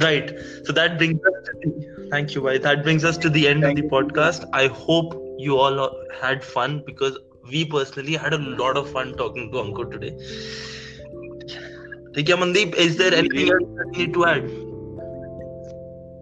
Right. 0.00 0.30
So 0.64 0.72
that 0.72 0.98
brings 0.98 1.20
us 1.24 1.34
to 1.44 1.52
the, 1.62 2.08
thank 2.10 2.34
you, 2.34 2.42
Vai. 2.42 2.58
That 2.58 2.82
brings 2.82 3.04
us 3.04 3.16
to 3.18 3.30
the 3.30 3.48
end 3.48 3.62
thank 3.62 3.78
of 3.78 3.84
the 3.84 3.90
podcast. 3.90 4.44
I 4.52 4.66
hope 4.68 5.14
you 5.38 5.56
all 5.56 5.90
had 6.20 6.44
fun 6.44 6.82
because 6.84 7.18
we 7.50 7.64
personally 7.64 8.14
had 8.14 8.32
a 8.34 8.38
lot 8.38 8.76
of 8.76 8.88
fun 8.90 9.14
talking 9.16 9.50
to 9.52 9.58
Ankur 9.58 9.90
today. 9.90 10.12
Thank 12.14 12.28
you, 12.28 12.36
Mandeep. 12.36 12.74
Is 12.74 12.96
there 12.96 13.14
anything 13.14 13.48
else 13.50 13.68
that 13.76 13.88
you 13.94 14.06
need 14.06 14.14
to 14.14 14.24
add? 14.26 14.50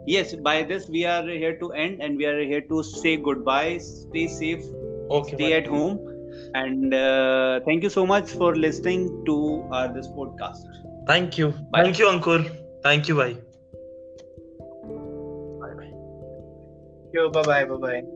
Yes, 0.07 0.35
by 0.35 0.63
this 0.63 0.89
we 0.89 1.05
are 1.05 1.23
here 1.27 1.57
to 1.59 1.73
end 1.73 2.01
and 2.01 2.17
we 2.17 2.27
are 2.27 2.41
here 2.41 2.61
to 2.63 2.83
say 2.83 3.17
goodbye. 3.17 3.79
Stay 3.79 4.27
safe. 4.29 4.63
Okay, 5.11 5.35
stay 5.37 5.53
at 5.55 5.67
home. 5.67 5.99
And 6.55 6.95
uh, 6.95 7.61
thank 7.65 7.83
you 7.83 7.91
so 7.91 8.07
much 8.07 8.31
for 8.31 8.55
listening 8.55 9.25
to 9.27 9.65
our, 9.73 9.93
this 9.93 10.09
podcast. 10.09 10.63
Thank 11.07 11.39
you. 11.39 11.53
Bye. 11.71 11.83
Thank 11.85 11.99
you, 11.99 12.07
Ankur. 12.07 12.45
Thank 12.83 13.09
you. 13.09 13.17
Bye. 13.17 13.37
Bye 17.17 17.29
bye 17.35 17.43
bye 17.49 17.65
bye 17.65 17.79
bye 17.83 18.16